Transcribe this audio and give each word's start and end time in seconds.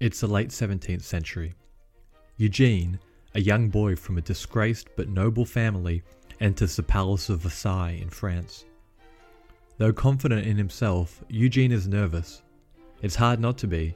It's 0.00 0.20
the 0.20 0.26
late 0.26 0.48
17th 0.48 1.02
century. 1.02 1.52
Eugene, 2.38 2.98
a 3.34 3.40
young 3.40 3.68
boy 3.68 3.96
from 3.96 4.16
a 4.16 4.22
disgraced 4.22 4.88
but 4.96 5.10
noble 5.10 5.44
family, 5.44 6.02
enters 6.40 6.74
the 6.74 6.82
Palace 6.82 7.28
of 7.28 7.40
Versailles 7.40 7.98
in 8.00 8.08
France. 8.08 8.64
Though 9.76 9.92
confident 9.92 10.46
in 10.46 10.56
himself, 10.56 11.22
Eugene 11.28 11.70
is 11.70 11.86
nervous. 11.86 12.40
It's 13.02 13.14
hard 13.14 13.40
not 13.40 13.58
to 13.58 13.66
be. 13.66 13.94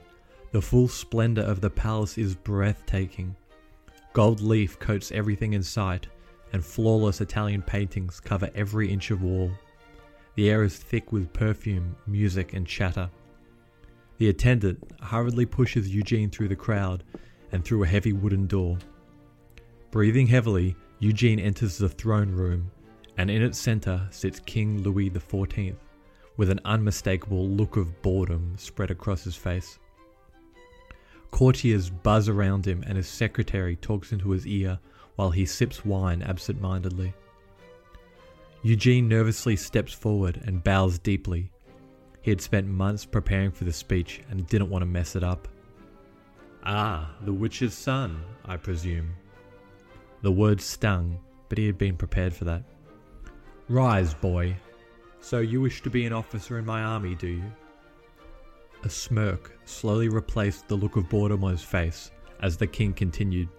The 0.52 0.60
full 0.60 0.88
splendor 0.88 1.40
of 1.40 1.62
the 1.62 1.70
palace 1.70 2.18
is 2.18 2.34
breathtaking. 2.34 3.34
Gold 4.12 4.42
leaf 4.42 4.78
coats 4.78 5.10
everything 5.10 5.54
in 5.54 5.62
sight, 5.62 6.06
and 6.52 6.62
flawless 6.62 7.22
Italian 7.22 7.62
paintings 7.62 8.20
cover 8.20 8.50
every 8.54 8.92
inch 8.92 9.10
of 9.10 9.22
wall. 9.22 9.50
The 10.34 10.50
air 10.50 10.64
is 10.64 10.76
thick 10.76 11.12
with 11.12 11.32
perfume, 11.32 11.96
music, 12.06 12.52
and 12.52 12.66
chatter. 12.66 13.08
The 14.18 14.28
attendant 14.28 14.78
hurriedly 15.00 15.46
pushes 15.46 15.94
Eugene 15.94 16.30
through 16.30 16.48
the 16.48 16.56
crowd 16.56 17.02
and 17.52 17.64
through 17.64 17.82
a 17.82 17.88
heavy 17.88 18.12
wooden 18.12 18.46
door. 18.46 18.78
Breathing 19.90 20.26
heavily, 20.26 20.76
Eugene 20.98 21.38
enters 21.38 21.78
the 21.78 21.88
throne 21.88 22.30
room, 22.30 22.70
and 23.16 23.30
in 23.30 23.42
its 23.42 23.58
center 23.58 24.06
sits 24.10 24.40
King 24.40 24.82
Louis 24.82 25.10
XIV, 25.10 25.76
with 26.36 26.50
an 26.50 26.60
unmistakable 26.64 27.48
look 27.48 27.76
of 27.76 28.02
boredom 28.02 28.54
spread 28.56 28.90
across 28.90 29.24
his 29.24 29.36
face. 29.36 29.78
Courtiers 31.30 31.90
buzz 31.90 32.28
around 32.28 32.66
him, 32.66 32.82
and 32.86 32.96
his 32.96 33.08
secretary 33.08 33.76
talks 33.76 34.12
into 34.12 34.30
his 34.30 34.46
ear 34.46 34.78
while 35.16 35.30
he 35.30 35.46
sips 35.46 35.84
wine 35.84 36.22
absent 36.22 36.60
mindedly. 36.60 37.12
Eugene 38.62 39.08
nervously 39.08 39.56
steps 39.56 39.92
forward 39.92 40.40
and 40.44 40.64
bows 40.64 40.98
deeply. 40.98 41.50
He 42.24 42.30
had 42.30 42.40
spent 42.40 42.66
months 42.66 43.04
preparing 43.04 43.50
for 43.50 43.64
the 43.64 43.72
speech 43.72 44.22
and 44.30 44.46
didn't 44.46 44.70
want 44.70 44.80
to 44.80 44.86
mess 44.86 45.14
it 45.14 45.22
up. 45.22 45.46
Ah, 46.64 47.14
the 47.20 47.34
witch's 47.34 47.74
son, 47.74 48.24
I 48.46 48.56
presume. 48.56 49.10
The 50.22 50.32
word 50.32 50.58
stung, 50.62 51.18
but 51.50 51.58
he 51.58 51.66
had 51.66 51.76
been 51.76 51.98
prepared 51.98 52.32
for 52.32 52.46
that. 52.46 52.62
Rise, 53.68 54.14
boy. 54.14 54.56
So 55.20 55.40
you 55.40 55.60
wish 55.60 55.82
to 55.82 55.90
be 55.90 56.06
an 56.06 56.14
officer 56.14 56.58
in 56.58 56.64
my 56.64 56.82
army, 56.82 57.14
do 57.14 57.26
you? 57.26 57.52
A 58.84 58.88
smirk 58.88 59.58
slowly 59.66 60.08
replaced 60.08 60.66
the 60.66 60.76
look 60.76 60.96
of 60.96 61.10
boredom 61.10 61.44
on 61.44 61.50
his 61.50 61.62
face 61.62 62.10
as 62.40 62.56
the 62.56 62.66
king 62.66 62.94
continued. 62.94 63.50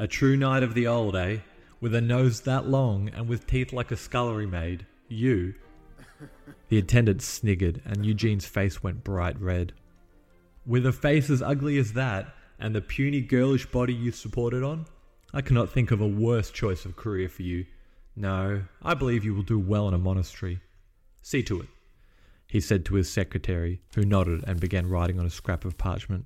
A 0.00 0.08
true 0.08 0.36
knight 0.36 0.64
of 0.64 0.74
the 0.74 0.88
old, 0.88 1.14
eh? 1.14 1.36
With 1.80 1.94
a 1.94 2.00
nose 2.00 2.40
that 2.40 2.66
long 2.66 3.08
and 3.10 3.28
with 3.28 3.46
teeth 3.46 3.72
like 3.72 3.92
a 3.92 3.96
scullery 3.96 4.46
maid. 4.46 4.84
You. 5.06 5.54
The 6.68 6.78
attendant 6.78 7.22
sniggered 7.22 7.82
and 7.84 8.04
Eugene's 8.04 8.46
face 8.46 8.82
went 8.82 9.04
bright 9.04 9.40
red. 9.40 9.72
With 10.66 10.86
a 10.86 10.92
face 10.92 11.30
as 11.30 11.42
ugly 11.42 11.78
as 11.78 11.92
that 11.92 12.34
and 12.58 12.74
the 12.74 12.80
puny 12.80 13.20
girlish 13.20 13.66
body 13.66 13.94
you 13.94 14.12
supported 14.12 14.62
on, 14.62 14.86
I 15.32 15.40
cannot 15.40 15.70
think 15.70 15.90
of 15.90 16.00
a 16.00 16.06
worse 16.06 16.50
choice 16.50 16.84
of 16.84 16.96
career 16.96 17.28
for 17.28 17.42
you. 17.42 17.66
No, 18.16 18.62
I 18.82 18.94
believe 18.94 19.24
you 19.24 19.34
will 19.34 19.42
do 19.42 19.58
well 19.58 19.88
in 19.88 19.94
a 19.94 19.98
monastery. 19.98 20.60
See 21.22 21.42
to 21.44 21.60
it 21.60 21.68
he 22.54 22.60
said 22.60 22.84
to 22.84 22.94
his 22.94 23.10
secretary, 23.10 23.80
who 23.96 24.04
nodded 24.04 24.44
and 24.46 24.60
began 24.60 24.86
writing 24.86 25.18
on 25.18 25.26
a 25.26 25.30
scrap 25.30 25.64
of 25.64 25.76
parchment. 25.76 26.24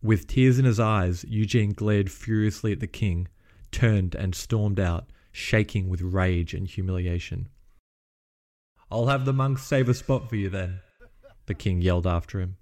With 0.00 0.28
tears 0.28 0.56
in 0.56 0.64
his 0.64 0.78
eyes, 0.78 1.24
Eugene 1.26 1.72
glared 1.72 2.12
furiously 2.12 2.70
at 2.70 2.78
the 2.78 2.86
king, 2.86 3.26
turned 3.72 4.14
and 4.14 4.36
stormed 4.36 4.78
out, 4.78 5.10
shaking 5.32 5.88
with 5.88 6.00
rage 6.00 6.54
and 6.54 6.68
humiliation. 6.68 7.48
I'll 8.90 9.06
have 9.06 9.24
the 9.24 9.32
monks 9.32 9.64
save 9.64 9.88
a 9.88 9.94
spot 9.94 10.28
for 10.28 10.36
you 10.36 10.48
then, 10.48 10.80
the 11.46 11.54
king 11.54 11.80
yelled 11.80 12.06
after 12.06 12.40
him. 12.40 12.56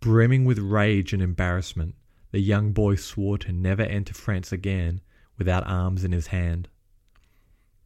Brimming 0.00 0.44
with 0.44 0.58
rage 0.58 1.12
and 1.12 1.22
embarrassment, 1.22 1.94
the 2.30 2.40
young 2.40 2.72
boy 2.72 2.94
swore 2.96 3.38
to 3.38 3.52
never 3.52 3.82
enter 3.82 4.14
France 4.14 4.52
again 4.52 5.00
without 5.38 5.66
arms 5.66 6.04
in 6.04 6.12
his 6.12 6.28
hand. 6.28 6.68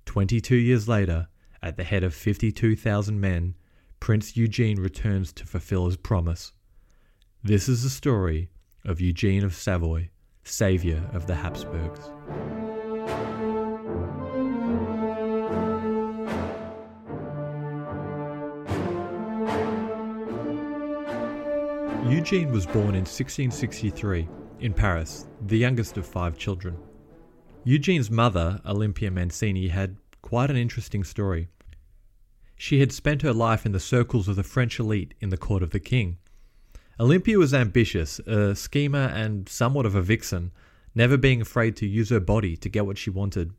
Twenty 0.04 0.40
two 0.40 0.56
years 0.56 0.88
later, 0.88 1.28
at 1.62 1.76
the 1.76 1.84
head 1.84 2.04
of 2.04 2.14
52,000 2.14 3.20
men, 3.20 3.54
Prince 4.00 4.36
Eugene 4.36 4.80
returns 4.80 5.32
to 5.32 5.46
fulfill 5.46 5.86
his 5.86 5.96
promise. 5.96 6.52
This 7.42 7.68
is 7.68 7.82
the 7.82 7.90
story 7.90 8.50
of 8.84 9.00
Eugene 9.00 9.44
of 9.44 9.54
Savoy, 9.54 10.10
saviour 10.44 11.08
of 11.12 11.26
the 11.26 11.34
Habsburgs. 11.34 12.10
Eugene 22.08 22.50
was 22.50 22.66
born 22.66 22.94
in 22.94 23.04
1663 23.04 24.28
in 24.60 24.72
Paris, 24.72 25.26
the 25.46 25.58
youngest 25.58 25.96
of 25.96 26.06
five 26.06 26.38
children. 26.38 26.76
Eugene's 27.64 28.10
mother, 28.10 28.60
Olympia 28.64 29.10
Mancini, 29.10 29.68
had 29.68 29.96
Quite 30.22 30.50
an 30.50 30.56
interesting 30.56 31.04
story. 31.04 31.48
She 32.56 32.80
had 32.80 32.92
spent 32.92 33.22
her 33.22 33.32
life 33.32 33.64
in 33.64 33.72
the 33.72 33.80
circles 33.80 34.28
of 34.28 34.36
the 34.36 34.42
French 34.42 34.78
elite 34.78 35.14
in 35.20 35.30
the 35.30 35.36
court 35.36 35.62
of 35.62 35.70
the 35.70 35.80
king. 35.80 36.18
Olympia 37.00 37.38
was 37.38 37.54
ambitious, 37.54 38.18
a 38.20 38.54
schemer, 38.54 39.06
and 39.14 39.48
somewhat 39.48 39.86
of 39.86 39.94
a 39.94 40.02
vixen, 40.02 40.50
never 40.94 41.16
being 41.16 41.40
afraid 41.40 41.76
to 41.76 41.86
use 41.86 42.10
her 42.10 42.20
body 42.20 42.56
to 42.56 42.68
get 42.68 42.84
what 42.84 42.98
she 42.98 43.10
wanted. 43.10 43.52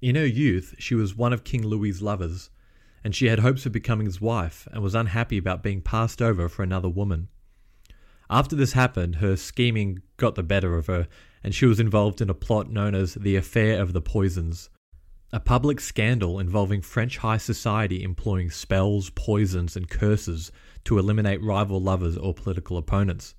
In 0.00 0.16
her 0.16 0.26
youth, 0.26 0.74
she 0.78 0.94
was 0.94 1.14
one 1.14 1.32
of 1.32 1.44
King 1.44 1.64
Louis's 1.64 2.02
lovers, 2.02 2.50
and 3.04 3.14
she 3.14 3.26
had 3.26 3.40
hopes 3.40 3.66
of 3.66 3.72
becoming 3.72 4.06
his 4.06 4.20
wife 4.20 4.66
and 4.72 4.82
was 4.82 4.94
unhappy 4.94 5.38
about 5.38 5.62
being 5.62 5.82
passed 5.82 6.22
over 6.22 6.48
for 6.48 6.62
another 6.62 6.88
woman. 6.88 7.28
After 8.30 8.54
this 8.54 8.72
happened, 8.72 9.16
her 9.16 9.36
scheming 9.36 10.02
got 10.16 10.34
the 10.34 10.42
better 10.42 10.76
of 10.76 10.86
her, 10.86 11.08
and 11.42 11.54
she 11.54 11.66
was 11.66 11.80
involved 11.80 12.20
in 12.20 12.28
a 12.28 12.34
plot 12.34 12.70
known 12.70 12.94
as 12.94 13.14
the 13.14 13.36
Affair 13.36 13.80
of 13.80 13.92
the 13.92 14.02
Poisons, 14.02 14.70
a 15.32 15.40
public 15.40 15.78
scandal 15.78 16.38
involving 16.38 16.80
French 16.80 17.18
high 17.18 17.36
society 17.36 18.02
employing 18.02 18.50
spells, 18.50 19.10
poisons, 19.10 19.76
and 19.76 19.90
curses 19.90 20.50
to 20.84 20.98
eliminate 20.98 21.42
rival 21.42 21.80
lovers 21.80 22.16
or 22.16 22.32
political 22.32 22.78
opponents. 22.78 23.34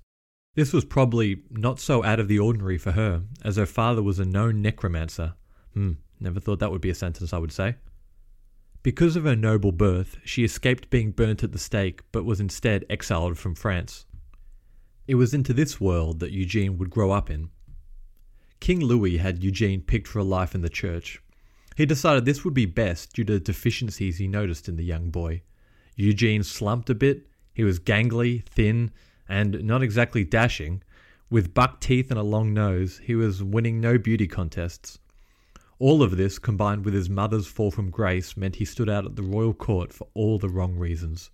This 0.54 0.72
was 0.72 0.84
probably 0.84 1.42
not 1.50 1.80
so 1.80 2.04
out 2.04 2.20
of 2.20 2.28
the 2.28 2.38
ordinary 2.38 2.78
for 2.78 2.92
her, 2.92 3.22
as 3.44 3.56
her 3.56 3.66
father 3.66 4.02
was 4.02 4.18
a 4.18 4.24
known 4.24 4.62
necromancer. 4.62 5.34
Hmm, 5.74 5.92
never 6.20 6.40
thought 6.40 6.60
that 6.60 6.70
would 6.70 6.80
be 6.80 6.90
a 6.90 6.94
sentence 6.94 7.32
I 7.32 7.38
would 7.38 7.52
say. 7.52 7.76
Because 8.82 9.16
of 9.16 9.24
her 9.24 9.36
noble 9.36 9.72
birth, 9.72 10.16
she 10.24 10.44
escaped 10.44 10.90
being 10.90 11.10
burnt 11.10 11.42
at 11.42 11.52
the 11.52 11.58
stake, 11.58 12.02
but 12.12 12.24
was 12.24 12.40
instead 12.40 12.84
exiled 12.88 13.36
from 13.36 13.54
France. 13.54 14.06
It 15.10 15.16
was 15.16 15.34
into 15.34 15.52
this 15.52 15.80
world 15.80 16.20
that 16.20 16.30
Eugene 16.30 16.78
would 16.78 16.88
grow 16.88 17.10
up 17.10 17.30
in. 17.30 17.50
King 18.60 18.78
Louis 18.78 19.16
had 19.16 19.42
Eugene 19.42 19.80
picked 19.80 20.06
for 20.06 20.20
a 20.20 20.22
life 20.22 20.54
in 20.54 20.60
the 20.60 20.68
church, 20.68 21.20
he 21.76 21.84
decided 21.84 22.24
this 22.24 22.44
would 22.44 22.54
be 22.54 22.64
best 22.64 23.14
due 23.14 23.24
to 23.24 23.32
the 23.32 23.40
deficiencies 23.40 24.18
he 24.18 24.28
noticed 24.28 24.68
in 24.68 24.76
the 24.76 24.84
young 24.84 25.10
boy. 25.10 25.42
Eugene 25.96 26.44
slumped 26.44 26.88
a 26.90 26.94
bit, 26.94 27.26
he 27.52 27.64
was 27.64 27.80
gangly, 27.80 28.44
thin, 28.46 28.92
and 29.28 29.64
not 29.64 29.82
exactly 29.82 30.22
dashing. 30.22 30.80
With 31.28 31.54
buck 31.54 31.80
teeth 31.80 32.12
and 32.12 32.20
a 32.20 32.22
long 32.22 32.54
nose, 32.54 33.00
he 33.02 33.16
was 33.16 33.42
winning 33.42 33.80
no 33.80 33.98
beauty 33.98 34.28
contests. 34.28 35.00
All 35.80 36.04
of 36.04 36.16
this, 36.16 36.38
combined 36.38 36.84
with 36.84 36.94
his 36.94 37.10
mother's 37.10 37.48
fall 37.48 37.72
from 37.72 37.90
grace, 37.90 38.36
meant 38.36 38.56
he 38.56 38.64
stood 38.64 38.88
out 38.88 39.06
at 39.06 39.16
the 39.16 39.24
royal 39.24 39.54
court 39.54 39.92
for 39.92 40.06
all 40.14 40.38
the 40.38 40.48
wrong 40.48 40.76
reasons. 40.76 41.30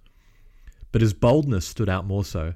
But 0.92 1.03
his 1.03 1.12
boldness 1.12 1.66
stood 1.66 1.91
out 1.91 2.06
more 2.06 2.25
so. 2.25 2.54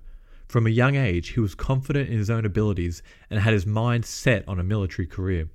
From 0.51 0.67
a 0.67 0.71
young 0.71 0.97
age, 0.97 1.31
he 1.31 1.41
was 1.41 1.55
confident 1.55 2.11
in 2.11 2.19
his 2.19 2.29
own 2.29 2.45
abilities 2.45 3.03
and 3.31 3.41
had 3.41 3.55
his 3.55 3.67
mind 3.67 4.05
set 4.05 4.47
on 4.47 4.59
a 4.59 4.65
military 4.65 5.07
career 5.07 5.49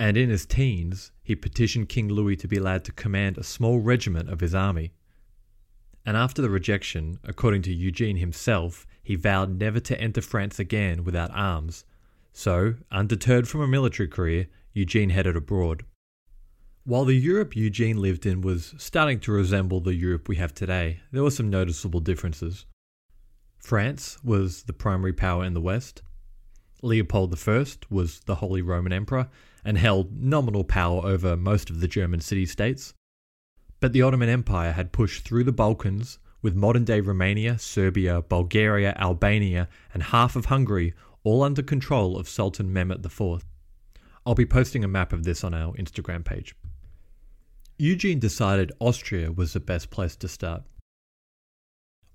and 0.00 0.16
in 0.16 0.30
his 0.30 0.46
teens 0.46 1.12
he 1.22 1.36
petitioned 1.36 1.90
King 1.90 2.08
Louis 2.08 2.34
to 2.36 2.48
be 2.48 2.56
allowed 2.56 2.84
to 2.84 2.92
command 2.92 3.36
a 3.36 3.44
small 3.44 3.80
regiment 3.80 4.30
of 4.30 4.40
his 4.40 4.54
army. 4.54 4.94
And 6.06 6.16
after 6.16 6.40
the 6.40 6.48
rejection, 6.48 7.18
according 7.22 7.60
to 7.62 7.74
Eugene 7.74 8.16
himself, 8.16 8.86
he 9.02 9.14
vowed 9.14 9.60
never 9.60 9.78
to 9.80 10.00
enter 10.00 10.22
France 10.22 10.58
again 10.58 11.04
without 11.04 11.30
arms. 11.34 11.84
So, 12.32 12.76
undeterred 12.90 13.46
from 13.46 13.60
a 13.60 13.68
military 13.68 14.08
career, 14.08 14.46
Eugene 14.72 15.10
headed 15.10 15.36
abroad. 15.36 15.84
While 16.84 17.04
the 17.04 17.12
Europe 17.12 17.54
Eugene 17.54 17.98
lived 17.98 18.24
in 18.24 18.40
was 18.40 18.74
starting 18.78 19.20
to 19.20 19.32
resemble 19.32 19.80
the 19.80 19.94
Europe 19.94 20.28
we 20.28 20.36
have 20.36 20.54
today, 20.54 21.00
there 21.12 21.22
were 21.22 21.30
some 21.30 21.50
noticeable 21.50 22.00
differences. 22.00 22.64
France 23.60 24.18
was 24.24 24.64
the 24.64 24.72
primary 24.72 25.12
power 25.12 25.44
in 25.44 25.54
the 25.54 25.60
West. 25.60 26.02
Leopold 26.82 27.38
I 27.46 27.66
was 27.90 28.20
the 28.20 28.36
Holy 28.36 28.62
Roman 28.62 28.92
Emperor, 28.92 29.28
and 29.64 29.76
held 29.76 30.18
nominal 30.20 30.64
power 30.64 31.04
over 31.04 31.36
most 31.36 31.68
of 31.68 31.80
the 31.80 31.88
German 31.88 32.20
city 32.20 32.46
states. 32.46 32.94
But 33.78 33.92
the 33.92 34.02
Ottoman 34.02 34.30
Empire 34.30 34.72
had 34.72 34.92
pushed 34.92 35.24
through 35.24 35.44
the 35.44 35.52
Balkans, 35.52 36.18
with 36.42 36.56
modern 36.56 36.84
day 36.84 37.00
Romania, 37.00 37.58
Serbia, 37.58 38.22
Bulgaria, 38.22 38.94
Albania, 38.98 39.68
and 39.92 40.04
half 40.04 40.36
of 40.36 40.46
Hungary 40.46 40.94
all 41.22 41.42
under 41.42 41.62
control 41.62 42.16
of 42.16 42.28
Sultan 42.28 42.72
Mehmet 42.72 43.04
IV. 43.04 43.44
I'll 44.24 44.34
be 44.34 44.46
posting 44.46 44.84
a 44.84 44.88
map 44.88 45.12
of 45.12 45.24
this 45.24 45.44
on 45.44 45.52
our 45.52 45.74
Instagram 45.74 46.24
page. 46.24 46.54
Eugene 47.76 48.18
decided 48.18 48.72
Austria 48.78 49.32
was 49.32 49.52
the 49.52 49.60
best 49.60 49.90
place 49.90 50.16
to 50.16 50.28
start. 50.28 50.62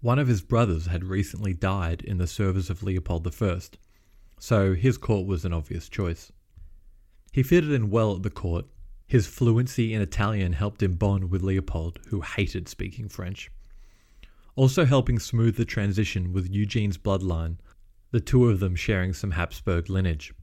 One 0.06 0.19
of 0.19 0.28
his 0.28 0.44
brothers 0.44 0.86
had 0.86 1.04
recently 1.04 1.56
died 1.56 2.04
in 2.04 2.19
the 2.19 2.28
service 2.28 2.69
of 2.69 2.84
Leopold 2.84 3.28
I, 3.42 3.60
so 4.38 4.75
his 4.75 5.00
court 5.00 5.25
was 5.25 5.44
an 5.44 5.52
obvious 5.52 5.90
choice. 5.90 6.31
He 7.31 7.42
fitted 7.42 7.72
in 7.72 7.90
well 7.90 8.16
at 8.16 8.22
the 8.22 8.30
court. 8.30 8.68
His 9.07 9.25
fluency 9.25 9.96
in 9.96 10.04
Italian 10.04 10.54
helped 10.54 10.84
him 10.84 10.94
bond 10.94 11.31
with 11.31 11.42
Leopold, 11.42 12.02
who 12.10 12.22
hated 12.22 12.69
speaking 12.69 13.10
French. 13.10 13.50
Also 14.56 14.86
helping 14.86 15.18
smooth 15.18 15.56
the 15.56 15.66
transition 15.66 16.34
with 16.34 16.51
Eugene's 16.51 17.00
bloodline, 17.00 17.58
the 18.12 18.19
two 18.19 18.48
of 18.48 18.60
them 18.60 18.75
sharing 18.75 19.12
some 19.12 19.31
Habsburg 19.31 19.90
lineage. 19.90 20.36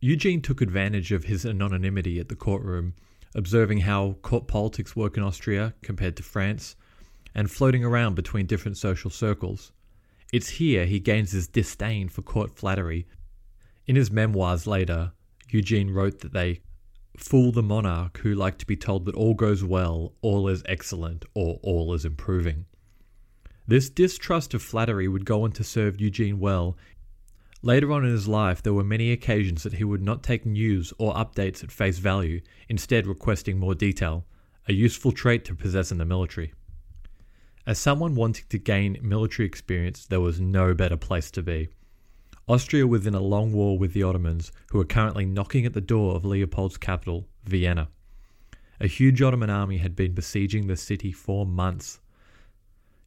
Eugene 0.00 0.40
took 0.40 0.60
advantage 0.60 1.10
of 1.10 1.24
his 1.24 1.44
anonymity 1.44 2.20
at 2.20 2.28
the 2.28 2.36
courtroom, 2.36 2.94
observing 3.34 3.78
how 3.78 4.12
court 4.22 4.46
politics 4.46 4.94
work 4.94 5.16
in 5.16 5.24
Austria 5.24 5.74
compared 5.82 6.16
to 6.16 6.22
France, 6.22 6.76
and 7.38 7.48
floating 7.48 7.84
around 7.84 8.16
between 8.16 8.46
different 8.46 8.76
social 8.76 9.10
circles. 9.10 9.70
It's 10.32 10.48
here 10.48 10.86
he 10.86 10.98
gains 10.98 11.30
his 11.30 11.46
disdain 11.46 12.08
for 12.08 12.20
court 12.20 12.50
flattery. 12.50 13.06
In 13.86 13.94
his 13.94 14.10
memoirs 14.10 14.66
later, 14.66 15.12
Eugene 15.48 15.90
wrote 15.90 16.18
that 16.18 16.32
they 16.32 16.62
fool 17.16 17.52
the 17.52 17.62
monarch 17.62 18.18
who 18.18 18.34
like 18.34 18.58
to 18.58 18.66
be 18.66 18.74
told 18.74 19.04
that 19.04 19.14
all 19.14 19.34
goes 19.34 19.62
well, 19.62 20.14
all 20.20 20.48
is 20.48 20.64
excellent, 20.66 21.26
or 21.32 21.60
all 21.62 21.94
is 21.94 22.04
improving. 22.04 22.66
This 23.68 23.88
distrust 23.88 24.52
of 24.52 24.60
flattery 24.60 25.06
would 25.06 25.24
go 25.24 25.44
on 25.44 25.52
to 25.52 25.62
serve 25.62 26.00
Eugene 26.00 26.40
well 26.40 26.76
Later 27.62 27.92
on 27.92 28.04
in 28.04 28.10
his 28.10 28.26
life, 28.26 28.64
there 28.64 28.74
were 28.74 28.82
many 28.82 29.12
occasions 29.12 29.62
that 29.62 29.74
he 29.74 29.84
would 29.84 30.02
not 30.02 30.24
take 30.24 30.44
news 30.44 30.92
or 30.98 31.14
updates 31.14 31.62
at 31.62 31.70
face 31.70 31.98
value, 31.98 32.40
instead, 32.68 33.06
requesting 33.06 33.60
more 33.60 33.76
detail, 33.76 34.26
a 34.66 34.72
useful 34.72 35.12
trait 35.12 35.44
to 35.44 35.54
possess 35.54 35.92
in 35.92 35.98
the 35.98 36.04
military. 36.04 36.52
As 37.68 37.78
someone 37.78 38.14
wanting 38.14 38.46
to 38.48 38.56
gain 38.56 38.96
military 39.02 39.46
experience, 39.46 40.06
there 40.06 40.22
was 40.22 40.40
no 40.40 40.72
better 40.72 40.96
place 40.96 41.30
to 41.32 41.42
be. 41.42 41.68
Austria 42.48 42.86
was 42.86 43.06
in 43.06 43.14
a 43.14 43.20
long 43.20 43.52
war 43.52 43.78
with 43.78 43.92
the 43.92 44.02
Ottomans, 44.02 44.50
who 44.70 44.78
were 44.78 44.86
currently 44.86 45.26
knocking 45.26 45.66
at 45.66 45.74
the 45.74 45.82
door 45.82 46.16
of 46.16 46.24
Leopold's 46.24 46.78
capital, 46.78 47.28
Vienna. 47.44 47.90
A 48.80 48.86
huge 48.86 49.20
Ottoman 49.20 49.50
army 49.50 49.76
had 49.76 49.94
been 49.94 50.14
besieging 50.14 50.66
the 50.66 50.78
city 50.78 51.12
for 51.12 51.44
months. 51.44 52.00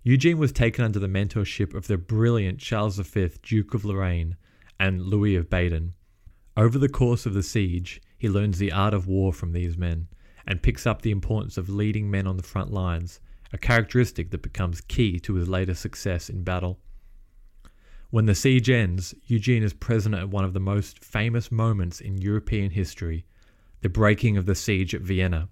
Eugene 0.03 0.37
was 0.37 0.51
taken 0.51 0.85
under 0.85 0.99
the 0.99 1.07
mentorship 1.07 1.73
of 1.73 1.87
the 1.87 1.97
brilliant 1.97 2.59
Charles 2.59 2.99
V, 2.99 3.31
Duke 3.41 3.73
of 3.73 3.83
Lorraine, 3.83 4.37
and 4.79 5.01
Louis 5.01 5.35
of 5.35 5.49
Baden. 5.49 5.95
Over 6.55 6.77
the 6.77 6.87
course 6.87 7.25
of 7.25 7.33
the 7.33 7.41
siege, 7.41 7.99
he 8.15 8.29
learns 8.29 8.59
the 8.59 8.71
art 8.71 8.93
of 8.93 9.07
war 9.07 9.33
from 9.33 9.53
these 9.53 9.75
men 9.75 10.07
and 10.45 10.61
picks 10.61 10.85
up 10.85 11.01
the 11.01 11.09
importance 11.09 11.57
of 11.57 11.67
leading 11.67 12.11
men 12.11 12.27
on 12.27 12.37
the 12.37 12.43
front 12.43 12.71
lines, 12.71 13.19
a 13.53 13.57
characteristic 13.57 14.31
that 14.31 14.42
becomes 14.42 14.81
key 14.81 15.19
to 15.19 15.36
his 15.36 15.48
later 15.48 15.74
success 15.74 16.30
in 16.30 16.44
battle. 16.44 16.80
When 18.09 18.25
the 18.25 18.36
siege 18.36 18.69
ends, 18.69 19.13
Eugene 19.25 19.63
is 19.63 19.74
present 19.74 20.15
at 20.15 20.30
one 20.30 20.44
of 20.44 20.53
the 20.53 20.59
most 20.59 21.03
famous 21.03 21.51
moments 21.51 22.01
in 22.01 22.21
European 22.21 22.71
history 22.71 23.25
the 23.81 23.89
breaking 23.89 24.38
of 24.38 24.45
the 24.45 24.53
siege 24.53 24.94
at 24.94 25.01
Vienna. 25.01 25.50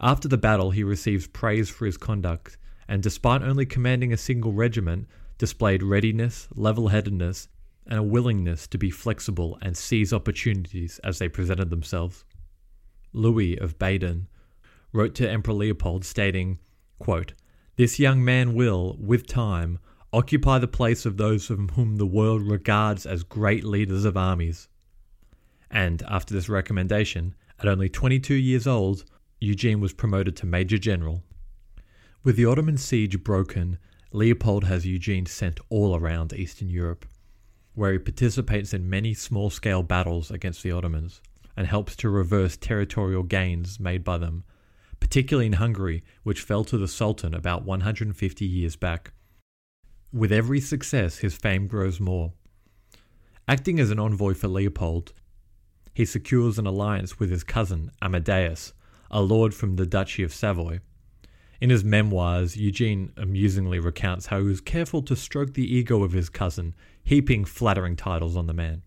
After 0.00 0.28
the 0.28 0.38
battle, 0.38 0.70
he 0.70 0.84
receives 0.84 1.26
praise 1.26 1.68
for 1.68 1.84
his 1.84 1.96
conduct, 1.96 2.56
and 2.86 3.02
despite 3.02 3.42
only 3.42 3.66
commanding 3.66 4.12
a 4.12 4.16
single 4.16 4.52
regiment, 4.52 5.08
displayed 5.36 5.82
readiness, 5.82 6.48
level 6.54 6.88
headedness, 6.88 7.48
and 7.86 7.98
a 7.98 8.04
willingness 8.04 8.66
to 8.68 8.78
be 8.78 8.90
flexible 8.90 9.58
and 9.62 9.76
seize 9.76 10.12
opportunities 10.12 11.00
as 11.02 11.18
they 11.18 11.28
presented 11.28 11.70
themselves. 11.70 12.24
Louis 13.12 13.58
of 13.58 13.78
Baden 13.78 14.28
wrote 14.92 15.14
to 15.16 15.28
Emperor 15.28 15.54
Leopold 15.54 16.04
stating, 16.04 16.58
quote, 17.00 17.32
This 17.74 17.98
young 17.98 18.24
man 18.24 18.54
will, 18.54 18.96
with 19.00 19.26
time, 19.26 19.80
occupy 20.12 20.60
the 20.60 20.68
place 20.68 21.04
of 21.04 21.16
those 21.16 21.48
whom 21.48 21.96
the 21.96 22.06
world 22.06 22.42
regards 22.42 23.06
as 23.06 23.24
great 23.24 23.64
leaders 23.64 24.04
of 24.04 24.16
armies. 24.16 24.68
And 25.68 26.02
after 26.04 26.32
this 26.32 26.48
recommendation, 26.48 27.34
at 27.58 27.66
only 27.66 27.88
22 27.88 28.34
years 28.34 28.68
old, 28.68 29.04
Eugene 29.40 29.80
was 29.80 29.92
promoted 29.92 30.36
to 30.36 30.46
Major 30.46 30.78
General. 30.78 31.24
With 32.22 32.36
the 32.36 32.46
Ottoman 32.46 32.76
siege 32.76 33.24
broken, 33.24 33.78
Leopold 34.12 34.64
has 34.64 34.86
Eugene 34.86 35.26
sent 35.26 35.58
all 35.68 35.96
around 35.96 36.32
Eastern 36.32 36.70
Europe 36.70 37.06
where 37.74 37.92
he 37.92 37.98
participates 37.98 38.74
in 38.74 38.90
many 38.90 39.14
small 39.14 39.48
scale 39.50 39.82
battles 39.82 40.30
against 40.30 40.62
the 40.62 40.72
Ottomans 40.72 41.20
and 41.56 41.66
helps 41.66 41.96
to 41.96 42.10
reverse 42.10 42.56
territorial 42.56 43.22
gains 43.22 43.78
made 43.78 44.04
by 44.04 44.18
them, 44.18 44.44
particularly 45.00 45.46
in 45.46 45.54
Hungary, 45.54 46.04
which 46.22 46.42
fell 46.42 46.64
to 46.64 46.78
the 46.78 46.86
Sultan 46.86 47.34
about 47.34 47.64
150 47.64 48.44
years 48.44 48.76
back. 48.76 49.12
With 50.12 50.30
every 50.30 50.60
success, 50.60 51.18
his 51.18 51.36
fame 51.36 51.66
grows 51.66 51.98
more. 51.98 52.32
Acting 53.48 53.80
as 53.80 53.90
an 53.90 53.98
envoy 53.98 54.34
for 54.34 54.48
Leopold, 54.48 55.12
he 55.94 56.04
secures 56.04 56.58
an 56.58 56.66
alliance 56.66 57.18
with 57.18 57.30
his 57.30 57.42
cousin 57.42 57.90
Amadeus, 58.00 58.72
a 59.10 59.22
lord 59.22 59.54
from 59.54 59.76
the 59.76 59.86
Duchy 59.86 60.22
of 60.22 60.32
Savoy. 60.32 60.80
In 61.60 61.70
his 61.70 61.84
memoirs, 61.84 62.56
Eugene 62.56 63.12
amusingly 63.16 63.78
recounts 63.78 64.26
how 64.26 64.38
he 64.38 64.46
was 64.46 64.60
careful 64.60 65.02
to 65.02 65.16
stroke 65.16 65.54
the 65.54 65.76
ego 65.76 66.02
of 66.02 66.12
his 66.12 66.30
cousin, 66.30 66.74
heaping 67.02 67.44
flattering 67.44 67.96
titles 67.96 68.36
on 68.36 68.46
the 68.46 68.54
man. 68.54 68.82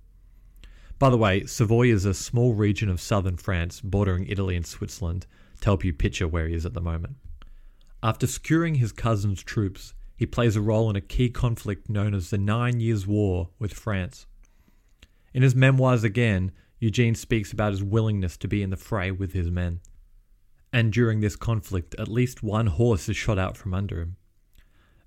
By 0.98 1.10
the 1.10 1.18
way, 1.18 1.45
Savoy 1.45 1.89
is 1.89 2.06
a 2.06 2.13
small 2.13 2.54
region 2.54 2.89
of 2.89 3.01
southern 3.01 3.38
France 3.38 3.81
bordering 3.81 4.25
Italy 4.27 4.56
and 4.56 4.65
Switzerland, 4.65 5.27
to 5.63 5.69
help 5.69 5.83
you 5.83 5.92
picture 5.92 6.27
where 6.27 6.48
he 6.48 6.56
is 6.56 6.65
at 6.65 6.74
the 6.74 6.81
moment. 6.81 7.15
After 8.01 8.27
securing 8.27 8.75
his 8.75 8.92
cousin's 8.92 9.44
troops, 9.44 9.94
he 10.15 10.25
plays 10.25 10.56
a 10.56 10.62
role 10.62 10.89
in 10.89 10.95
a 10.95 11.01
key 11.01 11.30
conflict 11.30 11.89
known 11.89 12.13
as 12.13 12.30
the 12.30 12.38
Nine 12.38 12.80
Years' 12.80 13.07
War 13.07 13.50
with 13.60 13.74
France. 13.74 14.27
In 15.33 15.42
his 15.42 15.56
memoirs 15.56 16.04
again, 16.04 16.51
Eugene 16.80 17.15
speaks 17.15 17.51
about 17.51 17.71
his 17.71 17.83
willingness 17.83 18.38
to 18.38 18.48
be 18.48 18.62
in 18.62 18.69
the 18.69 18.77
fray 18.77 19.10
with 19.10 19.33
his 19.33 19.50
men 19.50 19.80
and 20.74 20.92
during 20.92 21.21
this 21.21 21.36
conflict, 21.36 21.95
at 22.00 22.07
least 22.07 22.42
one 22.42 22.65
horse 22.65 23.07
is 23.07 23.15
shot 23.15 23.38
out 23.38 23.56
from 23.56 23.75
under 23.75 24.01
him. 24.01 24.15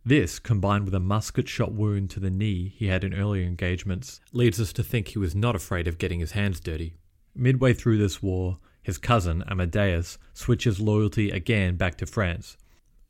This, 0.04 0.38
combined 0.38 0.84
with 0.84 0.94
a 0.94 1.00
musket 1.00 1.48
shot 1.48 1.72
wound 1.72 2.08
to 2.10 2.20
the 2.20 2.30
knee 2.30 2.72
he 2.76 2.86
had 2.86 3.02
in 3.02 3.12
earlier 3.12 3.44
engagements, 3.44 4.20
leads 4.32 4.60
us 4.60 4.72
to 4.74 4.84
think 4.84 5.08
he 5.08 5.18
was 5.18 5.34
not 5.34 5.56
afraid 5.56 5.88
of 5.88 5.98
getting 5.98 6.20
his 6.20 6.30
hands 6.30 6.60
dirty. 6.60 6.94
Midway 7.34 7.74
through 7.74 7.98
this 7.98 8.22
war, 8.22 8.58
his 8.86 8.98
cousin, 8.98 9.42
Amadeus, 9.48 10.16
switches 10.32 10.78
loyalty 10.78 11.28
again 11.32 11.74
back 11.74 11.98
to 11.98 12.06
France. 12.06 12.56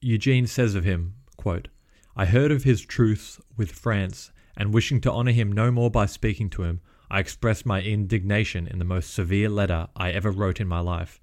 Eugene 0.01 0.47
says 0.47 0.75
of 0.75 0.85
him, 0.85 1.17
quote, 1.37 1.69
I 2.17 2.25
heard 2.25 2.51
of 2.51 2.65
his 2.65 2.81
truce 2.81 3.39
with 3.59 3.71
France, 3.73 4.33
and 4.57 4.73
wishing 4.73 5.03
to 5.03 5.13
honour 5.13 5.33
him 5.33 5.53
no 5.53 5.71
more 5.71 5.91
by 5.91 6.07
speaking 6.07 6.49
to 6.51 6.63
him, 6.63 6.81
I 7.11 7.21
expressed 7.21 7.67
my 7.67 7.83
indignation 7.83 8.67
in 8.67 8.79
the 8.79 8.87
most 8.87 9.13
severe 9.13 9.51
letter 9.51 9.89
I 9.95 10.13
ever 10.13 10.31
wrote 10.31 10.63
in 10.63 10.67
my 10.67 10.81
life. 10.81 11.21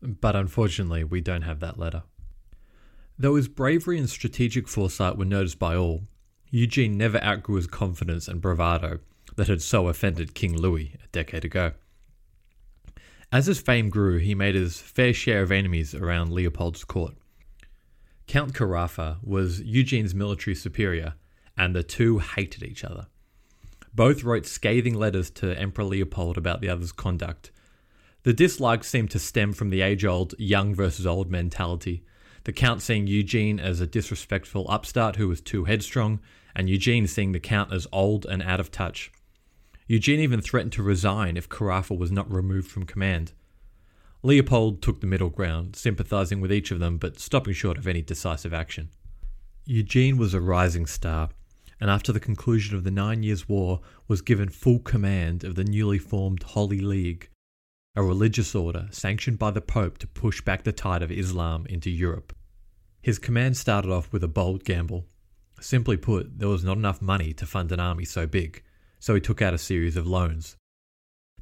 But 0.00 0.36
unfortunately, 0.36 1.02
we 1.02 1.20
don't 1.20 1.42
have 1.42 1.58
that 1.58 1.76
letter. 1.76 2.04
Though 3.18 3.34
his 3.34 3.48
bravery 3.48 3.98
and 3.98 4.08
strategic 4.08 4.68
foresight 4.68 5.18
were 5.18 5.24
noticed 5.24 5.58
by 5.58 5.74
all, 5.74 6.04
Eugene 6.48 6.96
never 6.96 7.20
outgrew 7.24 7.56
his 7.56 7.66
confidence 7.66 8.28
and 8.28 8.40
bravado 8.40 9.00
that 9.34 9.48
had 9.48 9.62
so 9.62 9.88
offended 9.88 10.32
King 10.32 10.56
Louis 10.56 10.94
a 11.02 11.08
decade 11.08 11.44
ago. 11.44 11.72
As 13.32 13.46
his 13.46 13.60
fame 13.60 13.90
grew, 13.90 14.18
he 14.18 14.34
made 14.34 14.54
his 14.54 14.80
fair 14.80 15.12
share 15.12 15.42
of 15.42 15.52
enemies 15.52 15.94
around 15.94 16.32
Leopold's 16.32 16.84
court. 16.84 17.14
Count 18.26 18.54
Carafa 18.54 19.18
was 19.22 19.60
Eugene's 19.60 20.14
military 20.14 20.54
superior, 20.54 21.14
and 21.56 21.74
the 21.74 21.82
two 21.82 22.18
hated 22.18 22.62
each 22.62 22.84
other. 22.84 23.06
Both 23.94 24.24
wrote 24.24 24.46
scathing 24.46 24.94
letters 24.94 25.30
to 25.30 25.58
Emperor 25.58 25.84
Leopold 25.84 26.36
about 26.36 26.60
the 26.60 26.68
other's 26.68 26.92
conduct, 26.92 27.50
the 28.26 28.32
dislike 28.32 28.82
seemed 28.82 29.12
to 29.12 29.20
stem 29.20 29.52
from 29.52 29.70
the 29.70 29.82
age 29.82 30.04
old 30.04 30.34
young 30.36 30.74
versus 30.74 31.06
old 31.06 31.30
mentality. 31.30 32.02
The 32.42 32.52
Count 32.52 32.82
seeing 32.82 33.06
Eugene 33.06 33.60
as 33.60 33.80
a 33.80 33.86
disrespectful 33.86 34.66
upstart 34.68 35.14
who 35.14 35.28
was 35.28 35.40
too 35.40 35.66
headstrong, 35.66 36.18
and 36.52 36.68
Eugene 36.68 37.06
seeing 37.06 37.30
the 37.30 37.38
Count 37.38 37.72
as 37.72 37.86
old 37.92 38.26
and 38.26 38.42
out 38.42 38.58
of 38.58 38.72
touch. 38.72 39.12
Eugene 39.88 40.20
even 40.20 40.40
threatened 40.40 40.72
to 40.72 40.82
resign 40.82 41.36
if 41.36 41.48
Carafa 41.48 41.96
was 41.96 42.10
not 42.10 42.30
removed 42.30 42.70
from 42.70 42.84
command. 42.84 43.32
Leopold 44.22 44.82
took 44.82 45.00
the 45.00 45.06
middle 45.06 45.30
ground, 45.30 45.76
sympathizing 45.76 46.40
with 46.40 46.52
each 46.52 46.72
of 46.72 46.80
them 46.80 46.98
but 46.98 47.20
stopping 47.20 47.54
short 47.54 47.78
of 47.78 47.86
any 47.86 48.02
decisive 48.02 48.52
action. 48.52 48.88
Eugene 49.64 50.16
was 50.16 50.34
a 50.34 50.40
rising 50.40 50.86
star, 50.86 51.30
and 51.80 51.88
after 51.88 52.12
the 52.12 52.18
conclusion 52.18 52.76
of 52.76 52.82
the 52.82 52.90
Nine 52.90 53.22
Years' 53.22 53.48
War 53.48 53.80
was 54.08 54.22
given 54.22 54.48
full 54.48 54.80
command 54.80 55.44
of 55.44 55.54
the 55.54 55.64
newly 55.64 55.98
formed 55.98 56.42
Holy 56.42 56.80
League, 56.80 57.28
a 57.94 58.02
religious 58.02 58.54
order 58.54 58.88
sanctioned 58.90 59.38
by 59.38 59.52
the 59.52 59.60
Pope 59.60 59.98
to 59.98 60.06
push 60.06 60.40
back 60.40 60.64
the 60.64 60.72
tide 60.72 61.02
of 61.02 61.12
Islam 61.12 61.64
into 61.68 61.90
Europe. 61.90 62.34
His 63.02 63.20
command 63.20 63.56
started 63.56 63.92
off 63.92 64.12
with 64.12 64.24
a 64.24 64.28
bold 64.28 64.64
gamble. 64.64 65.06
Simply 65.60 65.96
put, 65.96 66.38
there 66.40 66.48
was 66.48 66.64
not 66.64 66.76
enough 66.76 67.00
money 67.00 67.32
to 67.34 67.46
fund 67.46 67.70
an 67.70 67.80
army 67.80 68.04
so 68.04 68.26
big, 68.26 68.62
so 69.06 69.14
he 69.14 69.20
took 69.20 69.40
out 69.40 69.54
a 69.54 69.58
series 69.58 69.96
of 69.96 70.04
loans. 70.04 70.56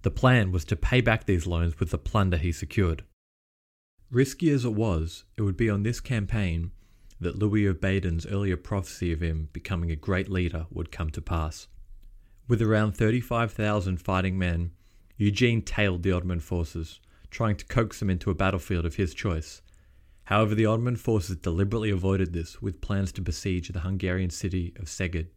The 0.02 0.11
plan 0.11 0.52
was 0.52 0.66
to 0.66 0.76
pay 0.76 1.00
back 1.00 1.25
these 1.25 1.47
loans 1.47 1.80
with 1.80 1.92
the 1.92 1.97
plunder 1.97 2.37
he 2.37 2.52
secured. 2.52 3.04
Risky 4.11 4.50
as 4.50 4.66
it 4.66 4.75
was, 4.75 5.25
it 5.38 5.40
would 5.40 5.56
be 5.56 5.71
on 5.71 5.83
this 5.83 5.99
campaign 5.99 6.73
that 7.18 7.38
Louis 7.38 7.64
of 7.64 7.80
Baden's 7.80 8.26
earlier 8.26 8.59
prophecy 8.59 9.12
of 9.12 9.23
him 9.23 9.49
becoming 9.54 9.90
a 9.90 9.97
great 9.97 10.28
leader 10.28 10.66
would 10.71 10.92
come 10.92 11.09
to 11.09 11.23
pass. 11.23 11.66
With 12.49 12.61
around 12.61 12.99
35,000 12.99 13.97
fighting 13.97 14.38
men, 14.38 14.73
Eugene 15.16 15.62
tailed 15.62 16.02
the 16.02 16.12
Ottoman 16.12 16.40
forces, 16.40 17.00
trying 17.30 17.56
to 17.56 17.64
coax 17.64 17.99
them 17.99 18.11
into 18.11 18.30
a 18.30 18.35
battlefield 18.35 18.85
of 18.85 18.97
his 18.97 19.14
choice. 19.14 19.62
However, 20.25 20.54
the 20.54 20.66
Ottoman 20.66 20.97
forces 20.97 21.37
deliberately 21.37 21.88
avoided 21.88 22.35
this 22.35 22.61
with 22.61 22.83
plans 22.83 23.11
to 23.12 23.23
besiege 23.23 23.71
the 23.71 23.80
Hungarian 23.80 24.28
city 24.28 24.75
of 24.76 24.85
Szeged. 24.85 25.28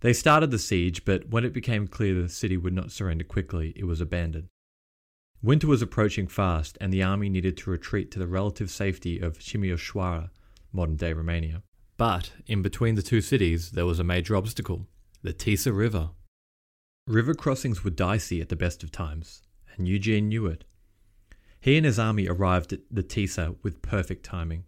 They 0.00 0.12
started 0.12 0.50
the 0.50 0.58
siege, 0.58 1.04
but 1.04 1.30
when 1.30 1.44
it 1.44 1.52
became 1.52 1.88
clear 1.88 2.14
the 2.14 2.28
city 2.28 2.56
would 2.56 2.74
not 2.74 2.92
surrender 2.92 3.24
quickly, 3.24 3.72
it 3.76 3.84
was 3.84 4.00
abandoned. 4.00 4.48
Winter 5.42 5.66
was 5.66 5.82
approaching 5.82 6.26
fast, 6.26 6.76
and 6.80 6.92
the 6.92 7.02
army 7.02 7.28
needed 7.28 7.56
to 7.58 7.70
retreat 7.70 8.10
to 8.10 8.18
the 8.18 8.26
relative 8.26 8.70
safety 8.70 9.18
of 9.18 9.38
Timișoara, 9.38 10.30
modern 10.72 10.96
day 10.96 11.12
Romania. 11.12 11.62
But 11.96 12.32
in 12.46 12.62
between 12.62 12.94
the 12.94 13.02
two 13.02 13.20
cities, 13.20 13.70
there 13.70 13.86
was 13.86 13.98
a 13.98 14.04
major 14.04 14.36
obstacle 14.36 14.86
the 15.22 15.32
Tisa 15.32 15.76
River. 15.76 16.10
River 17.06 17.34
crossings 17.34 17.82
were 17.82 17.90
dicey 17.90 18.40
at 18.40 18.48
the 18.48 18.56
best 18.56 18.82
of 18.82 18.92
times, 18.92 19.42
and 19.74 19.88
Eugene 19.88 20.28
knew 20.28 20.46
it. 20.46 20.64
He 21.58 21.76
and 21.76 21.86
his 21.86 21.98
army 21.98 22.28
arrived 22.28 22.72
at 22.72 22.80
the 22.90 23.02
Tisa 23.02 23.56
with 23.62 23.82
perfect 23.82 24.24
timing. 24.24 24.64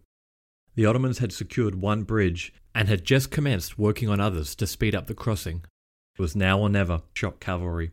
The 0.79 0.85
Ottomans 0.85 1.17
had 1.17 1.33
secured 1.33 1.75
one 1.75 2.03
bridge 2.03 2.53
and 2.73 2.87
had 2.87 3.03
just 3.03 3.31
commenced 3.31 3.77
working 3.77 4.07
on 4.07 4.21
others 4.21 4.55
to 4.55 4.65
speed 4.65 4.95
up 4.95 5.07
the 5.07 5.13
crossing. 5.13 5.65
It 6.17 6.21
was 6.21 6.37
now 6.37 6.57
or 6.57 6.69
never 6.69 7.01
shock 7.13 7.41
cavalry. 7.41 7.91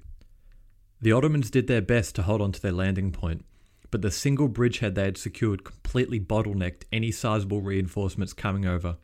The 1.00 1.10
Ottomans 1.10 1.50
did 1.50 1.66
their 1.66 1.82
best 1.82 2.14
to 2.14 2.22
hold 2.22 2.40
on 2.40 2.52
to 2.52 2.62
their 2.62 2.70
landing 2.70 3.10
point, 3.10 3.44
but 3.90 4.02
the 4.02 4.12
single 4.12 4.46
bridgehead 4.46 4.94
they 4.94 5.02
had 5.02 5.18
secured 5.18 5.64
completely 5.64 6.20
bottlenecked 6.20 6.84
any 6.92 7.10
sizable 7.10 7.60
reinforcements 7.60 8.32
coming 8.32 8.66
over. 8.66 8.98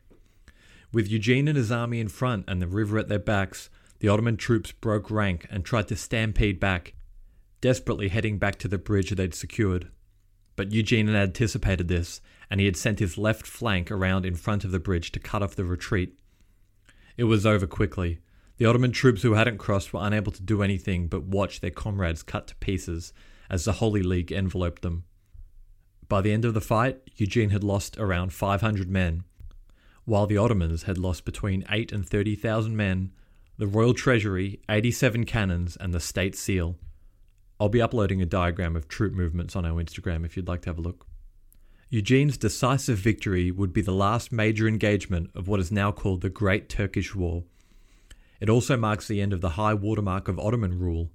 With 0.93 1.11
Eugene 1.11 1.49
and 1.49 1.57
his 1.57 1.69
army 1.69 1.99
in 1.99 2.07
front 2.07 2.45
and 2.47 2.61
the 2.61 2.67
river 2.67 2.97
at 2.97 3.09
their 3.09 3.19
backs, 3.19 3.69
the 3.99 4.07
Ottoman 4.07 4.37
troops 4.37 4.71
broke 4.71 5.11
rank 5.11 5.45
and 5.49 5.65
tried 5.65 5.89
to 5.89 5.97
stampede 5.97 6.57
back, 6.57 6.93
desperately 7.59 8.07
heading 8.07 8.37
back 8.37 8.55
to 8.59 8.69
the 8.69 8.77
bridge 8.77 9.09
they'd 9.09 9.35
secured. 9.35 9.89
But 10.55 10.71
Eugene 10.71 11.07
had 11.07 11.15
anticipated 11.17 11.87
this, 11.87 12.21
and 12.53 12.59
he 12.59 12.67
had 12.67 12.77
sent 12.77 12.99
his 12.99 13.17
left 13.17 13.47
flank 13.47 13.89
around 13.89 14.27
in 14.27 14.35
front 14.35 14.63
of 14.63 14.69
the 14.69 14.77
bridge 14.77 15.11
to 15.11 15.19
cut 15.19 15.41
off 15.41 15.55
the 15.55 15.65
retreat. 15.65 16.13
It 17.17 17.23
was 17.23 17.47
over 17.47 17.65
quickly. 17.65 18.19
The 18.57 18.67
Ottoman 18.67 18.91
troops 18.91 19.23
who 19.23 19.33
hadn't 19.33 19.57
crossed 19.57 19.91
were 19.91 20.05
unable 20.05 20.31
to 20.31 20.43
do 20.43 20.61
anything 20.61 21.07
but 21.07 21.23
watch 21.23 21.61
their 21.61 21.71
comrades 21.71 22.21
cut 22.21 22.45
to 22.45 22.55
pieces 22.57 23.11
as 23.49 23.65
the 23.65 23.71
Holy 23.71 24.03
League 24.03 24.31
enveloped 24.31 24.83
them. 24.83 25.05
By 26.07 26.21
the 26.21 26.31
end 26.31 26.45
of 26.45 26.53
the 26.53 26.61
fight, 26.61 26.99
Eugene 27.15 27.49
had 27.49 27.63
lost 27.63 27.97
around 27.97 28.33
500 28.33 28.87
men, 28.87 29.23
while 30.05 30.27
the 30.27 30.37
Ottomans 30.37 30.83
had 30.83 30.99
lost 30.99 31.25
between 31.25 31.65
8 31.71 31.91
and 31.91 32.07
30,000 32.07 32.77
men, 32.77 33.13
the 33.57 33.65
royal 33.65 33.95
treasury, 33.95 34.59
87 34.69 35.25
cannons, 35.25 35.75
and 35.75 35.91
the 35.91 35.99
state 35.99 36.35
seal. 36.35 36.77
I'll 37.59 37.69
be 37.69 37.81
uploading 37.81 38.21
a 38.21 38.27
diagram 38.27 38.75
of 38.75 38.87
troop 38.87 39.13
movements 39.13 39.55
on 39.55 39.65
our 39.65 39.83
Instagram 39.83 40.23
if 40.23 40.37
you'd 40.37 40.47
like 40.47 40.61
to 40.61 40.69
have 40.69 40.77
a 40.77 40.81
look. 40.81 41.07
Eugene's 41.93 42.39
decisive 42.39 42.97
victory 42.97 43.51
would 43.51 43.71
be 43.71 43.79
the 43.79 43.93
last 43.93 44.31
major 44.31 44.67
engagement 44.67 45.29
of 45.35 45.47
what 45.47 45.59
is 45.59 45.71
now 45.71 45.91
called 45.91 46.21
the 46.21 46.29
Great 46.29 46.67
Turkish 46.67 47.13
War. 47.13 47.43
It 48.41 48.49
also 48.49 48.75
marks 48.75 49.07
the 49.07 49.21
end 49.21 49.31
of 49.31 49.41
the 49.41 49.49
high 49.49 49.75
watermark 49.75 50.27
of 50.27 50.39
Ottoman 50.39 50.79
rule. 50.79 51.11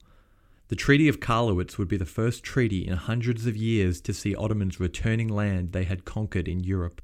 The 0.69 0.77
Treaty 0.77 1.09
of 1.09 1.19
Karlowitz 1.19 1.79
would 1.79 1.89
be 1.89 1.97
the 1.97 2.05
first 2.05 2.45
treaty 2.45 2.87
in 2.87 2.93
hundreds 2.93 3.45
of 3.45 3.57
years 3.57 4.01
to 4.03 4.15
see 4.15 4.37
Ottomans 4.37 4.79
returning 4.79 5.27
land 5.27 5.73
they 5.73 5.83
had 5.83 6.05
conquered 6.05 6.47
in 6.47 6.63
Europe. 6.63 7.03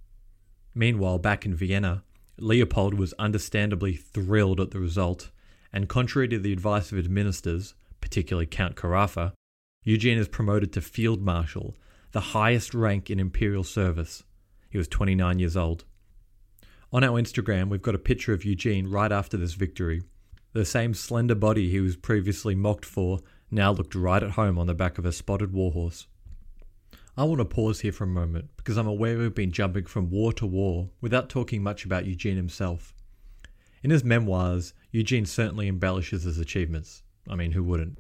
Meanwhile, 0.73 1.19
back 1.19 1.45
in 1.45 1.57
Vienna, 1.57 2.05
Leopold 2.39 2.95
was 2.95 3.13
understandably 3.15 3.97
thrilled 3.97 4.61
at 4.61 4.71
the 4.71 4.79
result, 4.79 5.33
and 5.73 5.89
contrary 5.89 6.29
to 6.29 6.39
the 6.39 6.53
advice 6.53 6.93
of 6.93 6.99
his 6.99 7.09
ministers, 7.09 7.75
particularly 8.01 8.47
Count 8.47 8.77
Carafa, 8.77 9.33
Eugene 9.83 10.19
is 10.19 10.29
promoted 10.29 10.73
to 10.73 10.81
Field 10.81 11.21
Marshal, 11.21 11.75
the 12.15 12.21
highest 12.21 12.75
rank 12.75 13.11
in 13.11 13.19
imperial 13.19 13.65
service. 13.65 14.23
He 14.71 14.79
was 14.79 14.87
29 14.87 15.41
years 15.41 15.57
old. 15.57 15.85
On 16.93 17.03
our 17.03 17.21
Instagram, 17.21 17.69
we've 17.69 17.83
got 17.83 17.97
a 17.97 17.99
picture 17.99 18.33
of 18.33 18.45
Eugene 18.45 18.87
right 18.87 19.11
after 19.11 19.37
this 19.37 19.55
victory. 19.55 20.05
The 20.53 20.65
same 20.65 20.95
slender 20.95 21.35
body 21.35 21.69
he 21.69 21.81
was 21.81 21.97
previously 21.97 22.55
mocked 22.55 22.85
for 22.85 23.19
now 23.51 23.73
looked 23.73 23.97
right 23.97 24.23
at 24.23 24.31
home 24.31 24.61
on 24.61 24.69
the 24.69 24.75
back 24.75 24.97
of 24.97 25.05
a 25.05 25.11
spotted 25.11 25.53
warhorse. 25.53 26.07
I 27.17 27.25
want 27.25 27.41
to 27.41 27.45
pause 27.45 27.81
here 27.81 27.91
for 27.91 28.05
a 28.05 28.07
moment 28.07 28.51
because 28.59 28.77
I'm 28.77 28.87
aware 28.87 29.19
we've 29.19 29.35
been 29.35 29.51
jumping 29.51 29.87
from 29.87 30.09
war 30.09 30.33
to 30.35 30.47
war 30.47 30.91
without 31.01 31.29
talking 31.29 31.65
much 31.65 31.85
about 31.85 32.07
Eugene 32.07 32.37
himself. 32.37 32.95
In 33.83 33.91
his 33.91 34.05
memoirs, 34.05 34.73
Eugene 34.93 35.27
certainly 35.27 35.67
embellishes 35.67 36.23
his 36.23 36.39
achievements. 36.39 37.03
I 37.29 37.35
mean, 37.35 37.51
who 37.51 37.65
wouldn't? 37.65 37.99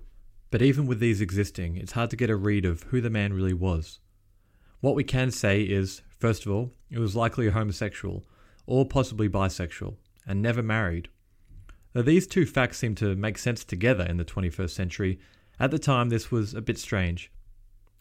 But 0.52 0.62
even 0.62 0.86
with 0.86 1.00
these 1.00 1.20
existing, 1.20 1.78
it's 1.78 1.92
hard 1.92 2.10
to 2.10 2.16
get 2.16 2.30
a 2.30 2.36
read 2.36 2.64
of 2.64 2.84
who 2.84 3.00
the 3.00 3.10
man 3.10 3.32
really 3.32 3.52
was. 3.52 3.98
What 4.84 4.96
we 4.96 5.02
can 5.02 5.30
say 5.30 5.62
is, 5.62 6.02
first 6.10 6.44
of 6.44 6.52
all, 6.52 6.74
it 6.90 6.98
was 6.98 7.16
likely 7.16 7.48
homosexual, 7.48 8.22
or 8.66 8.84
possibly 8.84 9.30
bisexual, 9.30 9.96
and 10.26 10.42
never 10.42 10.62
married. 10.62 11.08
Though 11.94 12.02
these 12.02 12.26
two 12.26 12.44
facts 12.44 12.80
seem 12.80 12.94
to 12.96 13.16
make 13.16 13.38
sense 13.38 13.64
together 13.64 14.04
in 14.04 14.18
the 14.18 14.26
21st 14.26 14.68
century, 14.68 15.18
at 15.58 15.70
the 15.70 15.78
time 15.78 16.10
this 16.10 16.30
was 16.30 16.52
a 16.52 16.60
bit 16.60 16.76
strange. 16.76 17.32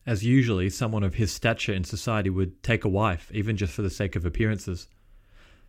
As 0.05 0.25
usually, 0.25 0.69
someone 0.69 1.05
of 1.05 1.15
his 1.15 1.31
stature 1.31 1.71
in 1.71 1.85
society 1.85 2.29
would 2.29 2.61
take 2.63 2.83
a 2.83 2.89
wife, 2.89 3.31
even 3.33 3.55
just 3.55 3.71
for 3.71 3.81
the 3.81 3.89
sake 3.89 4.17
of 4.17 4.25
appearances. 4.25 4.89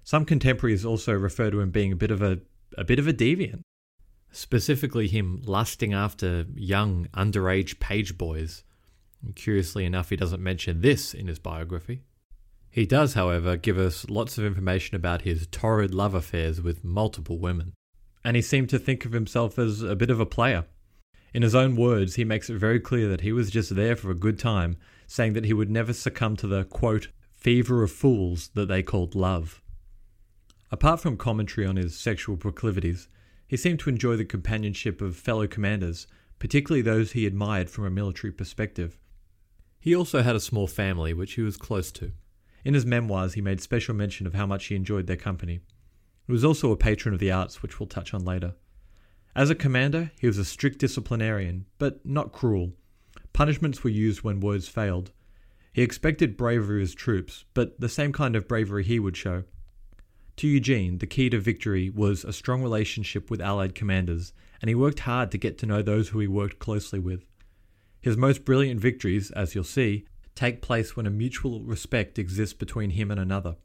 Some 0.02 0.24
contemporaries 0.24 0.84
also 0.84 1.12
refer 1.12 1.48
to 1.52 1.60
him 1.60 1.70
being 1.70 1.92
a 1.92 2.02
bit 2.04 2.10
of 2.10 2.22
a, 2.22 2.40
a 2.76 2.82
bit 2.82 2.98
of 2.98 3.06
a 3.06 3.12
deviant 3.12 3.60
specifically 4.32 5.06
him 5.06 5.40
lusting 5.46 5.94
after 5.94 6.44
young, 6.56 7.06
underage 7.14 7.78
page 7.78 8.18
boys. 8.18 8.64
And 9.24 9.34
curiously 9.34 9.86
enough, 9.86 10.10
he 10.10 10.16
doesn't 10.16 10.42
mention 10.42 10.82
this 10.82 11.14
in 11.14 11.28
his 11.28 11.38
biography. 11.38 12.02
He 12.70 12.84
does, 12.84 13.14
however, 13.14 13.56
give 13.56 13.78
us 13.78 14.04
lots 14.10 14.36
of 14.36 14.44
information 14.44 14.96
about 14.96 15.22
his 15.22 15.46
torrid 15.46 15.94
love 15.94 16.12
affairs 16.12 16.60
with 16.60 16.84
multiple 16.84 17.38
women. 17.38 17.72
And 18.22 18.36
he 18.36 18.42
seemed 18.42 18.68
to 18.70 18.78
think 18.78 19.04
of 19.04 19.12
himself 19.12 19.58
as 19.58 19.80
a 19.80 19.96
bit 19.96 20.10
of 20.10 20.20
a 20.20 20.26
player. 20.26 20.66
In 21.32 21.42
his 21.42 21.54
own 21.54 21.74
words, 21.76 22.16
he 22.16 22.24
makes 22.24 22.50
it 22.50 22.58
very 22.58 22.80
clear 22.80 23.08
that 23.08 23.22
he 23.22 23.32
was 23.32 23.50
just 23.50 23.74
there 23.74 23.96
for 23.96 24.10
a 24.10 24.14
good 24.14 24.38
time, 24.38 24.76
saying 25.06 25.32
that 25.34 25.44
he 25.44 25.52
would 25.52 25.70
never 25.70 25.92
succumb 25.92 26.36
to 26.36 26.46
the, 26.46 26.64
quote, 26.64 27.08
fever 27.32 27.82
of 27.82 27.92
fools 27.92 28.50
that 28.54 28.68
they 28.68 28.82
called 28.82 29.14
love. 29.14 29.62
Apart 30.70 31.00
from 31.00 31.16
commentary 31.16 31.66
on 31.66 31.76
his 31.76 31.98
sexual 31.98 32.36
proclivities, 32.36 33.08
he 33.46 33.56
seemed 33.56 33.78
to 33.80 33.90
enjoy 33.90 34.16
the 34.16 34.24
companionship 34.24 35.00
of 35.00 35.16
fellow 35.16 35.46
commanders, 35.46 36.06
particularly 36.38 36.82
those 36.82 37.12
he 37.12 37.26
admired 37.26 37.70
from 37.70 37.84
a 37.84 37.90
military 37.90 38.32
perspective. 38.32 38.98
He 39.84 39.94
also 39.94 40.22
had 40.22 40.34
a 40.34 40.40
small 40.40 40.66
family 40.66 41.12
which 41.12 41.34
he 41.34 41.42
was 41.42 41.58
close 41.58 41.92
to. 41.92 42.12
In 42.64 42.72
his 42.72 42.86
memoirs, 42.86 43.34
he 43.34 43.42
made 43.42 43.60
special 43.60 43.94
mention 43.94 44.26
of 44.26 44.32
how 44.32 44.46
much 44.46 44.64
he 44.64 44.74
enjoyed 44.74 45.06
their 45.06 45.14
company. 45.14 45.60
He 46.26 46.32
was 46.32 46.42
also 46.42 46.72
a 46.72 46.76
patron 46.78 47.12
of 47.12 47.20
the 47.20 47.30
arts, 47.30 47.60
which 47.62 47.78
we'll 47.78 47.86
touch 47.86 48.14
on 48.14 48.24
later. 48.24 48.54
As 49.36 49.50
a 49.50 49.54
commander, 49.54 50.10
he 50.18 50.26
was 50.26 50.38
a 50.38 50.44
strict 50.46 50.78
disciplinarian, 50.78 51.66
but 51.76 52.00
not 52.02 52.32
cruel. 52.32 52.72
Punishments 53.34 53.84
were 53.84 53.90
used 53.90 54.22
when 54.22 54.40
words 54.40 54.68
failed. 54.68 55.12
He 55.70 55.82
expected 55.82 56.38
bravery 56.38 56.78
of 56.78 56.80
his 56.80 56.94
troops, 56.94 57.44
but 57.52 57.78
the 57.78 57.90
same 57.90 58.14
kind 58.14 58.36
of 58.36 58.48
bravery 58.48 58.84
he 58.84 58.98
would 58.98 59.18
show. 59.18 59.44
To 60.36 60.48
Eugene, 60.48 60.96
the 60.96 61.06
key 61.06 61.28
to 61.28 61.38
victory 61.38 61.90
was 61.90 62.24
a 62.24 62.32
strong 62.32 62.62
relationship 62.62 63.30
with 63.30 63.42
Allied 63.42 63.74
commanders, 63.74 64.32
and 64.62 64.70
he 64.70 64.74
worked 64.74 65.00
hard 65.00 65.30
to 65.32 65.36
get 65.36 65.58
to 65.58 65.66
know 65.66 65.82
those 65.82 66.08
who 66.08 66.20
he 66.20 66.26
worked 66.26 66.58
closely 66.58 66.98
with. 66.98 67.26
His 68.04 68.18
most 68.18 68.44
brilliant 68.44 68.80
victories, 68.80 69.30
as 69.30 69.54
you'll 69.54 69.64
see, 69.64 70.04
take 70.34 70.60
place 70.60 70.94
when 70.94 71.06
a 71.06 71.10
mutual 71.10 71.62
respect 71.62 72.18
exists 72.18 72.52
between 72.52 72.90
him 72.90 73.10
and 73.10 73.18
another. 73.18 73.56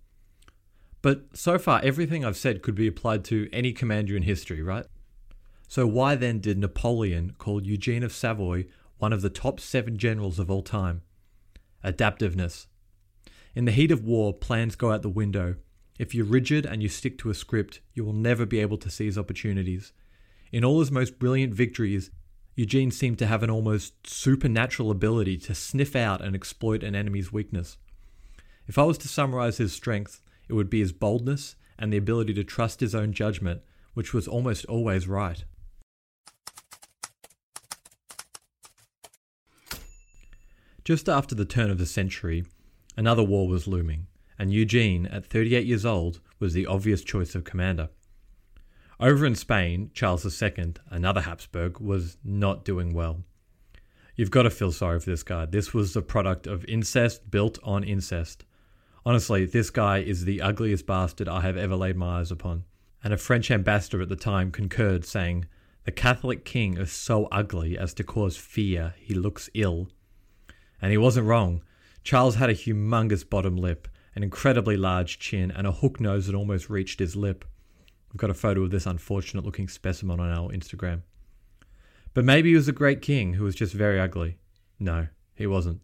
But 1.02 1.36
so 1.36 1.60
far, 1.60 1.82
everything 1.84 2.24
I've 2.24 2.38
said 2.38 2.62
could 2.62 2.74
be 2.74 2.88
applied 2.88 3.26
to 3.26 3.50
any 3.52 3.74
commander 3.74 4.16
in 4.16 4.24
history, 4.24 4.64
right? 4.64 4.86
So, 5.68 5.86
why 5.86 6.16
then 6.16 6.40
did 6.40 6.58
Napoleon 6.58 7.36
call 7.38 7.62
Eugene 7.66 8.02
of 8.02 8.14
Savoy 8.14 8.68
one 8.98 9.12
of 9.12 9.22
the 9.22 9.30
top 9.30 9.60
seven 9.60 9.98
generals 9.98 10.40
of 10.40 10.50
all 10.50 10.64
time? 10.64 11.02
Adaptiveness. 11.84 12.68
In 13.56 13.66
the 13.66 13.74
heat 13.74 13.92
of 13.92 14.06
war, 14.06 14.34
plans 14.34 14.78
go 14.78 14.94
out 14.94 15.02
the 15.02 15.10
window, 15.10 15.58
if 16.00 16.16
you're 16.16 16.24
rigid 16.24 16.66
and 16.66 16.82
you 16.82 16.88
stick 16.88 17.18
to 17.18 17.30
a 17.30 17.34
script, 17.34 17.82
you 17.94 18.06
will 18.06 18.14
never 18.14 18.46
be 18.46 18.62
able 18.62 18.78
to 18.78 18.90
seize 18.90 19.18
opportunities. 19.18 19.92
In 20.50 20.64
all 20.64 20.80
his 20.80 20.94
most 20.94 21.20
brilliant 21.20 21.54
victories, 21.54 22.10
Eugene 22.60 22.92
seemed 22.92 23.18
to 23.18 23.26
have 23.26 23.42
an 23.42 23.50
almost 23.50 24.06
supernatural 24.06 24.92
ability 24.92 25.38
to 25.38 25.56
sniff 25.56 25.96
out 25.96 26.20
and 26.20 26.36
exploit 26.36 26.84
an 26.84 26.94
enemy's 26.94 27.32
weakness. 27.32 27.78
If 28.68 28.78
I 28.78 28.84
was 28.84 28.98
to 28.98 29.08
summarize 29.08 29.60
his 29.60 29.72
strength, 29.72 30.20
it 30.50 30.54
would 30.54 30.70
be 30.70 30.82
his 30.82 30.92
boldness 30.92 31.56
and 31.78 31.94
the 31.94 31.96
ability 31.96 32.34
to 32.34 32.44
trust 32.44 32.82
his 32.82 32.94
own 32.94 33.14
judgment, 33.14 33.62
which 33.94 34.14
was 34.14 34.28
almost 34.28 34.66
always 34.66 35.08
right. 35.08 35.46
Just 40.84 41.08
after 41.08 41.36
the 41.36 41.46
turn 41.46 41.70
of 41.70 41.78
the 41.78 41.86
century, 41.86 42.44
another 42.98 43.24
war 43.24 43.48
was 43.48 43.68
looming 43.68 44.08
and 44.38 44.52
Eugene, 44.52 45.06
at 45.06 45.26
38 45.26 45.66
years 45.66 45.86
old, 45.86 46.20
was 46.40 46.54
the 46.54 46.66
obvious 46.66 47.06
choice 47.06 47.36
of 47.36 47.46
commander. 47.46 47.90
Over 49.02 49.26
in 49.26 49.36
Spain, 49.36 49.92
Charles 49.94 50.42
II, 50.42 50.74
another 50.90 51.22
Habsburg, 51.22 51.80
was 51.80 52.18
not 52.22 52.66
doing 52.66 52.94
well. 52.94 53.24
You've 54.18 54.30
got 54.30 54.44
to 54.44 54.50
feel 54.50 54.74
sorry 54.74 55.00
for 55.00 55.10
this 55.10 55.24
guy. 55.24 55.46
This 55.46 55.74
was 55.74 55.94
the 55.94 56.02
product 56.02 56.48
of 56.48 56.66
incest 56.66 57.32
built 57.32 57.58
on 57.64 57.86
incest. 57.86 58.44
Honestly, 59.06 59.46
this 59.46 59.70
guy 59.70 60.00
is 60.00 60.26
the 60.26 60.42
ugliest 60.42 60.86
bastard 60.86 61.30
I 61.30 61.40
have 61.40 61.56
ever 61.56 61.78
laid 61.78 61.96
my 61.96 62.20
eyes 62.20 62.30
upon. 62.30 62.66
And 63.02 63.14
a 63.14 63.18
French 63.18 63.50
ambassador 63.50 64.02
at 64.02 64.10
the 64.10 64.18
time 64.18 64.52
concurred, 64.52 65.06
saying, 65.06 65.46
The 65.86 65.94
Catholic 65.94 66.44
king 66.44 66.76
is 66.76 66.92
so 66.92 67.28
ugly 67.32 67.78
as 67.78 67.94
to 67.94 68.04
cause 68.04 68.36
fear. 68.36 68.96
He 68.98 69.14
looks 69.14 69.50
ill. 69.54 69.88
And 70.82 70.92
he 70.92 70.98
wasn't 70.98 71.28
wrong. 71.28 71.64
Charles 72.04 72.36
had 72.36 72.50
a 72.50 72.54
humongous 72.54 73.28
bottom 73.28 73.56
lip, 73.56 73.88
an 74.14 74.24
incredibly 74.24 74.76
large 74.76 75.20
chin, 75.20 75.52
and 75.52 75.66
a 75.66 75.72
hook 75.72 76.02
nose 76.02 76.28
that 76.28 76.36
almost 76.36 76.70
reached 76.70 77.00
his 77.00 77.16
lip. 77.16 77.46
We've 78.12 78.20
got 78.20 78.30
a 78.30 78.36
photo 78.36 78.64
of 78.64 78.72
this 78.72 78.86
unfortunate 78.86 79.46
looking 79.46 79.68
specimen 79.68 80.20
on 80.20 80.30
our 80.30 80.50
Instagram. 80.50 81.02
But 82.14 82.26
maybe 82.26 82.50
he 82.50 82.56
was 82.56 82.68
a 82.68 82.74
great 82.74 83.02
king 83.02 83.34
who 83.34 83.44
was 83.44 83.56
just 83.56 83.74
very 83.74 84.00
ugly. 84.00 84.40
No, 84.80 85.08
he 85.36 85.46
wasn't. 85.46 85.82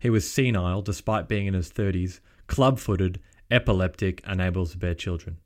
He 0.00 0.10
was 0.10 0.30
senile 0.30 0.82
despite 0.82 1.28
being 1.28 1.46
in 1.46 1.54
his 1.54 1.70
30s, 1.70 2.20
club 2.48 2.78
footed, 2.78 3.20
epileptic, 3.50 4.20
unable 4.24 4.66
to 4.66 4.78
bear 4.78 4.94
children. 4.94 5.38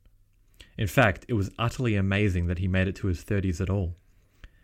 In 0.77 0.87
fact, 0.87 1.25
it 1.27 1.33
was 1.33 1.51
utterly 1.59 1.95
amazing 1.95 2.47
that 2.47 2.59
he 2.59 2.67
made 2.67 2.87
it 2.87 2.95
to 2.97 3.07
his 3.07 3.23
30s 3.23 3.61
at 3.61 3.69
all. 3.69 3.95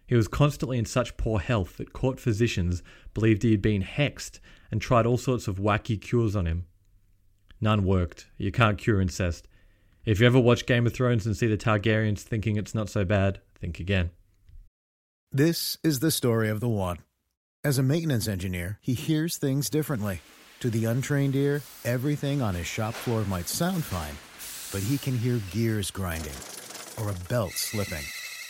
He 0.07 0.15
was 0.15 0.27
constantly 0.27 0.77
in 0.77 0.85
such 0.85 1.15
poor 1.15 1.39
health 1.39 1.77
that 1.77 1.93
court 1.93 2.19
physicians 2.19 2.83
believed 3.13 3.43
he 3.43 3.51
had 3.51 3.61
been 3.61 3.83
hexed 3.83 4.39
and 4.69 4.81
tried 4.81 5.05
all 5.05 5.17
sorts 5.17 5.47
of 5.47 5.57
wacky 5.57 5.99
cures 5.99 6.35
on 6.35 6.45
him. 6.45 6.65
None 7.61 7.85
worked. 7.85 8.27
You 8.37 8.51
can't 8.51 8.77
cure 8.77 8.99
incest. 8.99 9.47
If 10.03 10.19
you 10.19 10.25
ever 10.25 10.39
watch 10.39 10.65
Game 10.65 10.87
of 10.87 10.93
Thrones 10.93 11.27
and 11.27 11.37
see 11.37 11.45
the 11.45 11.57
Targaryens 11.57 12.21
thinking 12.21 12.57
it's 12.57 12.73
not 12.73 12.89
so 12.89 13.05
bad, 13.05 13.39
think 13.59 13.79
again. 13.79 14.09
This 15.31 15.77
is 15.83 15.99
the 15.99 16.09
story 16.09 16.49
of 16.49 16.59
the 16.59 16.67
one. 16.67 16.97
As 17.63 17.77
a 17.77 17.83
maintenance 17.83 18.27
engineer, 18.27 18.79
he 18.81 18.95
hears 18.95 19.37
things 19.37 19.69
differently. 19.69 20.21
To 20.61 20.71
the 20.71 20.85
untrained 20.85 21.35
ear, 21.35 21.61
everything 21.85 22.41
on 22.41 22.55
his 22.55 22.65
shop 22.65 22.95
floor 22.95 23.23
might 23.25 23.47
sound 23.47 23.83
fine, 23.83 24.15
but 24.71 24.87
he 24.87 24.97
can 24.97 25.17
hear 25.17 25.39
gears 25.51 25.91
grinding 25.91 26.33
or 26.97 27.11
a 27.11 27.29
belt 27.29 27.51
slipping. 27.51 28.03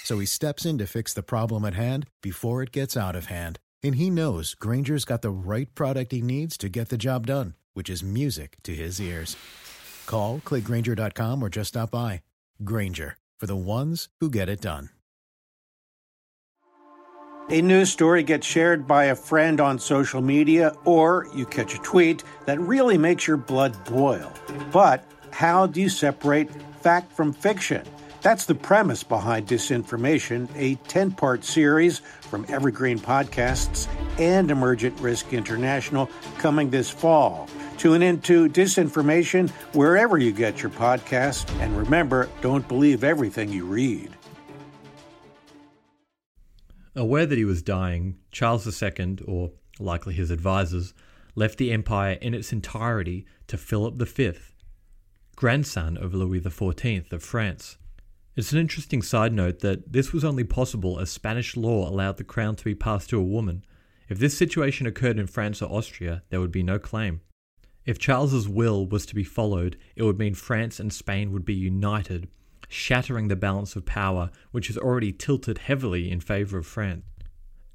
So 0.06 0.20
he 0.20 0.26
steps 0.26 0.66
in 0.66 0.78
to 0.78 0.88
fix 0.88 1.14
the 1.14 1.22
problem 1.22 1.66
at 1.66 1.74
hand 1.74 2.08
before 2.22 2.64
it 2.64 2.72
gets 2.72 2.96
out 2.96 3.16
of 3.18 3.26
hand. 3.26 3.60
And 3.84 3.96
he 3.96 4.10
knows 4.10 4.54
Grainger's 4.54 5.06
got 5.06 5.22
the 5.22 5.30
right 5.30 5.74
product 5.76 6.14
he 6.14 6.22
needs 6.22 6.58
to 6.60 6.70
get 6.70 6.88
the 6.88 6.98
job 6.98 7.28
done, 7.28 7.56
which 7.74 7.90
is 7.90 8.02
music 8.02 8.56
to 8.64 8.74
his 8.74 9.02
ears. 9.02 9.36
Call, 10.12 10.42
clickgrainger.com, 10.44 11.42
or 11.42 11.48
just 11.48 11.70
stop 11.70 11.92
by. 11.92 12.22
Grainger, 12.66 13.16
for 13.40 13.48
the 13.48 13.56
ones 13.56 14.10
who 14.20 14.30
get 14.30 14.50
it 14.50 14.60
done. 14.60 14.90
A 17.50 17.62
news 17.62 17.90
story 17.92 18.22
gets 18.22 18.46
shared 18.46 18.88
by 18.88 19.06
a 19.06 19.16
friend 19.16 19.60
on 19.60 19.80
social 19.80 20.22
media, 20.22 20.74
or 20.86 21.28
you 21.34 21.46
catch 21.46 21.76
a 21.76 21.80
tweet 21.80 22.24
that 22.46 22.60
really 22.60 22.98
makes 22.98 23.26
your 23.26 23.38
blood 23.38 23.76
boil. 23.86 24.32
But 24.72 25.04
how 25.32 25.66
do 25.68 25.82
you 25.82 25.90
separate 25.90 26.50
fact 26.82 27.12
from 27.14 27.34
fiction? 27.34 27.84
That's 28.22 28.46
the 28.46 28.56
premise 28.56 29.04
behind 29.04 29.48
Disinformation, 29.48 30.50
a 30.56 30.76
10 30.90 31.12
part 31.12 31.44
series 31.44 32.00
from 32.22 32.46
Evergreen 32.50 33.00
Podcasts 33.00 33.88
and 34.20 34.52
Emergent 34.52 35.00
Risk 35.00 35.34
International 35.34 36.10
coming 36.38 36.70
this 36.70 36.90
fall. 36.90 37.50
Tune 37.82 38.04
into 38.04 38.48
Disinformation 38.48 39.50
wherever 39.74 40.20
you 40.20 40.32
get 40.32 40.62
your 40.62 40.70
podcasts, 40.70 41.50
and 41.60 41.76
remember, 41.76 42.30
don't 42.40 42.68
believe 42.68 43.04
everything 43.04 43.50
you 43.50 43.66
read. 43.66 44.16
Aware 46.96 47.26
that 47.26 47.40
he 47.40 47.44
was 47.44 47.64
dying, 47.64 48.20
Charles 48.32 48.84
II, 48.84 49.18
or 49.26 49.54
likely 49.80 50.14
his 50.14 50.32
advisers, 50.32 50.94
left 51.34 51.58
the 51.58 51.72
empire 51.72 52.20
in 52.22 52.36
its 52.36 52.54
entirety 52.54 53.26
to 53.48 53.58
Philip 53.58 53.96
V, 53.96 54.34
grandson 55.36 55.98
of 55.98 56.14
Louis 56.14 56.40
XIV 56.40 57.12
of 57.12 57.24
France. 57.24 57.80
It's 58.36 58.52
an 58.52 58.60
interesting 58.60 59.02
side 59.02 59.34
note 59.34 59.62
that 59.62 59.92
this 59.92 60.14
was 60.14 60.24
only 60.24 60.44
possible 60.44 61.00
as 61.00 61.10
Spanish 61.10 61.58
law 61.58 61.90
allowed 61.90 62.18
the 62.18 62.24
crown 62.24 62.56
to 62.58 62.64
be 62.64 62.76
passed 62.76 63.10
to 63.10 63.18
a 63.18 63.24
woman. 63.24 63.66
If 64.08 64.20
this 64.20 64.38
situation 64.38 64.86
occurred 64.86 65.18
in 65.18 65.26
France 65.26 65.64
or 65.64 65.72
Austria, 65.72 66.22
there 66.30 66.40
would 66.40 66.52
be 66.52 66.62
no 66.62 66.78
claim. 66.78 67.22
If 67.92 68.00
Charles's 68.00 68.48
will 68.48 68.86
was 68.88 69.06
to 69.08 69.16
be 69.16 69.26
followed, 69.26 69.76
it 69.98 70.04
would 70.04 70.18
mean 70.18 70.34
France 70.34 70.80
and 70.80 70.94
Spain 70.94 71.34
would 71.34 71.44
be 71.44 71.54
united, 71.54 72.30
shattering 72.70 73.28
the 73.28 73.36
balance 73.36 73.76
of 73.76 73.86
power, 73.86 74.32
which 74.52 74.70
is 74.70 74.78
already 74.78 75.12
tilted 75.12 75.58
heavily 75.58 76.10
in 76.10 76.22
favour 76.22 76.58
of 76.58 76.66
France. 76.66 77.04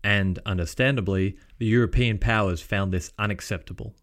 And, 0.03 0.39
understandably, 0.47 1.37
the 1.59 1.67
European 1.67 2.17
powers 2.17 2.63
found 2.63 2.95
this 2.95 3.13
unacceptable. 3.19 3.95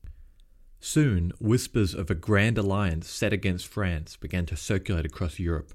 Soon, 0.80 1.32
whispers 1.39 1.95
of 1.95 2.12
a 2.12 2.13
grand 2.13 2.60
alliance 2.60 3.10
set 3.10 3.34
against 3.34 3.65
France 3.65 4.15
began 4.15 4.45
to 4.45 4.56
circulate 4.56 5.08
across 5.08 5.39
Europe. 5.39 5.73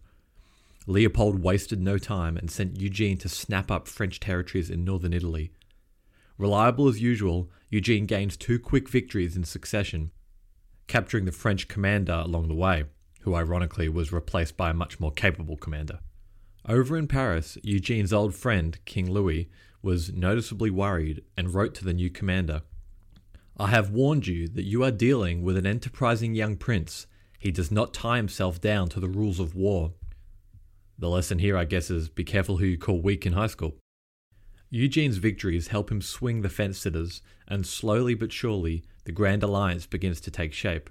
Leopold 0.86 1.42
wasted 1.42 1.80
no 1.80 1.98
time 1.98 2.36
and 2.36 2.48
sent 2.48 2.80
Eugene 2.80 3.18
to 3.18 3.28
snap 3.28 3.72
up 3.72 3.88
French 3.88 4.20
territories 4.20 4.70
in 4.70 4.84
northern 4.84 5.12
Italy. 5.12 5.50
Reliable 6.38 6.86
as 6.86 7.02
usual, 7.02 7.50
Eugene 7.70 8.06
gains 8.06 8.36
two 8.36 8.60
quick 8.60 8.88
victories 8.88 9.36
in 9.36 9.42
succession, 9.42 10.12
capturing 10.88 11.24
the 11.24 11.32
French 11.32 11.68
commander 11.68 12.22
along 12.24 12.48
the 12.48 12.54
way, 12.54 12.84
who 13.20 13.34
ironically 13.34 13.88
was 13.88 14.12
replaced 14.12 14.56
by 14.56 14.70
a 14.70 14.74
much 14.74 14.98
more 14.98 15.12
capable 15.12 15.56
commander. 15.56 16.00
Over 16.66 16.96
in 16.96 17.06
Paris, 17.06 17.56
Eugene's 17.62 18.12
old 18.12 18.34
friend, 18.34 18.78
King 18.84 19.10
Louis, 19.10 19.48
was 19.80 20.12
noticeably 20.12 20.70
worried 20.70 21.22
and 21.36 21.54
wrote 21.54 21.74
to 21.76 21.84
the 21.84 21.94
new 21.94 22.10
commander 22.10 22.62
I 23.60 23.68
have 23.68 23.90
warned 23.90 24.28
you 24.28 24.46
that 24.48 24.66
you 24.66 24.84
are 24.84 24.92
dealing 24.92 25.42
with 25.42 25.56
an 25.56 25.66
enterprising 25.66 26.32
young 26.36 26.56
prince. 26.56 27.08
He 27.40 27.50
does 27.50 27.72
not 27.72 27.92
tie 27.92 28.16
himself 28.16 28.60
down 28.60 28.88
to 28.90 29.00
the 29.00 29.08
rules 29.08 29.40
of 29.40 29.56
war. 29.56 29.94
The 30.96 31.08
lesson 31.08 31.40
here, 31.40 31.56
I 31.56 31.64
guess, 31.64 31.90
is 31.90 32.08
be 32.08 32.22
careful 32.22 32.58
who 32.58 32.66
you 32.66 32.78
call 32.78 33.00
weak 33.00 33.26
in 33.26 33.32
high 33.32 33.48
school. 33.48 33.76
Eugene's 34.70 35.16
victories 35.16 35.68
help 35.68 35.90
him 35.90 36.02
swing 36.02 36.42
the 36.42 36.48
fence 36.48 36.78
sitters, 36.78 37.22
and 37.46 37.66
slowly 37.66 38.14
but 38.14 38.32
surely, 38.32 38.84
the 39.04 39.12
Grand 39.12 39.42
Alliance 39.42 39.86
begins 39.86 40.20
to 40.20 40.30
take 40.30 40.52
shape. 40.52 40.90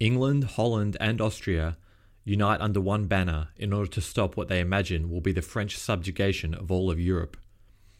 England, 0.00 0.44
Holland, 0.44 0.96
and 0.98 1.20
Austria 1.20 1.76
unite 2.24 2.60
under 2.60 2.80
one 2.80 3.06
banner 3.06 3.48
in 3.56 3.72
order 3.72 3.90
to 3.90 4.00
stop 4.00 4.36
what 4.36 4.48
they 4.48 4.58
imagine 4.58 5.10
will 5.10 5.20
be 5.20 5.32
the 5.32 5.42
French 5.42 5.76
subjugation 5.76 6.54
of 6.54 6.72
all 6.72 6.90
of 6.90 6.98
Europe. 6.98 7.36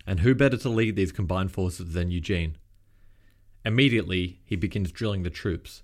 And 0.06 0.20
who 0.20 0.34
better 0.34 0.56
to 0.56 0.68
lead 0.68 0.96
these 0.96 1.12
combined 1.12 1.52
forces 1.52 1.92
than 1.92 2.10
Eugene? 2.10 2.56
Immediately, 3.64 4.40
he 4.44 4.56
begins 4.56 4.92
drilling 4.92 5.22
the 5.22 5.30
troops. 5.30 5.82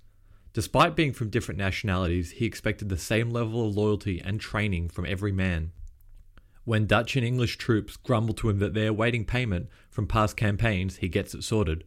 Despite 0.53 0.95
being 0.95 1.13
from 1.13 1.29
different 1.29 1.57
nationalities, 1.57 2.31
he 2.31 2.45
expected 2.45 2.89
the 2.89 2.97
same 2.97 3.29
level 3.29 3.67
of 3.67 3.75
loyalty 3.75 4.19
and 4.19 4.39
training 4.39 4.89
from 4.89 5.05
every 5.05 5.31
man. 5.31 5.71
When 6.63 6.85
Dutch 6.85 7.15
and 7.15 7.25
English 7.25 7.57
troops 7.57 7.97
grumble 7.97 8.35
to 8.35 8.49
him 8.49 8.59
that 8.59 8.73
they're 8.73 8.89
awaiting 8.89 9.25
payment 9.25 9.67
from 9.89 10.07
past 10.07 10.37
campaigns, 10.37 10.97
he 10.97 11.07
gets 11.07 11.33
it 11.33 11.43
sorted. 11.43 11.85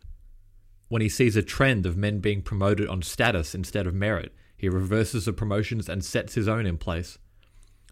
When 0.89 1.01
he 1.01 1.09
sees 1.09 1.37
a 1.37 1.43
trend 1.43 1.87
of 1.87 1.97
men 1.97 2.19
being 2.19 2.43
promoted 2.43 2.89
on 2.89 3.03
status 3.03 3.55
instead 3.55 3.87
of 3.87 3.95
merit, 3.95 4.35
he 4.57 4.69
reverses 4.69 5.25
the 5.25 5.33
promotions 5.33 5.89
and 5.89 6.05
sets 6.05 6.35
his 6.35 6.49
own 6.49 6.67
in 6.67 6.77
place. 6.79 7.19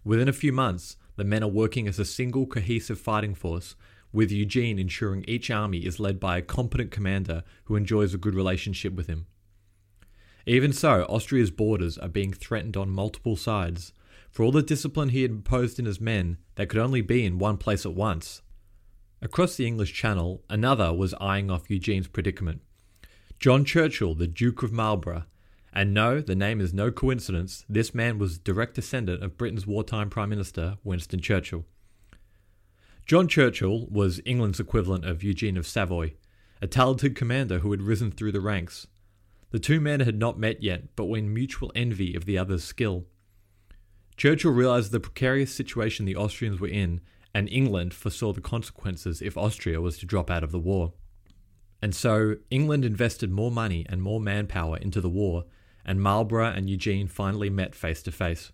Within 0.03 0.27
a 0.27 0.33
few 0.33 0.51
months, 0.51 0.97
the 1.15 1.23
men 1.23 1.43
are 1.43 1.49
working 1.49 1.87
as 1.87 1.99
a 1.99 2.05
single 2.05 2.45
cohesive 2.45 2.99
fighting 2.99 3.35
force, 3.35 3.75
with 4.11 4.31
Eugene 4.31 4.77
ensuring 4.77 5.23
each 5.27 5.49
army 5.49 5.79
is 5.85 5.99
led 5.99 6.19
by 6.19 6.37
a 6.37 6.41
competent 6.41 6.91
commander 6.91 7.43
who 7.65 7.75
enjoys 7.75 8.13
a 8.13 8.17
good 8.17 8.35
relationship 8.35 8.93
with 8.93 9.07
him. 9.07 9.25
Even 10.45 10.73
so, 10.73 11.03
Austria's 11.03 11.51
borders 11.51 11.97
are 11.97 12.09
being 12.09 12.33
threatened 12.33 12.75
on 12.75 12.89
multiple 12.89 13.35
sides. 13.35 13.93
For 14.33 14.41
all 14.41 14.51
the 14.51 14.63
discipline 14.63 15.09
he 15.09 15.21
had 15.21 15.29
imposed 15.29 15.77
in 15.77 15.85
his 15.85 16.01
men, 16.01 16.39
they 16.55 16.65
could 16.65 16.79
only 16.79 17.01
be 17.01 17.23
in 17.23 17.37
one 17.37 17.57
place 17.57 17.85
at 17.85 17.93
once. 17.93 18.41
Across 19.21 19.57
the 19.57 19.67
English 19.67 19.93
Channel, 19.93 20.43
another 20.49 20.91
was 20.91 21.13
eyeing 21.21 21.51
off 21.51 21.69
Eugene's 21.69 22.07
predicament. 22.07 22.63
John 23.39 23.63
Churchill, 23.63 24.15
the 24.15 24.25
Duke 24.25 24.63
of 24.63 24.71
Marlborough. 24.71 25.25
And 25.71 25.93
no, 25.93 26.19
the 26.19 26.35
name 26.35 26.61
is 26.61 26.73
no 26.73 26.89
coincidence, 26.89 27.63
this 27.69 27.93
man 27.93 28.17
was 28.17 28.39
direct 28.39 28.73
descendant 28.73 29.23
of 29.23 29.37
Britain's 29.37 29.67
wartime 29.67 30.09
Prime 30.09 30.29
Minister, 30.29 30.77
Winston 30.83 31.19
Churchill. 31.19 31.65
John 33.05 33.27
Churchill 33.27 33.85
was 33.91 34.19
England's 34.25 34.59
equivalent 34.59 35.05
of 35.05 35.21
Eugene 35.21 35.57
of 35.57 35.67
Savoy, 35.67 36.15
a 36.59 36.65
talented 36.65 37.15
commander 37.15 37.59
who 37.59 37.69
had 37.69 37.83
risen 37.83 38.09
through 38.09 38.31
the 38.31 38.41
ranks. 38.41 38.87
The 39.51 39.59
two 39.59 39.79
men 39.79 39.99
had 39.99 40.17
not 40.17 40.39
met 40.39 40.63
yet, 40.63 40.95
but 40.95 41.05
were 41.05 41.19
in 41.19 41.31
mutual 41.31 41.71
envy 41.75 42.15
of 42.15 42.25
the 42.25 42.39
other's 42.39 42.63
skill. 42.63 43.05
Churchill 44.17 44.51
realized 44.51 44.91
the 44.91 44.99
precarious 44.99 45.53
situation 45.53 46.05
the 46.05 46.15
Austrians 46.15 46.59
were 46.59 46.67
in, 46.67 47.01
and 47.33 47.49
England 47.49 47.93
foresaw 47.93 48.31
the 48.33 48.41
consequences 48.41 49.21
if 49.21 49.37
Austria 49.37 49.81
was 49.81 49.97
to 49.97 50.05
drop 50.05 50.29
out 50.29 50.43
of 50.43 50.51
the 50.51 50.59
war. 50.59 50.93
And 51.81 51.93
so, 51.93 52.35
England 52.49 52.85
invested 52.85 53.31
more 53.31 53.51
money 53.51 53.85
and 53.89 54.01
more 54.01 54.19
manpower 54.19 54.77
into 54.77 55.01
the 55.01 55.09
war, 55.09 55.45
and 55.85 56.01
Marlborough 56.01 56.53
and 56.53 56.69
Eugene 56.69 57.07
finally 57.07 57.49
met 57.49 57.75
face 57.75 58.01
to 58.03 58.11
face. 58.11 58.51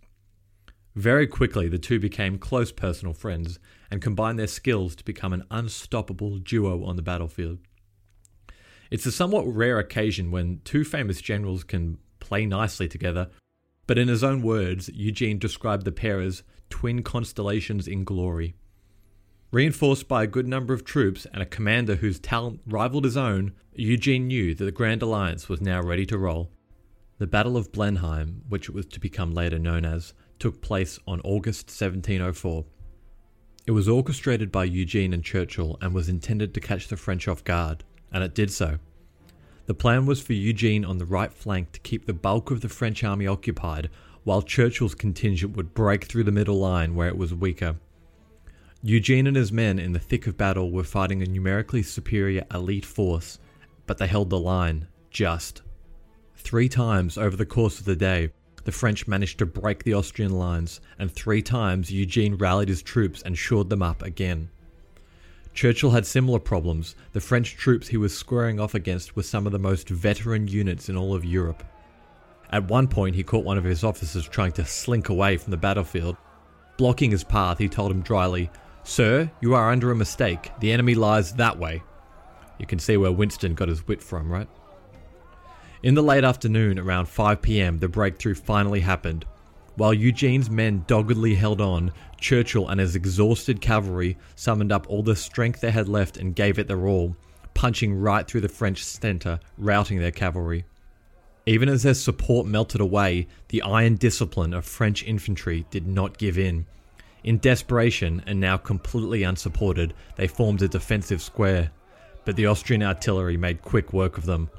Very 0.96 1.28
quickly, 1.28 1.70
the 1.70 1.78
two 1.78 2.00
became 2.00 2.40
close 2.40 2.72
personal 2.72 3.14
friends 3.14 3.60
and 3.92 4.02
combined 4.02 4.40
their 4.40 4.48
skills 4.48 4.96
to 4.96 5.04
become 5.04 5.34
an 5.34 5.44
unstoppable 5.52 6.38
duo 6.38 6.84
on 6.84 6.96
the 6.96 7.02
battlefield. 7.02 7.60
It's 8.90 9.06
a 9.06 9.12
somewhat 9.12 9.44
rare 9.44 9.78
occasion 9.78 10.32
when 10.32 10.62
two 10.64 10.84
famous 10.84 11.22
generals 11.22 11.64
can 11.64 12.00
play 12.20 12.46
nicely 12.46 12.88
together, 12.88 13.30
but 13.90 13.98
in 13.98 14.08
his 14.08 14.24
own 14.24 14.44
words, 14.44 14.88
Eugene 14.94 15.40
described 15.40 15.84
the 15.84 15.92
pair 15.92 16.22
as 16.22 16.44
twin 16.70 17.02
constellations 17.02 17.88
in 17.88 18.04
glory. 18.04 18.54
Reinforced 19.52 20.08
by 20.08 20.22
a 20.22 20.28
good 20.28 20.48
number 20.48 20.76
of 20.76 20.86
troops 20.86 21.26
and 21.34 21.42
a 21.42 21.48
commander 21.48 21.96
whose 21.96 22.20
talent 22.20 22.62
rivaled 22.68 23.04
his 23.04 23.18
own, 23.18 23.54
Eugene 23.74 24.28
knew 24.28 24.54
that 24.54 24.64
the 24.64 24.72
Grand 24.72 25.02
Alliance 25.02 25.50
was 25.50 25.60
now 25.60 25.82
ready 25.82 26.06
to 26.06 26.20
roll. 26.20 26.52
The 27.18 27.26
Battle 27.26 27.58
of 27.58 27.72
Blenheim, 27.72 28.44
which 28.48 28.70
it 28.70 28.76
was 28.76 28.86
to 28.86 29.00
become 29.00 29.34
later 29.34 29.58
known 29.58 29.86
as, 29.86 30.14
took 30.38 30.62
place 30.62 31.00
on 31.08 31.20
August 31.22 31.70
1704. 31.70 32.66
It 33.66 33.72
was 33.72 33.90
orchestrated 33.90 34.52
by 34.52 34.66
Eugene 34.66 35.14
and 35.14 35.26
Churchill 35.26 35.80
and 35.82 35.96
was 35.96 36.10
intended 36.10 36.54
to 36.54 36.60
catch 36.60 36.90
the 36.90 36.96
French 36.96 37.28
off 37.28 37.44
guard, 37.44 37.84
and 38.12 38.24
it 38.24 38.36
did 38.36 38.52
so. 38.52 38.78
The 39.70 39.76
plan 39.76 40.08
was 40.08 40.20
for 40.20 40.34
Eugene 40.34 40.84
on 40.84 40.98
the 40.98 41.06
right 41.06 41.32
flank 41.32 41.74
to 41.74 41.80
keep 41.82 42.08
the 42.08 42.12
bulk 42.14 42.50
of 42.50 42.62
the 42.62 42.70
French 42.70 43.04
army 43.04 43.28
occupied, 43.28 43.92
while 44.24 44.42
Churchill's 44.42 44.96
contingent 44.96 45.56
would 45.56 45.76
break 45.76 46.06
through 46.06 46.24
the 46.24 46.32
middle 46.32 46.58
line 46.58 46.96
where 46.96 47.08
it 47.08 47.16
was 47.16 47.36
weaker. 47.36 47.76
Eugene 48.82 49.28
and 49.28 49.38
his 49.38 49.52
men 49.52 49.78
in 49.78 49.94
the 49.94 50.00
thick 50.00 50.26
of 50.26 50.36
battle 50.36 50.72
were 50.72 50.84
fighting 50.84 51.22
a 51.22 51.28
numerically 51.28 51.84
superior 51.84 52.48
elite 52.52 52.84
force, 52.84 53.38
but 53.86 54.00
they 54.00 54.08
held 54.08 54.32
the 54.32 54.40
line, 54.40 54.88
just. 55.12 55.62
Three 56.36 56.68
times 56.68 57.16
over 57.16 57.38
the 57.38 57.46
course 57.46 57.80
of 57.80 57.86
the 57.86 57.96
day, 57.96 58.32
the 58.64 58.72
French 58.72 59.08
managed 59.08 59.38
to 59.38 59.46
break 59.46 59.84
the 59.84 59.94
Austrian 59.94 60.32
lines, 60.32 60.82
and 60.98 61.12
three 61.12 61.44
times 61.44 61.92
Eugene 61.92 62.38
rallied 62.38 62.70
his 62.70 62.82
troops 62.82 63.22
and 63.22 63.38
shored 63.38 63.70
them 63.70 63.84
up 63.84 64.02
again. 64.02 64.50
Churchill 65.54 65.92
had 65.92 66.06
similar 66.06 66.40
problems. 66.40 66.96
The 67.14 67.22
French 67.22 67.56
troops 67.56 67.88
he 67.88 67.98
was 67.98 68.18
squaring 68.18 68.60
off 68.60 68.76
against 68.76 69.16
were 69.16 69.24
some 69.24 69.46
of 69.46 69.52
the 69.52 69.60
most 69.60 69.90
veteran 69.90 70.48
units 70.48 70.90
in 70.90 70.96
all 70.96 71.14
of 71.14 71.26
Europe. 71.26 71.64
At 72.52 72.70
one 72.70 72.88
point, 72.88 73.16
he 73.16 73.24
caught 73.24 73.46
one 73.46 73.58
of 73.58 73.64
his 73.64 73.84
officers 73.84 74.28
trying 74.28 74.54
to 74.54 74.66
slink 74.66 75.10
away 75.10 75.38
from 75.38 75.52
the 75.52 75.58
battlefield. 75.58 76.18
Blocking 76.78 77.12
his 77.12 77.24
path, 77.24 77.58
he 77.58 77.68
told 77.68 77.92
him 77.92 78.02
dryly, 78.02 78.50
Sir, 78.84 79.30
you 79.42 79.54
are 79.54 79.72
under 79.72 79.92
a 79.92 79.96
mistake. 79.96 80.52
The 80.60 80.72
enemy 80.72 80.96
lies 80.96 81.34
that 81.34 81.60
way. 81.60 81.84
You 82.58 82.66
can 82.66 82.80
see 82.80 82.98
where 82.98 83.12
Winston 83.12 83.54
got 83.54 83.70
his 83.70 83.88
wit 83.88 84.02
from, 84.02 84.32
right? 84.32 84.48
In 85.84 85.96
the 85.96 86.04
late 86.04 86.24
afternoon, 86.24 86.80
around 86.80 87.08
5 87.08 87.42
pm, 87.42 87.80
the 87.80 87.88
breakthrough 87.88 88.36
finally 88.36 88.82
happened. 88.82 89.26
While 89.80 89.94
Eugene's 89.94 90.50
men 90.50 90.84
doggedly 90.88 91.36
held 91.36 91.62
on, 91.62 91.94
Churchill 92.20 92.68
and 92.68 92.82
his 92.82 92.98
exhausted 92.98 93.62
cavalry 93.62 94.18
summoned 94.36 94.74
up 94.74 94.86
all 94.90 95.04
the 95.04 95.16
strength 95.16 95.62
they 95.62 95.72
had 95.72 95.88
left 95.88 96.18
and 96.18 96.36
gave 96.36 96.60
it 96.60 96.68
their 96.68 96.86
all, 96.86 97.16
punching 97.54 97.96
right 97.96 98.28
through 98.28 98.42
the 98.42 98.50
French 98.50 98.84
centre, 98.84 99.40
routing 99.58 100.00
their 100.00 100.12
cavalry. 100.12 100.66
Even 101.46 101.70
as 101.70 101.84
their 101.84 101.94
support 101.94 102.46
melted 102.46 102.82
away, 102.82 103.26
the 103.48 103.62
iron 103.62 103.96
discipline 103.96 104.54
of 104.54 104.66
French 104.66 105.02
infantry 105.06 105.66
did 105.72 105.88
not 105.88 106.18
give 106.18 106.38
in, 106.38 106.66
in 107.24 107.38
desperation, 107.38 108.22
and 108.28 108.38
now 108.38 108.58
completely 108.58 109.24
unsupported, 109.24 109.94
they 110.18 110.28
formed 110.28 110.62
a 110.62 110.68
defensive 110.68 111.22
square, 111.22 111.72
but 112.26 112.36
the 112.36 112.48
Austrian 112.48 112.84
artillery 112.84 113.38
made 113.38 113.62
quick 113.62 113.94
work 113.94 114.18
of 114.18 114.26
them. 114.26 114.50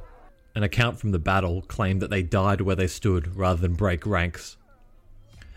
An 0.54 0.62
account 0.62 0.98
from 0.98 1.11
the 1.11 1.18
battle 1.18 1.61
claimed 1.61 2.00
that 2.00 2.09
they 2.09 2.22
died 2.22 2.62
where 2.62 2.74
they 2.74 2.87
stood 2.87 3.37
rather 3.37 3.61
than 3.61 3.74
break 3.74 4.06
ranks. 4.06 4.56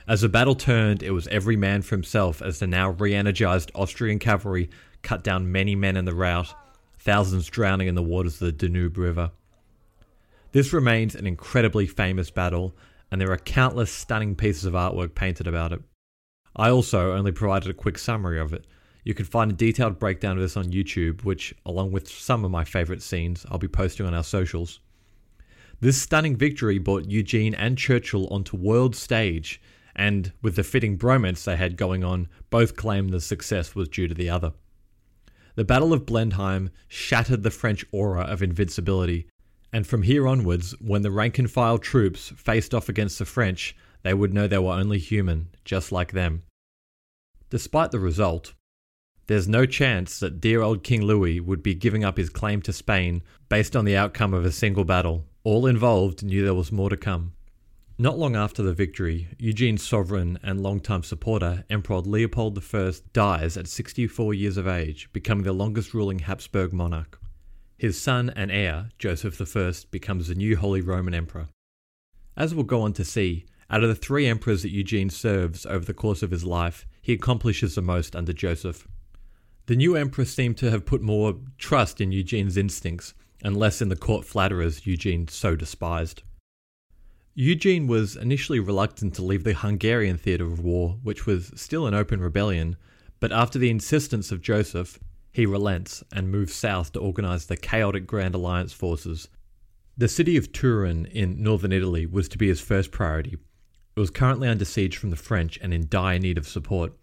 As 0.07 0.21
the 0.21 0.29
battle 0.29 0.55
turned, 0.55 1.01
it 1.01 1.11
was 1.11 1.27
every 1.27 1.55
man 1.55 1.81
for 1.81 1.95
himself 1.95 2.41
as 2.41 2.59
the 2.59 2.67
now 2.67 2.89
re 2.89 3.13
energized 3.13 3.71
Austrian 3.73 4.19
cavalry 4.19 4.69
cut 5.01 5.23
down 5.23 5.51
many 5.51 5.75
men 5.75 5.95
in 5.95 6.03
the 6.03 6.13
rout, 6.13 6.53
thousands 6.99 7.47
drowning 7.47 7.87
in 7.87 7.95
the 7.95 8.03
waters 8.03 8.33
of 8.33 8.39
the 8.39 8.51
Danube 8.51 8.97
River. 8.97 9.31
This 10.51 10.73
remains 10.73 11.15
an 11.15 11.25
incredibly 11.25 11.87
famous 11.87 12.29
battle, 12.29 12.75
and 13.11 13.19
there 13.19 13.31
are 13.31 13.37
countless 13.37 13.91
stunning 13.91 14.35
pieces 14.35 14.65
of 14.65 14.73
artwork 14.73 15.15
painted 15.15 15.47
about 15.47 15.71
it. 15.71 15.81
I 16.55 16.69
also 16.69 17.13
only 17.13 17.31
provided 17.31 17.69
a 17.69 17.73
quick 17.73 17.97
summary 17.97 18.39
of 18.39 18.53
it. 18.53 18.67
You 19.05 19.13
can 19.13 19.25
find 19.25 19.51
a 19.51 19.55
detailed 19.55 19.99
breakdown 19.99 20.37
of 20.37 20.43
this 20.43 20.57
on 20.57 20.71
YouTube, 20.71 21.23
which, 21.23 21.55
along 21.65 21.91
with 21.91 22.09
some 22.09 22.43
of 22.45 22.51
my 22.51 22.63
favourite 22.63 23.01
scenes, 23.01 23.45
I'll 23.49 23.57
be 23.57 23.67
posting 23.67 24.05
on 24.05 24.13
our 24.13 24.23
socials. 24.23 24.79
This 25.79 26.01
stunning 26.01 26.35
victory 26.35 26.77
brought 26.77 27.09
Eugene 27.09 27.53
and 27.55 27.77
Churchill 27.77 28.27
onto 28.27 28.55
world 28.55 28.95
stage, 28.95 29.59
and 29.95 30.33
with 30.41 30.55
the 30.55 30.63
fitting 30.63 30.97
bromance 30.97 31.43
they 31.43 31.55
had 31.55 31.77
going 31.77 32.03
on, 32.03 32.27
both 32.49 32.75
claimed 32.75 33.11
the 33.11 33.21
success 33.21 33.75
was 33.75 33.89
due 33.89 34.07
to 34.07 34.13
the 34.13 34.29
other. 34.29 34.53
The 35.55 35.63
Battle 35.63 35.93
of 35.93 36.05
Blenheim 36.05 36.71
shattered 36.87 37.43
the 37.43 37.51
French 37.51 37.85
aura 37.91 38.23
of 38.23 38.41
invincibility, 38.41 39.27
and 39.71 39.85
from 39.85 40.03
here 40.03 40.27
onwards, 40.27 40.75
when 40.79 41.03
the 41.03 41.11
rank 41.11 41.37
and 41.37 41.49
file 41.49 41.77
troops 41.77 42.33
faced 42.35 42.73
off 42.73 42.89
against 42.89 43.19
the 43.19 43.25
French, 43.25 43.75
they 44.01 44.13
would 44.13 44.33
know 44.33 44.47
they 44.47 44.57
were 44.57 44.73
only 44.73 44.99
human, 44.99 45.49
just 45.63 45.91
like 45.91 46.11
them. 46.11 46.43
Despite 47.49 47.91
the 47.91 47.99
result, 47.99 48.53
there's 49.27 49.47
no 49.47 49.65
chance 49.65 50.19
that 50.19 50.41
dear 50.41 50.61
old 50.61 50.83
King 50.83 51.03
Louis 51.03 51.39
would 51.39 51.63
be 51.63 51.75
giving 51.75 52.03
up 52.03 52.17
his 52.17 52.29
claim 52.29 52.61
to 52.63 52.73
Spain 52.73 53.21
based 53.47 53.75
on 53.75 53.85
the 53.85 53.95
outcome 53.95 54.33
of 54.33 54.45
a 54.45 54.51
single 54.51 54.83
battle. 54.83 55.25
All 55.43 55.65
involved 55.65 56.23
knew 56.23 56.43
there 56.43 56.53
was 56.53 56.71
more 56.71 56.89
to 56.89 56.97
come. 56.97 57.33
Not 58.03 58.19
long 58.19 58.35
after 58.35 58.61
the 58.61 58.73
victory, 58.73 59.29
Eugene's 59.39 59.87
sovereign 59.87 60.37
and 60.43 60.59
longtime 60.59 61.03
supporter, 61.03 61.63
Emperor 61.69 62.01
Leopold 62.01 62.61
I, 62.61 62.91
dies 63.13 63.55
at 63.55 63.69
64 63.69 64.33
years 64.33 64.57
of 64.57 64.67
age, 64.67 65.07
becoming 65.13 65.45
the 65.45 65.53
longest 65.53 65.93
ruling 65.93 66.19
Habsburg 66.19 66.73
monarch. 66.73 67.17
His 67.77 67.97
son 67.97 68.29
and 68.35 68.51
heir, 68.51 68.89
Joseph 68.99 69.39
I, 69.55 69.71
becomes 69.89 70.27
the 70.27 70.35
new 70.35 70.57
Holy 70.57 70.81
Roman 70.81 71.13
Emperor. 71.13 71.47
As 72.35 72.53
we'll 72.53 72.65
go 72.65 72.81
on 72.81 72.91
to 72.91 73.05
see, 73.05 73.45
out 73.69 73.83
of 73.83 73.87
the 73.89 73.95
three 73.95 74.27
emperors 74.27 74.63
that 74.63 74.71
Eugene 74.71 75.09
serves 75.09 75.65
over 75.65 75.85
the 75.85 75.93
course 75.93 76.21
of 76.21 76.31
his 76.31 76.43
life, 76.43 76.85
he 77.01 77.13
accomplishes 77.13 77.75
the 77.75 77.81
most 77.81 78.17
under 78.17 78.33
Joseph. 78.33 78.85
The 79.67 79.77
new 79.77 79.95
emperor 79.95 80.25
seemed 80.25 80.57
to 80.57 80.71
have 80.71 80.85
put 80.85 81.01
more 81.01 81.35
trust 81.57 82.01
in 82.01 82.11
Eugene's 82.11 82.57
instincts 82.57 83.13
and 83.41 83.55
less 83.55 83.81
in 83.81 83.87
the 83.87 83.95
court 83.95 84.25
flatterers 84.25 84.85
Eugene 84.85 85.29
so 85.29 85.55
despised. 85.55 86.23
Eugene 87.35 87.87
was 87.87 88.15
initially 88.15 88.59
reluctant 88.59 89.15
to 89.15 89.23
leave 89.23 89.43
the 89.43 89.53
Hungarian 89.53 90.17
theatre 90.17 90.45
of 90.45 90.59
war, 90.59 90.99
which 91.01 91.25
was 91.25 91.51
still 91.55 91.87
an 91.87 91.93
open 91.93 92.21
rebellion, 92.21 92.75
but 93.19 93.31
after 93.31 93.57
the 93.57 93.71
insistence 93.71 94.31
of 94.31 94.41
Joseph, 94.41 94.99
he 95.31 95.45
relents 95.45 96.03
and 96.11 96.29
moves 96.29 96.53
south 96.53 96.91
to 96.91 96.99
organize 96.99 97.47
the 97.47 97.57
chaotic 97.57 98.05
Grand 98.05 98.35
Alliance 98.35 98.71
forces. 98.71 99.29
The 99.97 100.07
city 100.07 100.37
of 100.37 100.51
Turin 100.51 101.05
in 101.07 101.41
northern 101.41 101.71
Italy 101.71 102.05
was 102.05 102.29
to 102.29 102.37
be 102.37 102.47
his 102.47 102.61
first 102.61 102.91
priority, 102.91 103.37
it 103.95 103.99
was 103.99 104.09
currently 104.09 104.47
under 104.47 104.65
siege 104.65 104.97
from 104.97 105.11
the 105.11 105.15
French 105.15 105.59
and 105.61 105.73
in 105.73 105.87
dire 105.87 106.17
need 106.17 106.37
of 106.37 106.47
support. 106.47 106.93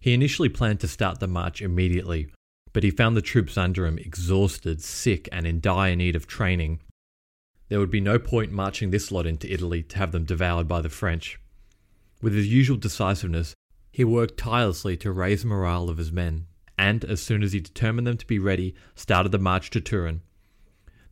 He 0.00 0.12
initially 0.12 0.50
planned 0.50 0.80
to 0.80 0.88
start 0.88 1.20
the 1.20 1.26
march 1.26 1.62
immediately, 1.62 2.28
but 2.72 2.82
he 2.82 2.90
found 2.90 3.16
the 3.16 3.22
troops 3.22 3.56
under 3.56 3.86
him 3.86 3.98
exhausted, 3.98 4.82
sick, 4.82 5.28
and 5.32 5.46
in 5.46 5.60
dire 5.60 5.96
need 5.96 6.16
of 6.16 6.26
training. 6.26 6.80
There 7.72 7.80
would 7.80 7.90
be 7.90 8.02
no 8.02 8.18
point 8.18 8.52
marching 8.52 8.90
this 8.90 9.10
lot 9.10 9.26
into 9.26 9.50
Italy 9.50 9.82
to 9.82 9.96
have 9.96 10.12
them 10.12 10.26
devoured 10.26 10.68
by 10.68 10.82
the 10.82 10.90
French. 10.90 11.40
With 12.20 12.34
his 12.34 12.52
usual 12.52 12.76
decisiveness, 12.76 13.54
he 13.90 14.04
worked 14.04 14.36
tirelessly 14.36 14.98
to 14.98 15.10
raise 15.10 15.40
the 15.40 15.48
morale 15.48 15.88
of 15.88 15.96
his 15.96 16.12
men, 16.12 16.48
and 16.76 17.02
as 17.02 17.22
soon 17.22 17.42
as 17.42 17.54
he 17.54 17.60
determined 17.60 18.06
them 18.06 18.18
to 18.18 18.26
be 18.26 18.38
ready, 18.38 18.74
started 18.94 19.32
the 19.32 19.38
march 19.38 19.70
to 19.70 19.80
Turin. 19.80 20.20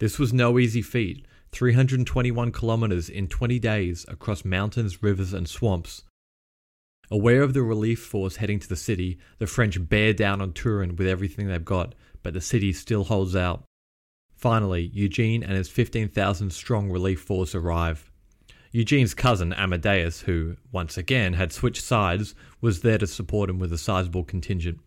This 0.01 0.19
was 0.19 0.35
no 0.35 0.59
easy 0.59 0.83
feat, 0.83 1.25
321 1.53 2.53
kilometers 2.53 3.09
in 3.09 3.27
20 3.27 3.59
days 3.59 4.05
across 4.07 4.45
mountains, 4.45 5.03
rivers, 5.03 5.33
and 5.33 5.49
swamps. 5.49 6.05
Aware 7.11 7.41
of 7.41 7.55
the 7.55 7.63
relief 7.63 8.03
force 8.03 8.37
heading 8.37 8.61
to 8.61 8.69
the 8.69 8.77
city, 8.77 9.19
the 9.39 9.47
French 9.47 9.89
bear 9.89 10.13
down 10.13 10.43
on 10.43 10.53
Turin 10.53 10.95
with 10.97 11.07
everything 11.07 11.47
they've 11.47 11.65
got, 11.65 11.95
but 12.23 12.35
the 12.35 12.43
city 12.43 12.75
still 12.75 13.05
holds 13.05 13.35
out. 13.35 13.65
Finally, 14.41 14.91
Eugene 14.95 15.43
and 15.43 15.53
his 15.53 15.69
15,000 15.69 16.51
strong 16.51 16.91
relief 16.91 17.21
force 17.21 17.55
arrive. 17.55 18.11
Eugene's 18.73 19.13
cousin, 19.13 19.53
Amadeus, 19.53 20.23
who, 20.23 20.57
once 20.73 20.97
again, 20.97 21.35
had 21.35 21.53
switched 21.53 21.83
sides, 21.83 22.35
was 22.59 22.81
there 22.81 22.97
to 22.97 23.07
support 23.07 23.51
him 23.51 23.59
with 23.59 23.71
a 23.71 23.77
sizable 23.77 24.25
contingent. 24.25 24.81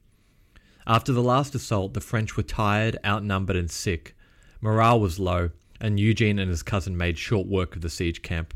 After 0.87 1.13
the 1.13 1.21
last 1.21 1.53
assault, 1.53 1.93
the 1.93 2.01
French 2.01 2.35
were 2.35 2.41
tired, 2.41 2.97
outnumbered, 3.05 3.55
and 3.55 3.69
sick. 3.69 4.15
Morale 4.59 4.99
was 4.99 5.19
low, 5.19 5.51
and 5.79 5.99
Eugene 5.99 6.39
and 6.39 6.49
his 6.49 6.63
cousin 6.63 6.97
made 6.97 7.19
short 7.19 7.45
work 7.45 7.75
of 7.75 7.83
the 7.83 7.91
siege 7.91 8.23
camp. 8.23 8.55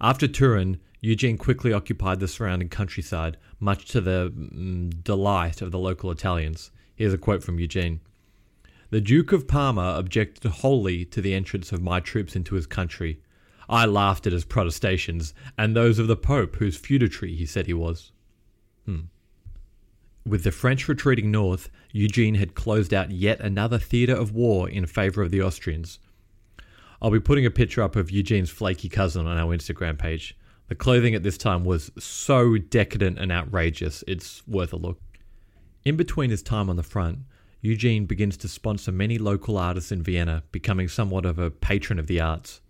After 0.00 0.26
Turin, 0.26 0.80
Eugene 1.02 1.36
quickly 1.36 1.74
occupied 1.74 2.20
the 2.20 2.28
surrounding 2.28 2.70
countryside, 2.70 3.36
much 3.58 3.84
to 3.88 4.00
the 4.00 4.32
mm, 4.34 5.04
delight 5.04 5.60
of 5.60 5.72
the 5.72 5.78
local 5.78 6.10
Italians. 6.10 6.70
Here's 6.96 7.12
a 7.12 7.18
quote 7.18 7.44
from 7.44 7.60
Eugene 7.60 8.00
The 8.90 9.00
Duke 9.00 9.30
of 9.30 9.46
Parma 9.46 9.94
objected 9.96 10.50
wholly 10.50 11.04
to 11.06 11.20
the 11.20 11.32
entrance 11.32 11.70
of 11.70 11.80
my 11.80 12.00
troops 12.00 12.34
into 12.34 12.56
his 12.56 12.66
country. 12.66 13.20
I 13.68 13.86
laughed 13.86 14.26
at 14.26 14.32
his 14.32 14.44
protestations 14.44 15.32
and 15.56 15.76
those 15.76 16.00
of 16.00 16.08
the 16.08 16.16
Pope, 16.16 16.56
whose 16.56 16.76
feudatory 16.76 17.36
he 17.36 17.46
said 17.46 17.66
he 17.66 17.72
was. 17.72 18.10
Hmm. 18.86 19.02
With 20.26 20.42
the 20.42 20.50
French 20.50 20.88
retreating 20.88 21.30
north, 21.30 21.70
Eugene 21.92 22.34
had 22.34 22.56
closed 22.56 22.92
out 22.92 23.12
yet 23.12 23.40
another 23.40 23.78
theatre 23.78 24.14
of 24.14 24.34
war 24.34 24.68
in 24.68 24.86
favour 24.86 25.22
of 25.22 25.30
the 25.30 25.40
Austrians. 25.40 26.00
I'll 27.00 27.12
be 27.12 27.20
putting 27.20 27.46
a 27.46 27.50
picture 27.50 27.82
up 27.82 27.94
of 27.94 28.10
Eugene's 28.10 28.50
flaky 28.50 28.88
cousin 28.88 29.26
on 29.26 29.38
our 29.38 29.56
Instagram 29.56 29.98
page. 29.98 30.36
The 30.68 30.74
clothing 30.74 31.14
at 31.14 31.22
this 31.22 31.38
time 31.38 31.64
was 31.64 31.92
so 31.98 32.58
decadent 32.58 33.18
and 33.18 33.30
outrageous, 33.30 34.02
it's 34.08 34.46
worth 34.48 34.72
a 34.72 34.76
look. 34.76 35.00
In 35.84 35.96
between 35.96 36.30
his 36.30 36.42
time 36.42 36.68
on 36.68 36.76
the 36.76 36.82
front, 36.82 37.20
Eugene 37.62 38.06
begins 38.06 38.38
to 38.38 38.48
sponsor 38.48 38.90
many 38.90 39.18
local 39.18 39.58
artists 39.58 39.92
in 39.92 40.02
Vienna, 40.02 40.42
becoming 40.50 40.88
somewhat 40.88 41.26
of 41.26 41.38
a 41.38 41.50
patron 41.50 41.98
of 41.98 42.06
the 42.06 42.20
arts. 42.20 42.60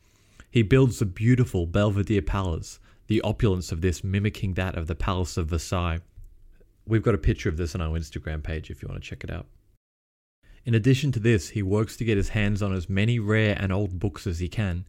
He 0.50 0.62
builds 0.62 0.98
the 0.98 1.06
beautiful 1.06 1.64
Belvedere 1.66 2.22
Palace, 2.22 2.80
the 3.06 3.20
opulence 3.22 3.70
of 3.70 3.82
this 3.82 4.02
mimicking 4.02 4.54
that 4.54 4.76
of 4.76 4.88
the 4.88 4.96
Palace 4.96 5.36
of 5.36 5.46
Versailles. 5.46 6.00
We've 6.86 7.04
got 7.04 7.14
a 7.14 7.18
picture 7.18 7.48
of 7.48 7.56
this 7.56 7.74
on 7.76 7.80
our 7.80 7.96
Instagram 7.96 8.42
page 8.42 8.68
if 8.68 8.82
you 8.82 8.88
want 8.88 9.00
to 9.00 9.08
check 9.08 9.22
it 9.22 9.30
out. 9.30 9.46
In 10.64 10.74
addition 10.74 11.12
to 11.12 11.20
this, 11.20 11.50
he 11.50 11.62
works 11.62 11.96
to 11.96 12.04
get 12.04 12.16
his 12.16 12.30
hands 12.30 12.60
on 12.60 12.72
as 12.74 12.88
many 12.88 13.20
rare 13.20 13.56
and 13.58 13.72
old 13.72 14.00
books 14.00 14.26
as 14.26 14.40
he 14.40 14.48
can. 14.48 14.86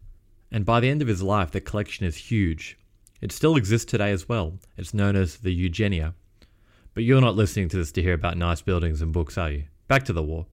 And 0.52 0.66
by 0.66 0.80
the 0.80 0.90
end 0.90 1.04
of 1.04 1.08
his 1.08 1.22
life, 1.22 1.52
the 1.52 1.62
collection 1.62 2.08
is 2.08 2.18
huge. 2.18 2.78
It 3.22 3.32
still 3.32 3.56
exists 3.56 3.90
today 3.90 4.12
as 4.12 4.28
well. 4.28 4.58
It's 4.78 4.96
known 4.96 5.16
as 5.16 5.38
the 5.38 5.54
Eugenia. 5.54 6.16
But 6.96 7.04
you're 7.04 7.22
not 7.22 7.36
listening 7.36 7.70
to 7.70 7.78
this 7.78 7.92
to 7.94 8.02
hear 8.02 8.14
about 8.14 8.36
nice 8.36 8.62
buildings 8.62 9.02
and 9.02 9.14
books, 9.14 9.38
are 9.38 9.52
you? 9.52 9.64
Back 9.92 10.06
to 10.06 10.14
the 10.14 10.24
war. 10.24 10.48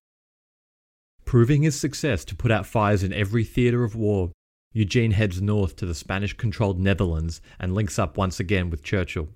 Proving 1.25 1.63
his 1.63 1.79
success 1.79 2.25
to 2.25 2.35
put 2.35 2.51
out 2.51 2.67
fires 2.67 3.05
in 3.05 3.13
every 3.13 3.45
theatre 3.45 3.85
of 3.85 3.95
war, 3.95 4.33
Eugene 4.73 5.13
heads 5.13 5.41
north 5.41 5.77
to 5.77 5.87
the 5.87 5.95
Spanish 5.95 6.33
controlled 6.33 6.81
Netherlands 6.81 7.41
and 7.61 7.73
links 7.73 8.01
up 8.01 8.17
once 8.17 8.41
again 8.41 8.69
with 8.69 8.83
Churchill. 8.83 9.29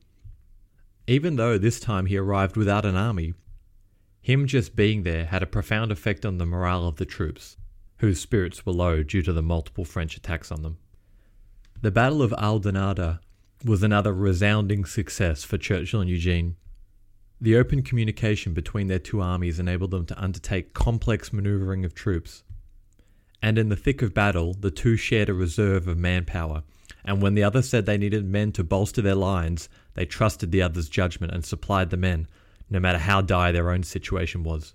Even 1.07 1.37
though 1.37 1.57
this 1.57 1.79
time 1.79 2.07
he 2.07 2.17
arrived 2.17 2.57
without 2.57 2.85
an 2.85 2.97
army, 2.97 3.35
him 4.21 4.49
just 4.49 4.75
being 4.75 5.05
there 5.05 5.27
had 5.27 5.41
a 5.41 5.47
profound 5.47 5.93
effect 5.93 6.27
on 6.27 6.39
the 6.39 6.47
morale 6.47 6.89
of 6.89 6.97
the 6.97 7.07
troops, 7.07 7.57
whose 7.99 8.19
spirits 8.19 8.67
were 8.67 8.73
low 8.73 9.05
due 9.05 9.23
to 9.23 9.33
the 9.33 9.41
multiple 9.41 9.85
French 9.85 10.17
attacks 10.17 10.51
on 10.51 10.63
them. 10.63 10.79
The 11.81 11.93
Battle 11.93 12.23
of 12.23 12.33
Oudenarde 12.33 13.21
was 13.65 13.85
another 13.85 14.13
resounding 14.13 14.85
success 14.85 15.45
for 15.45 15.59
Churchill 15.59 16.01
and 16.01 16.11
Eugene. 16.11 16.57
The 17.43 17.57
open 17.57 17.83
communication 17.83 18.55
between 18.55 18.87
their 18.87 19.01
two 19.01 19.21
armies 19.21 19.59
enabled 19.59 19.91
them 19.91 20.07
to 20.07 20.23
undertake 20.23 20.75
complex 20.75 21.33
maneuvering 21.33 21.85
of 21.85 21.93
troops. 21.93 22.45
And 23.43 23.59
in 23.59 23.69
the 23.69 23.75
thick 23.75 24.01
of 24.01 24.15
battle, 24.15 24.55
the 24.55 24.71
two 24.71 24.97
shared 24.97 25.29
a 25.29 25.35
reserve 25.35 25.89
of 25.89 25.99
manpower, 25.99 26.63
and 27.05 27.21
when 27.21 27.35
the 27.35 27.43
other 27.43 27.61
said 27.61 27.85
they 27.85 27.99
needed 27.99 28.25
men 28.25 28.53
to 28.53 28.63
bolster 28.63 29.03
their 29.03 29.17
lines, 29.17 29.69
they 29.95 30.07
trusted 30.07 30.53
the 30.53 30.63
other's 30.63 30.89
judgment 30.89 31.33
and 31.33 31.45
supplied 31.45 31.91
the 31.91 31.97
men, 31.97 32.29
no 32.71 32.79
matter 32.79 32.99
how 32.99 33.21
dire 33.21 33.51
their 33.51 33.73
own 33.73 33.83
situation 33.83 34.45
was. 34.45 34.75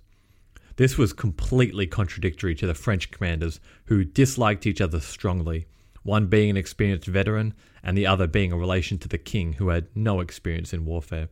This 0.76 0.98
was 0.98 1.14
completely 1.14 1.86
contradictory 1.86 2.54
to 2.56 2.66
the 2.66 2.74
French 2.74 3.10
commanders, 3.10 3.60
who 3.86 4.04
disliked 4.04 4.66
each 4.66 4.82
other 4.82 5.00
strongly, 5.00 5.68
one 6.02 6.26
being 6.26 6.50
an 6.50 6.58
experienced 6.58 7.08
veteran 7.08 7.54
and 7.82 7.96
the 7.96 8.06
other 8.06 8.26
being 8.26 8.52
a 8.52 8.58
relation 8.58 8.98
to 8.98 9.08
the 9.08 9.16
king 9.16 9.54
who 9.54 9.70
had 9.70 9.86
no 9.96 10.20
experience 10.20 10.74
in 10.74 10.84
warfare. 10.84 11.30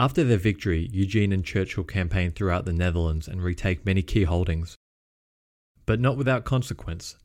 After 0.00 0.22
their 0.22 0.38
victory, 0.38 0.88
Eugene 0.92 1.32
and 1.32 1.44
Churchill 1.44 1.82
campaigned 1.82 2.36
throughout 2.36 2.64
the 2.64 2.72
Netherlands 2.72 3.26
and 3.26 3.42
retake 3.42 3.84
many 3.84 4.00
key 4.00 4.22
holdings. 4.22 4.76
But 5.86 5.98
not 5.98 6.16
without 6.16 6.44
consequence. 6.44 7.16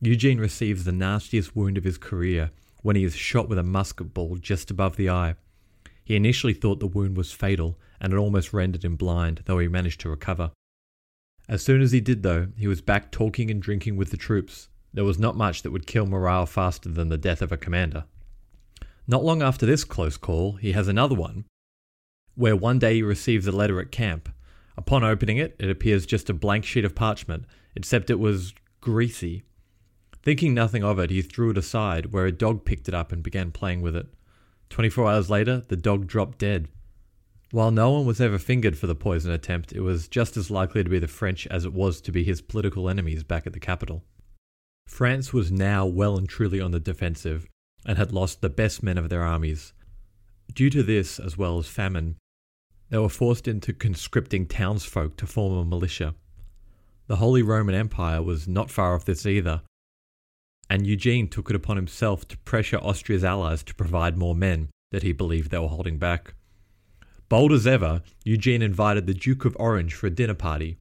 Eugene 0.00 0.38
receives 0.38 0.84
the 0.84 0.92
nastiest 0.92 1.54
wound 1.54 1.76
of 1.76 1.84
his 1.84 1.98
career 1.98 2.50
when 2.80 2.96
he 2.96 3.04
is 3.04 3.14
shot 3.14 3.50
with 3.50 3.58
a 3.58 3.62
musket 3.62 4.14
ball 4.14 4.36
just 4.36 4.70
above 4.70 4.96
the 4.96 5.10
eye. 5.10 5.34
He 6.04 6.16
initially 6.16 6.54
thought 6.54 6.80
the 6.80 6.86
wound 6.86 7.18
was 7.18 7.32
fatal 7.32 7.78
and 8.00 8.14
it 8.14 8.16
almost 8.16 8.54
rendered 8.54 8.84
him 8.84 8.96
blind, 8.96 9.42
though 9.44 9.58
he 9.58 9.68
managed 9.68 10.00
to 10.00 10.08
recover. 10.08 10.52
As 11.48 11.62
soon 11.62 11.82
as 11.82 11.92
he 11.92 12.00
did, 12.00 12.22
though, 12.22 12.48
he 12.56 12.66
was 12.66 12.80
back 12.80 13.10
talking 13.10 13.50
and 13.50 13.60
drinking 13.60 13.96
with 13.96 14.10
the 14.10 14.16
troops. 14.16 14.68
There 14.94 15.04
was 15.04 15.18
not 15.18 15.36
much 15.36 15.62
that 15.62 15.70
would 15.70 15.86
kill 15.86 16.06
morale 16.06 16.46
faster 16.46 16.88
than 16.88 17.10
the 17.10 17.18
death 17.18 17.42
of 17.42 17.52
a 17.52 17.58
commander. 17.58 18.04
Not 19.06 19.22
long 19.22 19.42
after 19.42 19.66
this 19.66 19.84
close 19.84 20.16
call, 20.16 20.52
he 20.52 20.72
has 20.72 20.88
another 20.88 21.14
one, 21.14 21.44
where 22.34 22.56
one 22.56 22.78
day 22.78 22.94
he 22.94 23.02
receives 23.02 23.46
a 23.46 23.52
letter 23.52 23.80
at 23.80 23.92
camp. 23.92 24.28
Upon 24.76 25.04
opening 25.04 25.36
it, 25.36 25.54
it 25.58 25.70
appears 25.70 26.06
just 26.06 26.30
a 26.30 26.34
blank 26.34 26.64
sheet 26.64 26.84
of 26.84 26.94
parchment, 26.94 27.44
except 27.74 28.10
it 28.10 28.18
was 28.18 28.54
greasy. 28.80 29.42
Thinking 30.22 30.54
nothing 30.54 30.84
of 30.84 30.98
it, 30.98 31.10
he 31.10 31.20
threw 31.20 31.50
it 31.50 31.58
aside, 31.58 32.12
where 32.12 32.26
a 32.26 32.32
dog 32.32 32.64
picked 32.64 32.88
it 32.88 32.94
up 32.94 33.12
and 33.12 33.22
began 33.22 33.50
playing 33.50 33.82
with 33.82 33.96
it. 33.96 34.06
24 34.70 35.10
hours 35.10 35.30
later, 35.30 35.62
the 35.68 35.76
dog 35.76 36.06
dropped 36.06 36.38
dead. 36.38 36.68
While 37.50 37.70
no 37.70 37.90
one 37.90 38.06
was 38.06 38.20
ever 38.20 38.38
fingered 38.38 38.78
for 38.78 38.86
the 38.86 38.94
poison 38.94 39.30
attempt, 39.30 39.72
it 39.72 39.80
was 39.80 40.08
just 40.08 40.38
as 40.38 40.50
likely 40.50 40.82
to 40.82 40.88
be 40.88 40.98
the 40.98 41.08
French 41.08 41.46
as 41.48 41.66
it 41.66 41.74
was 41.74 42.00
to 42.00 42.12
be 42.12 42.24
his 42.24 42.40
political 42.40 42.88
enemies 42.88 43.24
back 43.24 43.46
at 43.46 43.52
the 43.52 43.60
capital. 43.60 44.04
France 44.86 45.32
was 45.32 45.52
now 45.52 45.84
well 45.84 46.16
and 46.16 46.28
truly 46.28 46.60
on 46.60 46.70
the 46.70 46.80
defensive 46.80 47.46
and 47.84 47.98
had 47.98 48.12
lost 48.12 48.40
the 48.40 48.48
best 48.48 48.82
men 48.82 48.96
of 48.96 49.10
their 49.10 49.22
armies. 49.22 49.74
Due 50.54 50.70
to 50.70 50.82
this, 50.82 51.18
as 51.18 51.36
well 51.36 51.58
as 51.58 51.66
famine, 51.66 52.16
they 52.92 52.98
were 52.98 53.08
forced 53.08 53.48
into 53.48 53.72
conscripting 53.72 54.44
townsfolk 54.44 55.16
to 55.16 55.26
form 55.26 55.56
a 55.56 55.64
militia. 55.64 56.14
The 57.06 57.16
Holy 57.16 57.40
Roman 57.40 57.74
Empire 57.74 58.22
was 58.22 58.46
not 58.46 58.70
far 58.70 58.94
off 58.94 59.06
this 59.06 59.24
either, 59.24 59.62
and 60.68 60.86
Eugene 60.86 61.26
took 61.26 61.48
it 61.48 61.56
upon 61.56 61.76
himself 61.76 62.28
to 62.28 62.36
pressure 62.38 62.76
Austria's 62.76 63.24
allies 63.24 63.62
to 63.62 63.74
provide 63.74 64.18
more 64.18 64.34
men 64.34 64.68
that 64.90 65.02
he 65.02 65.12
believed 65.12 65.50
they 65.50 65.58
were 65.58 65.68
holding 65.68 65.96
back. 65.96 66.34
Bold 67.30 67.50
as 67.52 67.66
ever, 67.66 68.02
Eugene 68.24 68.60
invited 68.60 69.06
the 69.06 69.14
Duke 69.14 69.46
of 69.46 69.56
Orange 69.58 69.94
for 69.94 70.06
a 70.06 70.10
dinner 70.10 70.34
party. 70.34 70.76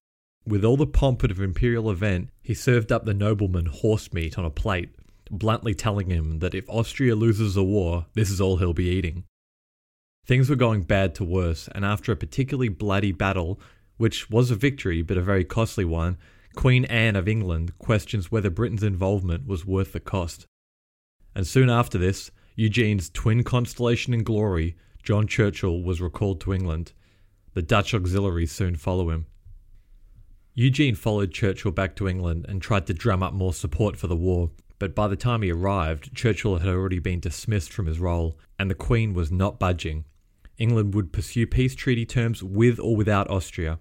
With 0.45 0.65
all 0.65 0.75
the 0.75 0.85
pomp 0.85 1.23
of 1.23 1.37
an 1.37 1.45
imperial 1.45 1.89
event, 1.89 2.27
he 2.41 2.53
served 2.53 2.91
up 2.91 3.05
the 3.05 3.13
nobleman 3.13 3.67
horse 3.67 4.11
meat 4.11 4.37
on 4.37 4.43
a 4.43 4.49
plate, 4.49 4.89
bluntly 5.29 5.73
telling 5.73 6.09
him 6.09 6.39
that 6.39 6.55
if 6.55 6.69
Austria 6.69 7.15
loses 7.15 7.53
the 7.53 7.63
war, 7.63 8.07
this 8.15 8.29
is 8.29 8.41
all 8.41 8.57
he'll 8.57 8.73
be 8.73 8.89
eating. 8.89 9.23
Things 10.25 10.49
were 10.49 10.55
going 10.55 10.83
bad 10.83 11.15
to 11.15 11.23
worse, 11.23 11.67
and 11.73 11.83
after 11.83 12.11
a 12.11 12.15
particularly 12.15 12.69
bloody 12.69 13.11
battle, 13.11 13.59
which 13.97 14.29
was 14.29 14.51
a 14.51 14.55
victory 14.55 15.01
but 15.01 15.17
a 15.17 15.21
very 15.21 15.43
costly 15.43 15.85
one, 15.85 16.17
Queen 16.55 16.85
Anne 16.85 17.15
of 17.15 17.27
England 17.27 17.77
questions 17.79 18.31
whether 18.31 18.49
Britain's 18.49 18.83
involvement 18.83 19.47
was 19.47 19.65
worth 19.65 19.93
the 19.93 19.99
cost. 19.99 20.45
And 21.33 21.47
soon 21.47 21.69
after 21.69 21.97
this, 21.97 22.29
Eugene's 22.55 23.09
twin 23.09 23.43
constellation 23.43 24.13
in 24.13 24.23
glory, 24.23 24.75
John 25.01 25.27
Churchill, 25.27 25.81
was 25.81 26.01
recalled 26.01 26.41
to 26.41 26.53
England. 26.53 26.93
The 27.53 27.61
Dutch 27.61 27.93
auxiliaries 27.93 28.51
soon 28.51 28.75
follow 28.75 29.09
him. 29.09 29.25
Eugene 30.53 30.95
followed 30.95 31.31
Churchill 31.31 31.71
back 31.71 31.95
to 31.95 32.07
England 32.07 32.45
and 32.47 32.61
tried 32.61 32.85
to 32.87 32.93
drum 32.93 33.23
up 33.23 33.33
more 33.33 33.53
support 33.53 33.95
for 33.95 34.07
the 34.07 34.15
war, 34.15 34.51
but 34.79 34.93
by 34.93 35.07
the 35.07 35.15
time 35.15 35.41
he 35.41 35.51
arrived, 35.51 36.13
Churchill 36.13 36.57
had 36.57 36.67
already 36.67 36.99
been 36.99 37.19
dismissed 37.19 37.71
from 37.71 37.85
his 37.85 37.99
role, 37.99 38.37
and 38.59 38.69
the 38.69 38.75
Queen 38.75 39.13
was 39.13 39.31
not 39.31 39.59
budging. 39.59 40.05
England 40.61 40.93
would 40.93 41.11
pursue 41.11 41.47
peace 41.47 41.73
treaty 41.73 42.05
terms 42.05 42.43
with 42.43 42.79
or 42.79 42.95
without 42.95 43.29
Austria. 43.29 43.79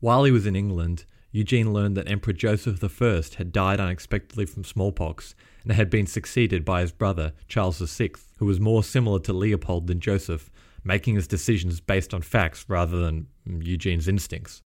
While 0.00 0.24
he 0.24 0.32
was 0.32 0.46
in 0.46 0.56
England, 0.56 1.04
Eugene 1.30 1.72
learned 1.72 1.96
that 1.96 2.08
Emperor 2.08 2.32
Joseph 2.32 2.82
I 2.82 3.22
had 3.36 3.52
died 3.52 3.80
unexpectedly 3.80 4.46
from 4.46 4.64
smallpox 4.64 5.34
and 5.62 5.72
had 5.72 5.90
been 5.90 6.06
succeeded 6.06 6.64
by 6.64 6.80
his 6.80 6.92
brother, 6.92 7.32
Charles 7.48 7.78
VI, 7.78 8.10
who 8.38 8.46
was 8.46 8.60
more 8.60 8.82
similar 8.84 9.18
to 9.20 9.32
Leopold 9.32 9.86
than 9.86 10.00
Joseph, 10.00 10.50
making 10.84 11.16
his 11.16 11.26
decisions 11.26 11.80
based 11.80 12.14
on 12.14 12.22
facts 12.22 12.64
rather 12.68 13.00
than 13.00 13.26
mm, 13.48 13.66
Eugene's 13.66 14.08
instincts. 14.08 14.62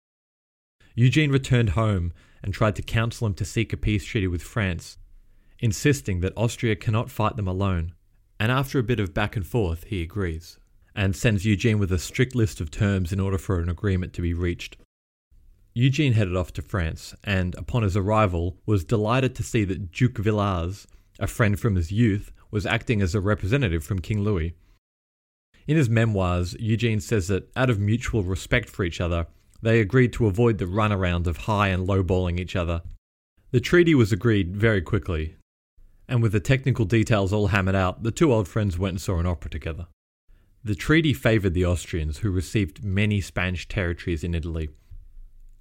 Eugene 0.94 1.31
returned 1.31 1.70
home 1.70 2.12
and 2.42 2.55
tried 2.55 2.77
to 2.77 2.83
counsel 2.83 3.27
him 3.27 3.35
to 3.35 3.44
seek 3.44 3.72
a 3.72 3.77
peace 3.77 4.05
treaty 4.05 4.27
with 4.27 4.42
France, 4.42 4.96
insisting 5.61 6.20
that 6.20 6.33
Austria 6.37 6.77
cannot 6.77 7.11
fight 7.11 7.37
them 7.37 7.48
alone. 7.48 7.92
And 8.40 8.50
after 8.50 8.79
a 8.79 8.85
bit 8.85 9.00
of 9.00 9.14
back 9.14 9.37
and 9.37 9.46
forth, 9.46 9.85
he 9.85 10.03
agrees, 10.03 10.59
and 10.94 11.16
sends 11.16 11.44
Eugene 11.44 11.78
with 11.78 11.92
a 11.92 11.98
strict 11.98 12.35
list 12.35 12.61
of 12.61 12.70
terms 12.70 13.12
in 13.12 13.20
order 13.20 13.38
for 13.38 13.59
an 13.59 13.68
agreement 13.68 14.12
to 14.12 14.22
be 14.22 14.33
reached. 14.33 14.76
Eugene 15.74 16.12
headed 16.12 16.37
off 16.37 16.52
to 16.52 16.62
France, 16.62 17.14
and 17.24 17.54
upon 17.57 17.83
his 17.83 17.96
arrival, 17.96 18.57
was 18.64 18.85
delighted 18.85 19.35
to 19.35 19.42
see 19.42 19.64
that 19.64 19.90
Duke 19.90 20.18
Villars, 20.18 20.87
a 21.18 21.26
friend 21.26 21.59
from 21.59 21.74
his 21.74 21.90
youth, 21.90 22.30
was 22.52 22.64
acting 22.64 23.02
as 23.02 23.14
a 23.14 23.20
representative 23.20 23.83
from 23.83 23.98
King 23.98 24.22
Louis. 24.22 24.54
In 25.66 25.76
his 25.76 25.90
memoirs, 25.90 26.54
Eugene 26.61 27.00
says 27.00 27.26
that 27.28 27.50
out 27.57 27.70
of 27.70 27.80
mutual 27.80 28.22
respect 28.22 28.68
for 28.68 28.85
each 28.85 29.00
other, 29.00 29.26
they 29.62 29.80
agreed 29.80 30.12
to 30.12 30.26
avoid 30.26 30.59
the 30.59 30.66
runaround 30.66 31.26
of 31.26 31.38
high 31.38 31.68
and 31.68 31.88
lowballing 31.88 32.38
each 32.38 32.54
other. 32.54 32.83
The 33.50 33.61
treaty 33.61 33.94
was 33.94 34.12
agreed 34.12 34.57
very 34.57 34.83
quickly, 34.83 35.37
and 36.07 36.22
with 36.22 36.33
the 36.33 36.40
technical 36.40 36.85
details 36.85 37.33
all 37.33 37.48
hammered 37.48 37.74
out, 37.74 38.02
the 38.02 38.12
two 38.12 38.33
old 38.33 38.46
friends 38.46 38.78
went 38.78 38.92
and 38.92 39.00
saw 39.00 39.18
an 39.18 39.26
opera 39.26 39.50
together. 39.50 39.87
The 40.64 40.74
treaty 40.74 41.12
favoured 41.12 41.55
the 41.55 41.66
Austrians, 41.66 42.18
who 42.18 42.31
received 42.31 42.83
many 42.83 43.20
Spanish 43.20 43.68
territories 43.68 44.24
in 44.24 44.35
Italy, 44.35 44.70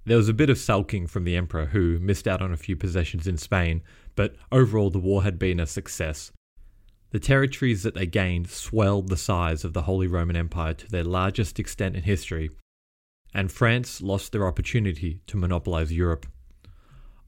there 0.06 0.18
was 0.18 0.28
a 0.28 0.34
bit 0.34 0.50
of 0.50 0.58
sulking 0.58 1.06
from 1.06 1.24
the 1.24 1.36
emperor, 1.36 1.66
who 1.66 1.98
missed 1.98 2.28
out 2.28 2.42
on 2.42 2.52
a 2.52 2.58
few 2.58 2.76
possessions 2.76 3.26
in 3.26 3.38
Spain, 3.38 3.82
but 4.14 4.36
overall 4.52 4.90
the 4.90 4.98
war 4.98 5.22
had 5.22 5.38
been 5.38 5.58
a 5.58 5.66
success. 5.66 6.30
The 7.10 7.20
territories 7.20 7.82
that 7.84 7.94
they 7.94 8.06
gained 8.06 8.50
swelled 8.50 9.08
the 9.08 9.16
size 9.16 9.64
of 9.64 9.72
the 9.72 9.82
Holy 9.82 10.06
Roman 10.06 10.36
Empire 10.36 10.74
to 10.74 10.88
their 10.88 11.04
largest 11.04 11.58
extent 11.58 11.96
in 11.96 12.02
history, 12.02 12.50
and 13.32 13.50
France 13.50 14.02
lost 14.02 14.32
their 14.32 14.46
opportunity 14.46 15.20
to 15.26 15.38
monopolize 15.38 15.92
Europe. 15.92 16.26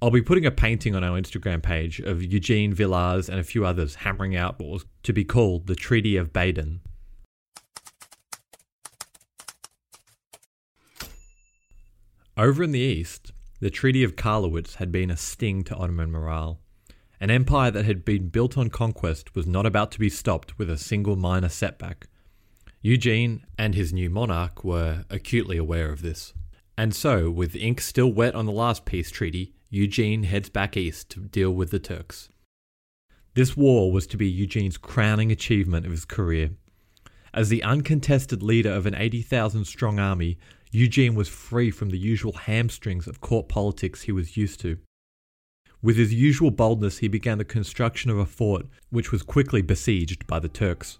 I'll 0.03 0.11
be 0.11 0.21
putting 0.21 0.45
a 0.45 0.51
painting 0.51 0.95
on 0.95 1.03
our 1.03 1.19
Instagram 1.19 1.63
page 1.63 2.01
of 2.01 2.23
Eugene 2.23 2.75
Villars 2.75 3.31
and 3.31 3.41
a 3.41 3.45
few 3.45 3.65
others 3.65 3.95
hammering 3.95 4.37
out 4.37 4.59
what 4.59 4.69
was 4.69 4.85
to 5.05 5.15
be 5.15 5.25
called 5.25 5.67
the 5.67 5.75
Treaty 5.75 6.19
of 6.19 6.35
Baden. 6.35 6.83
Over 12.39 12.63
in 12.63 12.73
the 12.73 12.81
east, 12.81 13.33
the 13.61 13.71
Treaty 13.71 14.05
of 14.05 14.15
Karlowitz 14.15 14.75
had 14.75 14.93
been 14.93 15.11
a 15.11 15.17
sting 15.17 15.65
to 15.65 15.75
Ottoman 15.75 16.11
morale. 16.11 16.61
An 17.19 17.31
empire 17.31 17.71
that 17.71 17.87
had 17.87 18.05
been 18.05 18.29
built 18.29 18.59
on 18.59 18.69
conquest 18.69 19.35
was 19.35 19.47
not 19.47 19.65
about 19.65 19.91
to 19.93 19.99
be 19.99 20.11
stopped 20.11 20.59
with 20.59 20.69
a 20.69 20.77
single 20.77 21.17
minor 21.17 21.49
setback. 21.49 22.09
Eugene 22.83 23.47
and 23.57 23.75
his 23.75 23.91
new 23.91 24.11
monarch 24.11 24.63
were 24.63 25.07
acutely 25.09 25.57
aware 25.57 25.91
of 25.91 26.03
this. 26.03 26.35
And 26.77 26.95
so, 26.95 27.31
with 27.31 27.57
ink 27.57 27.81
still 27.81 28.13
wet 28.13 28.35
on 28.35 28.45
the 28.45 28.53
last 28.53 28.85
peace 28.85 29.11
treaty, 29.11 29.55
Eugene 29.71 30.25
heads 30.25 30.51
back 30.51 30.77
east 30.77 31.09
to 31.11 31.21
deal 31.21 31.53
with 31.53 31.71
the 31.71 31.79
Turks. 31.79 32.29
This 33.33 33.57
war 33.57 33.91
was 33.91 34.07
to 34.09 34.19
be 34.19 34.29
Eugene's 34.29 34.77
crowning 34.77 35.33
achievement 35.33 35.87
of 35.87 35.93
his 35.93 36.05
career. 36.05 36.51
As 37.33 37.49
the 37.49 37.63
uncontested 37.63 38.43
leader 38.43 38.73
of 38.73 38.85
an 38.85 38.95
80,000 38.95 39.65
strong 39.65 39.99
army, 39.99 40.39
Eugene 40.77 41.15
was 41.15 41.27
free 41.27 41.71
from 41.71 41.89
the 41.89 41.97
usual 41.97 42.35
hamstrings 42.35 43.07
of 43.07 43.23
court 43.23 43.49
politics 43.49 44.03
he 44.03 44.13
was 44.13 44.37
used 44.37 44.61
to. 44.61 44.77
With 45.81 45.97
his 45.97 46.13
usual 46.13 46.51
boldness, 46.51 46.99
he 46.99 47.09
began 47.09 47.39
the 47.39 47.47
construction 47.47 48.11
of 48.11 48.19
a 48.19 48.27
fort, 48.27 48.67
which 48.91 49.11
was 49.11 49.23
quickly 49.23 49.63
besieged 49.63 50.27
by 50.27 50.39
the 50.39 50.51
Turks. 50.51 50.99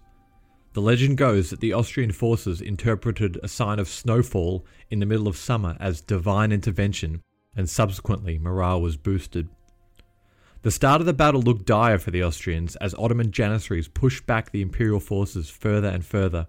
The 0.73 0.81
legend 0.81 1.19
goes 1.19 1.51
that 1.51 1.59
the 1.59 1.73
Austrian 1.73 2.11
forces 2.11 2.59
interpreted 2.59 3.39
a 3.43 3.47
sign 3.47 3.77
of 3.77 3.87
snowfall 3.87 4.65
in 4.89 4.97
the 4.97 5.05
middle 5.05 5.27
of 5.27 5.37
summer 5.37 5.77
as 5.79 6.01
divine 6.01 6.51
intervention, 6.51 7.21
and 7.55 7.69
subsequently 7.69 8.39
morale 8.39 8.81
was 8.81 8.97
boosted. 8.97 9.47
The 10.63 10.71
start 10.71 11.01
of 11.01 11.05
the 11.05 11.13
battle 11.13 11.43
looked 11.43 11.67
dire 11.67 11.99
for 11.99 12.09
the 12.09 12.23
Austrians 12.23 12.77
as 12.77 12.95
Ottoman 12.95 13.29
janissaries 13.29 13.87
pushed 13.87 14.25
back 14.25 14.49
the 14.49 14.63
imperial 14.63 14.99
forces 14.99 15.51
further 15.51 15.89
and 15.89 16.03
further. 16.03 16.47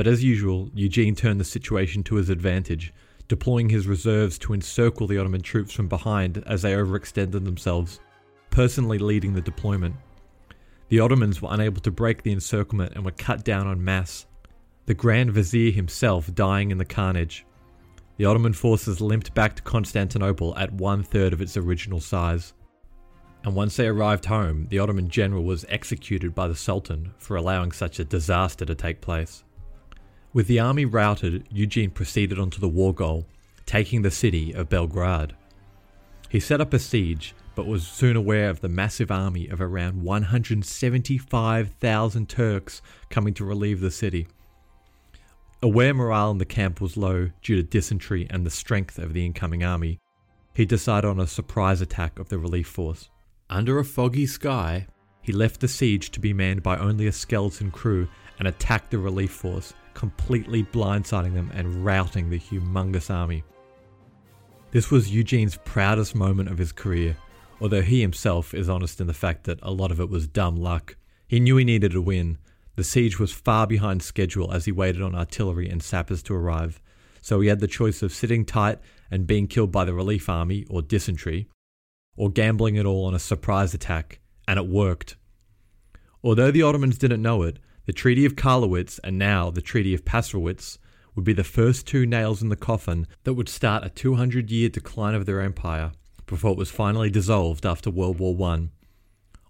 But 0.00 0.06
as 0.06 0.24
usual, 0.24 0.70
Eugene 0.72 1.14
turned 1.14 1.38
the 1.38 1.44
situation 1.44 2.02
to 2.04 2.14
his 2.14 2.30
advantage, 2.30 2.94
deploying 3.28 3.68
his 3.68 3.86
reserves 3.86 4.38
to 4.38 4.54
encircle 4.54 5.06
the 5.06 5.18
Ottoman 5.18 5.42
troops 5.42 5.74
from 5.74 5.88
behind 5.88 6.42
as 6.46 6.62
they 6.62 6.72
overextended 6.72 7.44
themselves, 7.44 8.00
personally 8.48 8.96
leading 8.96 9.34
the 9.34 9.42
deployment. 9.42 9.94
The 10.88 11.00
Ottomans 11.00 11.42
were 11.42 11.52
unable 11.52 11.82
to 11.82 11.90
break 11.90 12.22
the 12.22 12.32
encirclement 12.32 12.94
and 12.94 13.04
were 13.04 13.10
cut 13.10 13.44
down 13.44 13.70
en 13.70 13.84
masse, 13.84 14.24
the 14.86 14.94
Grand 14.94 15.32
Vizier 15.32 15.70
himself 15.70 16.34
dying 16.34 16.70
in 16.70 16.78
the 16.78 16.86
carnage. 16.86 17.44
The 18.16 18.24
Ottoman 18.24 18.54
forces 18.54 19.02
limped 19.02 19.34
back 19.34 19.54
to 19.56 19.62
Constantinople 19.62 20.56
at 20.56 20.72
one 20.72 21.02
third 21.02 21.34
of 21.34 21.42
its 21.42 21.58
original 21.58 22.00
size. 22.00 22.54
And 23.44 23.54
once 23.54 23.76
they 23.76 23.88
arrived 23.88 24.24
home, 24.24 24.66
the 24.70 24.78
Ottoman 24.78 25.10
general 25.10 25.44
was 25.44 25.66
executed 25.68 26.34
by 26.34 26.48
the 26.48 26.56
Sultan 26.56 27.12
for 27.18 27.36
allowing 27.36 27.72
such 27.72 27.98
a 27.98 28.04
disaster 28.06 28.64
to 28.64 28.74
take 28.74 29.02
place. 29.02 29.44
With 30.32 30.46
the 30.46 30.60
army 30.60 30.84
routed, 30.84 31.48
Eugene 31.50 31.90
proceeded 31.90 32.38
onto 32.38 32.60
the 32.60 32.68
war 32.68 32.94
goal, 32.94 33.26
taking 33.66 34.02
the 34.02 34.12
city 34.12 34.52
of 34.52 34.68
Belgrade. 34.68 35.34
He 36.28 36.38
set 36.38 36.60
up 36.60 36.72
a 36.72 36.78
siege, 36.78 37.34
but 37.56 37.66
was 37.66 37.84
soon 37.84 38.14
aware 38.14 38.48
of 38.48 38.60
the 38.60 38.68
massive 38.68 39.10
army 39.10 39.48
of 39.48 39.60
around 39.60 40.04
175,000 40.04 42.28
Turks 42.28 42.80
coming 43.08 43.34
to 43.34 43.44
relieve 43.44 43.80
the 43.80 43.90
city. 43.90 44.28
Aware 45.62 45.94
morale 45.94 46.30
in 46.30 46.38
the 46.38 46.44
camp 46.44 46.80
was 46.80 46.96
low 46.96 47.30
due 47.42 47.56
to 47.56 47.64
dysentery 47.64 48.28
and 48.30 48.46
the 48.46 48.50
strength 48.50 48.98
of 48.98 49.12
the 49.12 49.26
incoming 49.26 49.64
army, 49.64 49.98
he 50.54 50.64
decided 50.64 51.08
on 51.08 51.18
a 51.18 51.26
surprise 51.26 51.80
attack 51.80 52.20
of 52.20 52.28
the 52.28 52.38
relief 52.38 52.68
force. 52.68 53.10
Under 53.48 53.80
a 53.80 53.84
foggy 53.84 54.26
sky, 54.26 54.86
he 55.20 55.32
left 55.32 55.60
the 55.60 55.68
siege 55.68 56.10
to 56.12 56.20
be 56.20 56.32
manned 56.32 56.62
by 56.62 56.76
only 56.76 57.08
a 57.08 57.12
skeleton 57.12 57.72
crew 57.72 58.06
and 58.38 58.46
attacked 58.46 58.90
the 58.90 58.98
relief 58.98 59.32
force, 59.32 59.74
completely 60.00 60.62
blindsiding 60.64 61.34
them 61.34 61.50
and 61.52 61.84
routing 61.84 62.30
the 62.30 62.38
humongous 62.38 63.14
army. 63.14 63.44
This 64.70 64.90
was 64.90 65.12
Eugene's 65.12 65.58
proudest 65.66 66.14
moment 66.14 66.48
of 66.48 66.56
his 66.56 66.72
career, 66.72 67.18
although 67.60 67.82
he 67.82 68.00
himself 68.00 68.54
is 68.54 68.70
honest 68.70 69.02
in 69.02 69.08
the 69.08 69.12
fact 69.12 69.44
that 69.44 69.58
a 69.62 69.70
lot 69.70 69.90
of 69.90 70.00
it 70.00 70.08
was 70.08 70.26
dumb 70.26 70.56
luck. 70.56 70.96
He 71.28 71.38
knew 71.38 71.58
he 71.58 71.64
needed 71.64 71.94
a 71.94 72.00
win. 72.00 72.38
The 72.76 72.82
siege 72.82 73.18
was 73.18 73.30
far 73.30 73.66
behind 73.66 74.02
schedule 74.02 74.50
as 74.54 74.64
he 74.64 74.72
waited 74.72 75.02
on 75.02 75.14
artillery 75.14 75.68
and 75.68 75.82
sappers 75.82 76.22
to 76.22 76.34
arrive, 76.34 76.80
so 77.20 77.42
he 77.42 77.48
had 77.48 77.60
the 77.60 77.66
choice 77.66 78.02
of 78.02 78.10
sitting 78.10 78.46
tight 78.46 78.78
and 79.10 79.26
being 79.26 79.46
killed 79.46 79.70
by 79.70 79.84
the 79.84 79.92
relief 79.92 80.30
army 80.30 80.64
or 80.70 80.80
dysentery, 80.80 81.46
or 82.16 82.30
gambling 82.30 82.76
it 82.76 82.86
all 82.86 83.04
on 83.04 83.14
a 83.14 83.18
surprise 83.18 83.74
attack, 83.74 84.20
and 84.48 84.58
it 84.58 84.66
worked. 84.66 85.16
Although 86.24 86.50
the 86.50 86.62
Ottomans 86.62 86.96
didn't 86.96 87.20
know 87.20 87.42
it, 87.42 87.58
the 87.90 87.94
Treaty 87.94 88.24
of 88.24 88.36
Karlowitz 88.36 89.00
and 89.02 89.18
now 89.18 89.50
the 89.50 89.60
Treaty 89.60 89.92
of 89.94 90.04
Passarowitz 90.04 90.78
would 91.16 91.24
be 91.24 91.32
the 91.32 91.42
first 91.42 91.88
two 91.88 92.06
nails 92.06 92.40
in 92.40 92.48
the 92.48 92.54
coffin 92.54 93.08
that 93.24 93.34
would 93.34 93.48
start 93.48 93.84
a 93.84 93.90
200 93.90 94.48
year 94.48 94.68
decline 94.68 95.16
of 95.16 95.26
their 95.26 95.40
empire 95.40 95.90
before 96.24 96.52
it 96.52 96.56
was 96.56 96.70
finally 96.70 97.10
dissolved 97.10 97.66
after 97.66 97.90
World 97.90 98.20
War 98.20 98.40
I. 98.48 98.68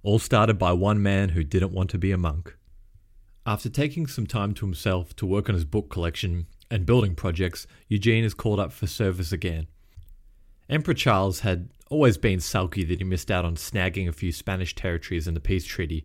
All 0.03 0.19
started 0.19 0.59
by 0.59 0.73
one 0.73 1.03
man 1.03 1.29
who 1.29 1.45
didn't 1.45 1.75
want 1.75 1.91
to 1.91 1.99
be 1.99 2.13
a 2.13 2.17
monk. 2.17 2.57
After 3.45 3.69
taking 3.69 4.07
some 4.07 4.27
time 4.27 4.55
to 4.55 4.65
himself 4.65 5.15
to 5.17 5.27
work 5.27 5.51
on 5.51 5.55
his 5.55 5.67
book 5.67 5.91
collection 5.91 6.47
and 6.71 6.87
building 6.87 7.15
projects, 7.15 7.67
Eugene 7.89 8.25
is 8.25 8.33
called 8.33 8.59
up 8.59 8.73
for 8.73 8.87
service 8.87 9.33
again. 9.33 9.67
Emperor 10.71 10.95
Charles 10.95 11.41
had 11.41 11.69
always 11.91 12.17
been 12.17 12.41
sulky 12.41 12.85
that 12.85 13.01
he 13.01 13.05
missed 13.05 13.31
out 13.31 13.45
on 13.45 13.57
snagging 13.57 14.09
a 14.09 14.13
few 14.13 14.33
Spanish 14.33 14.75
territories 14.75 15.29
in 15.29 15.35
the 15.35 15.41
peace 15.41 15.67
treaty, 15.67 16.05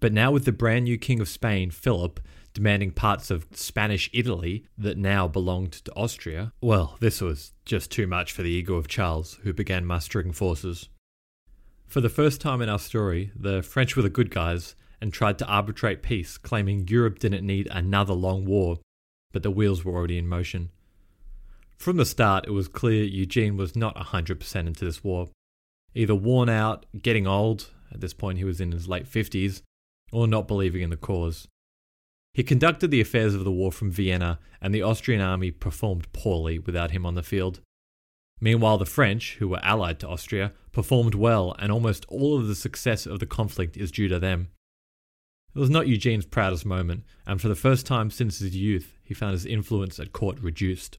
but 0.00 0.12
now, 0.12 0.30
with 0.30 0.44
the 0.44 0.52
brand 0.52 0.84
new 0.84 0.96
King 0.96 1.20
of 1.20 1.28
Spain, 1.28 1.70
Philip, 1.70 2.20
demanding 2.54 2.92
parts 2.92 3.30
of 3.30 3.46
Spanish 3.52 4.08
Italy 4.12 4.64
that 4.76 4.96
now 4.96 5.28
belonged 5.28 5.72
to 5.72 5.94
Austria, 5.94 6.52
well, 6.60 6.96
this 7.00 7.20
was 7.20 7.52
just 7.64 7.90
too 7.90 8.06
much 8.06 8.32
for 8.32 8.42
the 8.42 8.50
ego 8.50 8.74
of 8.74 8.88
Charles, 8.88 9.38
who 9.42 9.52
began 9.52 9.84
mustering 9.84 10.32
forces. 10.32 10.88
For 11.86 12.00
the 12.00 12.08
first 12.08 12.40
time 12.40 12.60
in 12.60 12.68
our 12.68 12.78
story, 12.78 13.32
the 13.34 13.62
French 13.62 13.96
were 13.96 14.02
the 14.02 14.10
good 14.10 14.30
guys 14.30 14.74
and 15.00 15.12
tried 15.12 15.38
to 15.38 15.46
arbitrate 15.46 16.02
peace, 16.02 16.36
claiming 16.36 16.86
Europe 16.88 17.18
didn't 17.18 17.46
need 17.46 17.68
another 17.70 18.14
long 18.14 18.44
war, 18.44 18.78
but 19.32 19.42
the 19.42 19.50
wheels 19.50 19.84
were 19.84 19.94
already 19.94 20.18
in 20.18 20.28
motion. 20.28 20.70
From 21.76 21.96
the 21.96 22.04
start, 22.04 22.46
it 22.46 22.50
was 22.50 22.68
clear 22.68 23.04
Eugene 23.04 23.56
was 23.56 23.76
not 23.76 23.96
100% 23.96 24.66
into 24.66 24.84
this 24.84 25.04
war. 25.04 25.28
Either 25.94 26.14
worn 26.14 26.48
out, 26.48 26.86
getting 27.00 27.26
old, 27.26 27.70
at 27.92 28.00
this 28.00 28.12
point 28.12 28.38
he 28.38 28.44
was 28.44 28.60
in 28.60 28.72
his 28.72 28.88
late 28.88 29.06
50s, 29.06 29.62
or 30.12 30.26
not 30.26 30.48
believing 30.48 30.82
in 30.82 30.90
the 30.90 30.96
cause. 30.96 31.48
He 32.34 32.42
conducted 32.42 32.90
the 32.90 33.00
affairs 33.00 33.34
of 33.34 33.44
the 33.44 33.52
war 33.52 33.72
from 33.72 33.90
Vienna, 33.90 34.38
and 34.60 34.74
the 34.74 34.82
Austrian 34.82 35.20
army 35.20 35.50
performed 35.50 36.12
poorly 36.12 36.58
without 36.58 36.90
him 36.92 37.04
on 37.04 37.14
the 37.14 37.22
field. 37.22 37.60
Meanwhile, 38.40 38.78
the 38.78 38.86
French, 38.86 39.36
who 39.38 39.48
were 39.48 39.64
allied 39.64 39.98
to 40.00 40.08
Austria, 40.08 40.52
performed 40.72 41.14
well, 41.14 41.56
and 41.58 41.72
almost 41.72 42.04
all 42.08 42.38
of 42.38 42.46
the 42.46 42.54
success 42.54 43.06
of 43.06 43.18
the 43.18 43.26
conflict 43.26 43.76
is 43.76 43.90
due 43.90 44.08
to 44.08 44.18
them. 44.18 44.48
It 45.54 45.58
was 45.58 45.70
not 45.70 45.88
Eugene's 45.88 46.26
proudest 46.26 46.64
moment, 46.64 47.02
and 47.26 47.40
for 47.40 47.48
the 47.48 47.56
first 47.56 47.86
time 47.86 48.10
since 48.10 48.38
his 48.38 48.54
youth, 48.54 48.94
he 49.02 49.14
found 49.14 49.32
his 49.32 49.46
influence 49.46 49.98
at 49.98 50.12
court 50.12 50.38
reduced. 50.40 50.98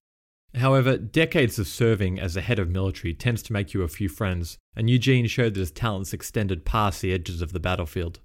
However, 0.55 0.97
decades 0.97 1.59
of 1.59 1.67
serving 1.67 2.19
as 2.19 2.35
a 2.35 2.41
head 2.41 2.59
of 2.59 2.69
military 2.69 3.13
tends 3.13 3.41
to 3.43 3.53
make 3.53 3.73
you 3.73 3.83
a 3.83 3.87
few 3.87 4.09
friends, 4.09 4.57
and 4.75 4.89
Eugene 4.89 5.27
showed 5.27 5.53
that 5.53 5.59
his 5.59 5.71
talents 5.71 6.11
extended 6.11 6.65
past 6.65 7.01
the 7.01 7.13
edges 7.13 7.41
of 7.41 7.53
the 7.53 7.59
battlefield. 7.59 8.19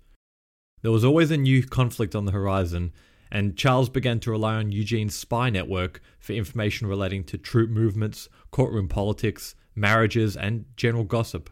There 0.85 0.93
was 0.93 1.03
always 1.03 1.31
a 1.31 1.39
new 1.39 1.63
conflict 1.63 2.15
on 2.15 2.27
the 2.27 2.33
horizon, 2.33 2.93
and 3.33 3.57
Charles 3.57 3.89
began 3.89 4.21
to 4.21 4.31
rely 4.31 4.57
on 4.57 4.71
Eugene's 4.71 5.15
spy 5.15 5.49
network 5.49 6.03
for 6.19 6.35
information 6.35 6.87
relating 6.87 7.25
to 7.25 7.39
troop 7.39 7.71
movements, 7.71 8.29
courtroom 8.51 8.87
politics, 8.89 9.55
marriages, 9.75 10.37
and 10.37 10.67
general 10.77 11.05
gossip. 11.05 11.49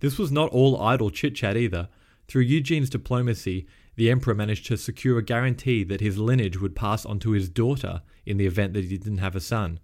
This 0.00 0.18
was 0.18 0.30
not 0.30 0.50
all 0.50 0.78
idle 0.78 1.08
chit 1.08 1.34
chat 1.34 1.56
either. 1.56 1.88
Through 2.28 2.42
Eugene's 2.42 2.90
diplomacy, 2.90 3.66
the 3.96 4.10
emperor 4.10 4.34
managed 4.34 4.66
to 4.66 4.76
secure 4.76 5.16
a 5.16 5.24
guarantee 5.24 5.82
that 5.84 6.02
his 6.02 6.18
lineage 6.18 6.60
would 6.60 6.76
pass 6.76 7.06
on 7.06 7.18
to 7.20 7.30
his 7.30 7.48
daughter 7.48 8.02
in 8.26 8.36
the 8.36 8.44
event 8.44 8.74
that 8.74 8.84
he 8.84 8.98
didn't 8.98 9.24
have 9.24 9.34
a 9.34 9.40
son. 9.40 9.80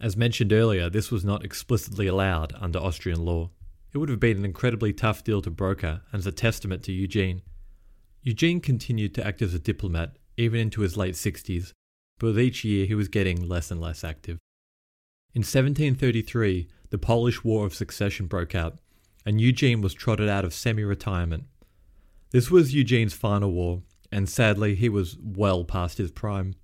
As 0.00 0.16
mentioned 0.16 0.52
earlier, 0.52 0.90
this 0.90 1.12
was 1.12 1.24
not 1.24 1.44
explicitly 1.44 2.08
allowed 2.08 2.54
under 2.58 2.80
Austrian 2.80 3.24
law. 3.24 3.50
It 3.92 3.98
would 3.98 4.08
have 4.08 4.18
been 4.18 4.38
an 4.38 4.44
incredibly 4.44 4.92
tough 4.92 5.22
deal 5.22 5.40
to 5.42 5.50
broker 5.50 6.00
and 6.10 6.18
is 6.18 6.26
a 6.26 6.32
testament 6.32 6.82
to 6.82 6.92
Eugene. 6.92 7.42
Eugene 8.26 8.58
continued 8.58 9.14
to 9.14 9.26
act 9.26 9.42
as 9.42 9.52
a 9.52 9.58
diplomat 9.58 10.16
even 10.38 10.58
into 10.58 10.80
his 10.80 10.96
late 10.96 11.14
60s, 11.14 11.72
but 12.18 12.28
with 12.28 12.40
each 12.40 12.64
year 12.64 12.86
he 12.86 12.94
was 12.94 13.08
getting 13.08 13.46
less 13.46 13.70
and 13.70 13.80
less 13.80 14.02
active. 14.02 14.38
In 15.34 15.40
1733, 15.40 16.66
the 16.88 16.96
Polish 16.96 17.44
War 17.44 17.66
of 17.66 17.74
Succession 17.74 18.26
broke 18.26 18.54
out, 18.54 18.78
and 19.26 19.42
Eugene 19.42 19.82
was 19.82 19.92
trotted 19.92 20.28
out 20.28 20.44
of 20.44 20.54
semi 20.54 20.82
retirement. 20.82 21.44
This 22.30 22.50
was 22.50 22.74
Eugene's 22.74 23.12
final 23.12 23.52
war, 23.52 23.82
and 24.10 24.26
sadly, 24.26 24.74
he 24.74 24.88
was 24.88 25.18
well 25.22 25.62
past 25.62 25.98
his 25.98 26.10
prime. 26.10 26.54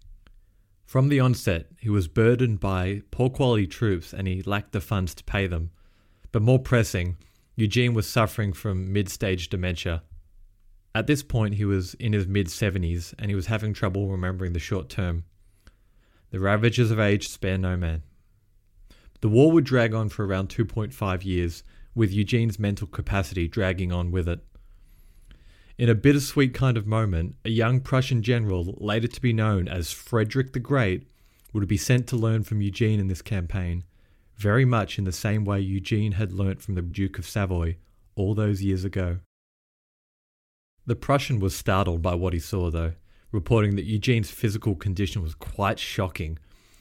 From 0.86 1.10
the 1.10 1.20
onset, 1.20 1.66
he 1.78 1.90
was 1.90 2.08
burdened 2.08 2.58
by 2.58 3.02
poor 3.10 3.28
quality 3.28 3.66
troops 3.66 4.12
and 4.12 4.26
he 4.26 4.42
lacked 4.42 4.72
the 4.72 4.80
funds 4.80 5.14
to 5.14 5.24
pay 5.24 5.46
them. 5.46 5.70
But 6.32 6.42
more 6.42 6.58
pressing, 6.58 7.16
Eugene 7.54 7.92
was 7.92 8.08
suffering 8.08 8.52
from 8.52 8.92
mid 8.92 9.08
stage 9.08 9.50
dementia. 9.50 10.02
At 10.94 11.06
this 11.06 11.22
point, 11.22 11.54
he 11.54 11.64
was 11.64 11.94
in 11.94 12.12
his 12.12 12.26
mid 12.26 12.48
70s 12.48 13.14
and 13.18 13.30
he 13.30 13.34
was 13.34 13.46
having 13.46 13.72
trouble 13.72 14.08
remembering 14.08 14.52
the 14.52 14.58
short 14.58 14.88
term. 14.88 15.24
The 16.30 16.40
ravages 16.40 16.90
of 16.90 16.98
age 16.98 17.28
spare 17.28 17.58
no 17.58 17.76
man. 17.76 18.02
The 19.20 19.28
war 19.28 19.52
would 19.52 19.64
drag 19.64 19.94
on 19.94 20.08
for 20.08 20.26
around 20.26 20.48
2.5 20.48 21.24
years, 21.24 21.62
with 21.94 22.12
Eugene's 22.12 22.58
mental 22.58 22.86
capacity 22.86 23.48
dragging 23.48 23.92
on 23.92 24.10
with 24.10 24.28
it. 24.28 24.40
In 25.76 25.88
a 25.88 25.94
bittersweet 25.94 26.54
kind 26.54 26.76
of 26.76 26.86
moment, 26.86 27.36
a 27.44 27.50
young 27.50 27.80
Prussian 27.80 28.22
general, 28.22 28.74
later 28.78 29.08
to 29.08 29.20
be 29.20 29.32
known 29.32 29.68
as 29.68 29.92
Frederick 29.92 30.52
the 30.52 30.60
Great, 30.60 31.08
would 31.52 31.66
be 31.66 31.76
sent 31.76 32.06
to 32.08 32.16
learn 32.16 32.44
from 32.44 32.60
Eugene 32.60 33.00
in 33.00 33.08
this 33.08 33.22
campaign, 33.22 33.84
very 34.36 34.64
much 34.64 34.98
in 34.98 35.04
the 35.04 35.12
same 35.12 35.44
way 35.44 35.60
Eugene 35.60 36.12
had 36.12 36.32
learnt 36.32 36.62
from 36.62 36.74
the 36.74 36.82
Duke 36.82 37.18
of 37.18 37.28
Savoy 37.28 37.76
all 38.14 38.34
those 38.34 38.62
years 38.62 38.84
ago. 38.84 39.18
The 40.86 40.96
Prussian 40.96 41.40
was 41.40 41.56
startled 41.56 42.02
by 42.02 42.14
what 42.14 42.32
he 42.32 42.38
saw, 42.38 42.70
though, 42.70 42.94
reporting 43.32 43.76
that 43.76 43.84
Eugene's 43.84 44.30
physical 44.30 44.74
condition 44.74 45.22
was 45.22 45.34
quite 45.34 45.78
shocking, 45.78 46.38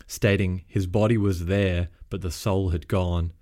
stating 0.08 0.64
his 0.68 0.88
body 0.88 1.18
was 1.18 1.46
there, 1.46 1.90
but 2.10 2.22
the 2.22 2.32
soul 2.32 2.70
had 2.70 2.88
gone. 2.88 3.34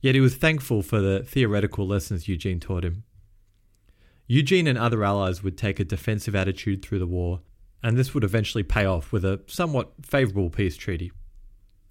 Yet 0.00 0.14
he 0.14 0.20
was 0.20 0.36
thankful 0.36 0.82
for 0.82 1.00
the 1.00 1.22
theoretical 1.22 1.86
lessons 1.86 2.28
Eugene 2.28 2.60
taught 2.60 2.84
him. 2.84 3.04
Eugene 4.26 4.66
and 4.66 4.76
other 4.76 5.04
allies 5.04 5.42
would 5.42 5.56
take 5.56 5.78
a 5.78 5.84
defensive 5.84 6.34
attitude 6.34 6.82
through 6.82 6.98
the 6.98 7.06
war, 7.06 7.42
and 7.82 7.96
this 7.96 8.12
would 8.12 8.24
eventually 8.24 8.64
pay 8.64 8.84
off 8.84 9.12
with 9.12 9.24
a 9.24 9.40
somewhat 9.46 9.92
favourable 10.02 10.50
peace 10.50 10.76
treaty. 10.76 11.12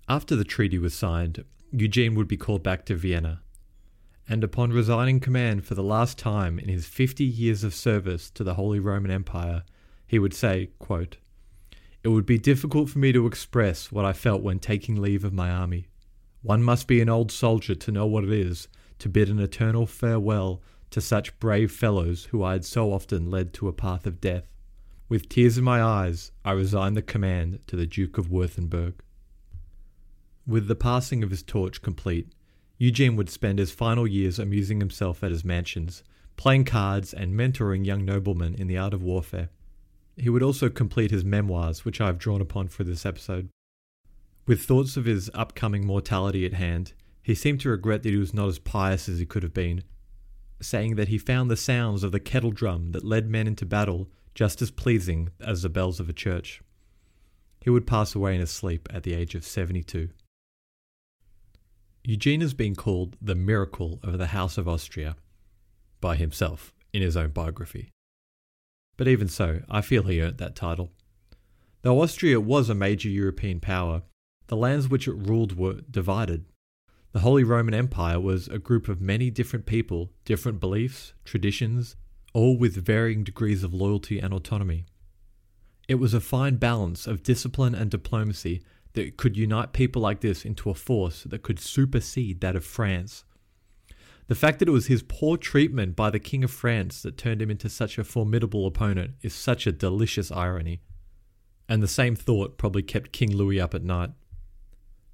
After 0.10 0.36
the 0.36 0.44
treaty 0.44 0.78
was 0.78 0.94
signed, 0.94 1.46
Eugene 1.72 2.16
would 2.16 2.28
be 2.28 2.38
called 2.38 2.62
back 2.62 2.86
to 2.86 2.96
Vienna, 2.96 3.42
and 4.28 4.44
upon 4.44 4.74
resigning 4.74 5.20
command 5.20 5.66
for 5.66 5.76
the 5.76 5.84
last 5.84 6.18
time 6.18 6.58
in 6.58 6.68
his 6.68 6.88
fifty 6.88 7.24
years 7.24 7.64
of 7.64 7.74
service 7.74 8.30
to 8.32 8.44
the 8.44 8.56
Holy 8.56 8.80
Roman 8.80 9.12
Empire, 9.12 9.64
he 10.08 10.20
would 10.20 10.34
say, 10.34 10.70
quote, 10.80 11.18
It 12.04 12.10
would 12.10 12.26
be 12.26 12.38
difficult 12.38 12.90
for 12.90 13.00
me 13.00 13.12
to 13.12 13.28
express 13.28 13.92
what 13.92 14.06
I 14.06 14.14
felt 14.14 14.42
when 14.42 14.60
taking 14.60 15.02
leave 15.02 15.24
of 15.24 15.34
my 15.34 15.50
army. 15.50 15.88
One 16.42 16.64
must 16.64 16.88
be 16.88 17.02
an 17.02 17.10
old 17.10 17.32
soldier 17.32 17.76
to 17.76 17.92
know 17.92 18.06
what 18.06 18.24
it 18.24 18.32
is 18.32 18.68
to 19.00 19.10
bid 19.10 19.30
an 19.30 19.40
eternal 19.40 19.86
farewell 19.86 20.62
to 20.92 21.02
such 21.02 21.38
brave 21.40 21.72
fellows 21.72 22.26
who 22.26 22.44
I 22.44 22.54
had 22.54 22.66
so 22.66 22.94
often 22.94 23.30
led 23.30 23.54
to 23.54 23.68
a 23.68 23.74
path 23.74 24.06
of 24.06 24.22
death. 24.22 24.48
With 25.10 25.30
tears 25.30 25.58
in 25.58 25.64
my 25.64 25.82
eyes, 25.82 26.32
I 26.44 26.52
resigned 26.52 26.98
the 26.98 27.02
command 27.02 27.60
to 27.68 27.76
the 27.76 27.86
Duke 27.86 28.18
of 28.18 28.30
Württemberg. 28.30 28.94
With 30.48 30.68
the 30.68 30.76
passing 30.76 31.24
of 31.24 31.32
his 31.32 31.44
torch 31.44 31.82
complete, 31.82 32.32
Eugene 32.78 33.16
would 33.16 33.30
spend 33.30 33.60
his 33.60 33.72
final 33.72 34.06
years 34.06 34.38
amusing 34.38 34.80
himself 34.80 35.24
at 35.24 35.32
his 35.32 35.46
mansions, 35.46 36.04
playing 36.36 36.66
cards 36.66 37.14
and 37.14 37.34
mentoring 37.34 37.86
young 37.86 38.04
noblemen 38.04 38.54
in 38.56 38.68
the 38.68 38.78
art 38.78 38.94
of 38.94 39.02
warfare. 39.02 39.50
He 40.18 40.30
would 40.30 40.44
also 40.44 40.70
complete 40.70 41.12
his 41.12 41.24
memoirs, 41.24 41.86
which 41.86 42.02
I 42.02 42.08
have 42.08 42.18
drawn 42.18 42.42
upon 42.42 42.68
for 42.68 42.84
this 42.84 43.06
episode. 43.06 43.50
With 44.46 44.62
thoughts 44.64 44.98
of 44.98 45.06
his 45.06 45.30
upcoming 45.34 45.86
mortality 45.86 46.46
at 46.46 46.54
hand, 46.54 46.94
he 47.24 47.34
seemed 47.34 47.62
to 47.62 47.70
regret 47.70 48.04
that 48.04 48.12
he 48.12 48.18
was 48.18 48.34
not 48.34 48.50
as 48.50 48.60
pious 48.60 49.10
as 49.10 49.20
he 49.20 49.26
could 49.26 49.44
have 49.44 49.54
been, 49.54 49.84
saying 50.62 50.96
that 50.96 51.08
he 51.08 51.18
found 51.18 51.50
the 51.50 51.58
sounds 51.58 52.04
of 52.04 52.12
the 52.12 52.20
kettle 52.20 52.52
drum 52.52 52.92
that 52.92 53.04
led 53.04 53.30
men 53.30 53.48
into 53.48 53.66
battle 53.66 54.10
just 54.36 54.62
as 54.62 54.70
pleasing 54.70 55.30
as 55.40 55.62
the 55.62 55.70
bells 55.70 56.00
of 56.00 56.10
a 56.10 56.14
church. 56.14 56.62
He 57.62 57.70
would 57.70 57.88
pass 57.88 58.14
away 58.14 58.36
in 58.36 58.42
his 58.42 58.52
sleep 58.52 58.88
at 58.94 59.04
the 59.04 59.16
age 59.16 59.34
of 59.34 59.44
72. 59.44 60.10
Eugene 62.06 62.42
has 62.42 62.54
been 62.54 62.76
called 62.76 63.18
the 63.22 63.36
miracle 63.36 64.00
of 64.04 64.18
the 64.18 64.28
House 64.28 64.58
of 64.58 64.68
Austria 64.68 65.16
by 66.02 66.16
himself 66.16 66.74
in 66.94 67.02
his 67.02 67.18
own 67.18 67.30
biography. 67.30 67.92
But 68.98 69.08
even 69.08 69.28
so, 69.28 69.62
I 69.70 69.82
feel 69.82 70.04
he 70.04 70.22
earned 70.22 70.38
that 70.38 70.56
title. 70.56 70.92
Though 71.82 72.02
Austria 72.02 72.40
was 72.40 72.70
a 72.70 72.76
major 72.76 73.10
European 73.10 73.60
power, 73.60 74.04
the 74.48 74.56
lands 74.56 74.88
which 74.88 75.08
it 75.08 75.14
ruled 75.14 75.58
were 75.58 75.82
divided 75.90 76.46
the 77.16 77.22
Holy 77.22 77.46
Roman 77.46 77.74
Empire 77.74 78.20
was 78.20 78.50
a 78.50 78.60
group 78.60 78.90
of 78.90 79.00
many 79.00 79.30
different 79.30 79.66
people, 79.66 80.12
different 80.26 80.60
beliefs, 80.60 81.14
traditions, 81.24 81.96
all 82.34 82.58
with 82.58 82.86
varying 82.86 83.24
degrees 83.24 83.64
of 83.64 83.74
loyalty 83.74 84.20
and 84.20 84.34
autonomy. 84.34 84.86
It 85.88 85.96
was 85.96 86.14
a 86.14 86.20
fine 86.20 86.58
balance 86.58 87.08
of 87.08 87.24
discipline 87.24 87.74
and 87.74 87.90
diplomacy 87.90 88.66
that 88.96 89.18
could 89.18 89.38
unite 89.38 89.74
people 89.74 90.02
like 90.02 90.22
this 90.22 90.44
into 90.44 90.70
a 90.70 90.74
force 90.74 91.24
that 91.24 91.44
could 91.44 91.60
supersede 91.60 92.42
that 92.42 92.56
of 92.56 92.66
France. 92.66 93.24
The 94.28 94.36
fact 94.36 94.60
that 94.60 94.68
it 94.68 94.72
was 94.72 94.88
his 94.88 95.04
poor 95.04 95.38
treatment 95.38 95.96
by 95.96 96.10
the 96.10 96.20
King 96.20 96.44
of 96.44 96.52
France 96.52 97.02
that 97.04 97.18
turned 97.18 97.42
him 97.42 97.52
into 97.52 97.70
such 97.70 97.98
a 97.98 98.04
formidable 98.04 98.66
opponent 98.66 99.12
is 99.22 99.36
such 99.36 99.68
a 99.68 99.72
delicious 99.72 100.32
irony. 100.32 100.82
And 101.70 101.82
the 101.82 101.88
same 101.88 102.16
thought 102.16 102.58
probably 102.58 102.82
kept 102.82 103.12
King 103.12 103.36
Louis 103.36 103.60
up 103.60 103.76
at 103.76 103.84
night. 103.84 104.12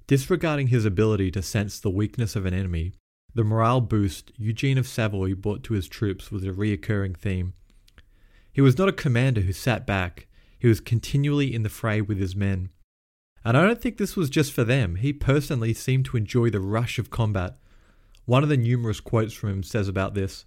Disregarding 0.06 0.68
his 0.68 0.84
ability 0.84 1.30
to 1.32 1.42
sense 1.42 1.78
the 1.78 1.90
weakness 1.90 2.36
of 2.36 2.46
an 2.46 2.54
enemy, 2.54 2.92
the 3.34 3.44
morale 3.44 3.80
boost 3.80 4.32
Eugene 4.36 4.78
of 4.78 4.88
Savoy 4.88 5.34
brought 5.34 5.62
to 5.64 5.74
his 5.74 5.88
troops 5.88 6.30
was 6.30 6.44
a 6.44 6.50
reoccurring 6.50 7.16
theme. 7.16 7.54
He 8.52 8.60
was 8.60 8.76
not 8.76 8.88
a 8.88 8.92
commander 8.92 9.42
who 9.42 9.52
sat 9.52 9.86
back, 9.86 10.26
he 10.58 10.68
was 10.68 10.80
continually 10.80 11.54
in 11.54 11.62
the 11.62 11.68
fray 11.68 12.00
with 12.00 12.18
his 12.18 12.36
men. 12.36 12.68
And 13.44 13.56
I 13.56 13.66
don't 13.66 13.80
think 13.80 13.96
this 13.96 14.16
was 14.16 14.30
just 14.30 14.52
for 14.52 14.64
them. 14.64 14.96
He 14.96 15.12
personally 15.12 15.74
seemed 15.74 16.04
to 16.06 16.16
enjoy 16.16 16.50
the 16.50 16.60
rush 16.60 16.98
of 16.98 17.10
combat. 17.10 17.56
One 18.24 18.42
of 18.42 18.48
the 18.48 18.56
numerous 18.56 19.00
quotes 19.00 19.32
from 19.32 19.50
him 19.50 19.62
says 19.62 19.88
about 19.88 20.14
this 20.14 20.46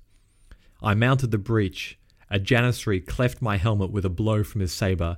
I 0.81 0.93
mounted 0.93 1.31
the 1.31 1.37
breach. 1.37 1.99
A 2.29 2.39
janissary 2.39 2.99
cleft 3.01 3.41
my 3.41 3.57
helmet 3.57 3.91
with 3.91 4.05
a 4.05 4.09
blow 4.09 4.43
from 4.43 4.61
his 4.61 4.73
sabre. 4.73 5.17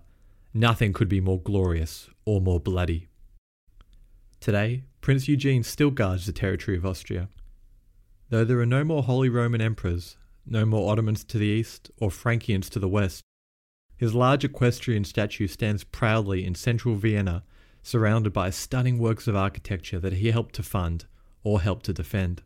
Nothing 0.53 0.91
could 0.91 1.07
be 1.07 1.21
more 1.21 1.39
glorious 1.39 2.09
or 2.25 2.41
more 2.41 2.59
bloody. 2.59 3.07
Today, 4.39 4.83
Prince 5.01 5.27
Eugene 5.27 5.63
still 5.63 5.91
guards 5.91 6.25
the 6.25 6.31
territory 6.31 6.77
of 6.77 6.85
Austria. 6.85 7.29
Though 8.29 8.43
there 8.43 8.59
are 8.59 8.65
no 8.65 8.83
more 8.83 9.03
Holy 9.03 9.29
Roman 9.29 9.61
emperors, 9.61 10.17
no 10.45 10.65
more 10.65 10.91
Ottomans 10.91 11.23
to 11.25 11.37
the 11.37 11.45
east 11.45 11.91
or 11.99 12.09
Frankians 12.09 12.69
to 12.71 12.79
the 12.79 12.89
west, 12.89 13.21
his 13.95 14.13
large 14.13 14.43
equestrian 14.43 15.05
statue 15.05 15.47
stands 15.47 15.83
proudly 15.83 16.45
in 16.45 16.55
central 16.55 16.95
Vienna, 16.95 17.43
surrounded 17.87 18.33
by 18.33 18.49
stunning 18.49 18.99
works 18.99 19.29
of 19.29 19.35
architecture 19.37 19.97
that 19.97 20.11
he 20.11 20.29
helped 20.29 20.53
to 20.53 20.61
fund 20.61 21.05
or 21.41 21.61
helped 21.61 21.85
to 21.85 21.93
defend. 21.93 22.43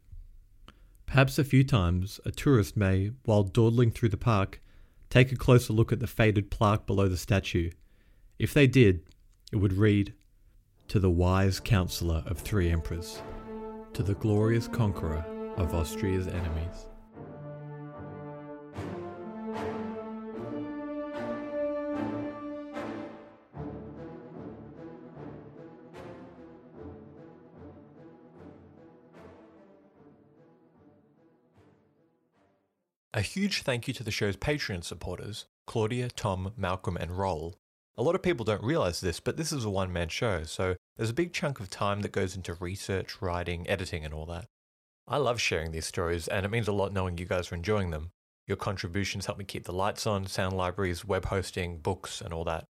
Perhaps 1.08 1.39
a 1.39 1.44
few 1.44 1.64
times 1.64 2.20
a 2.24 2.30
tourist 2.30 2.78
may, 2.78 3.10
while 3.26 3.42
dawdling 3.42 3.89
through 3.89 4.10
the 4.10 4.18
park, 4.18 4.62
take 5.10 5.32
a 5.32 5.36
closer 5.36 5.74
look 5.74 5.92
at 5.92 6.00
the 6.00 6.06
faded 6.06 6.52
plaque 6.52 6.86
below 6.86 7.08
the 7.08 7.18
statue. 7.18 7.72
If 8.38 8.54
they 8.54 8.68
did, 8.68 9.02
it 9.52 9.56
would 9.56 9.74
read, 9.74 10.14
to 10.89 11.00
the 11.00 11.10
wise 11.10 11.60
counselor 11.60 12.24
of 12.28 12.38
three 12.38 12.70
emperors, 12.70 13.20
to 13.94 14.04
the 14.04 14.14
glorious 14.14 14.68
conqueror 14.68 15.26
of 15.58 15.74
Austria's 15.74 16.28
enemies. 16.28 16.86
A 33.14 33.22
huge 33.22 33.64
thank 33.64 33.88
you 33.88 33.93
to 33.95 34.03
the 34.03 34.12
show's 34.12 34.38
Patreon 34.38 34.84
supporters 34.84 35.45
Claudia, 35.68 36.09
Tom, 36.09 36.53
Malcolm, 36.55 36.97
and 36.97 37.18
Roll, 37.18 37.55
a 37.97 38.03
lot 38.03 38.16
of 38.16 38.24
people 38.24 38.45
don't 38.45 38.64
realize 38.64 39.01
this, 39.01 39.20
but 39.20 39.36
this 39.36 39.51
is 39.51 39.66
a 39.66 39.70
one 39.70 39.91
man 39.91 40.07
show, 40.07 40.43
so 40.43 40.76
there's 40.95 41.09
a 41.09 41.14
big 41.14 41.34
chunk 41.34 41.59
of 41.59 41.70
time 41.70 42.01
that 42.01 42.14
goes 42.14 42.36
into 42.36 42.53
research, 42.55 43.22
writing, 43.22 43.68
editing, 43.70 44.05
and 44.05 44.14
all 44.14 44.26
that. 44.28 44.45
I 45.07 45.18
love 45.18 45.41
sharing 45.41 45.72
these 45.72 45.86
stories, 45.86 46.28
and 46.28 46.45
it 46.45 46.51
means 46.51 46.68
a 46.68 46.74
lot 46.74 46.93
knowing 46.93 47.18
you 47.18 47.26
guys 47.26 47.51
are 47.51 47.55
enjoying 47.55 47.91
them. 47.91 48.12
Your 48.47 48.55
contributions 48.55 49.26
help 49.26 49.38
me 49.38 49.45
keep 49.45 49.66
the 49.66 49.74
lights 49.74 50.07
on, 50.07 50.26
sound 50.26 50.55
libraries, 50.55 51.05
web 51.05 51.26
hosting, 51.26 51.80
books, 51.80 52.22
and 52.22 52.34
all 52.34 52.45
that. 52.45 52.66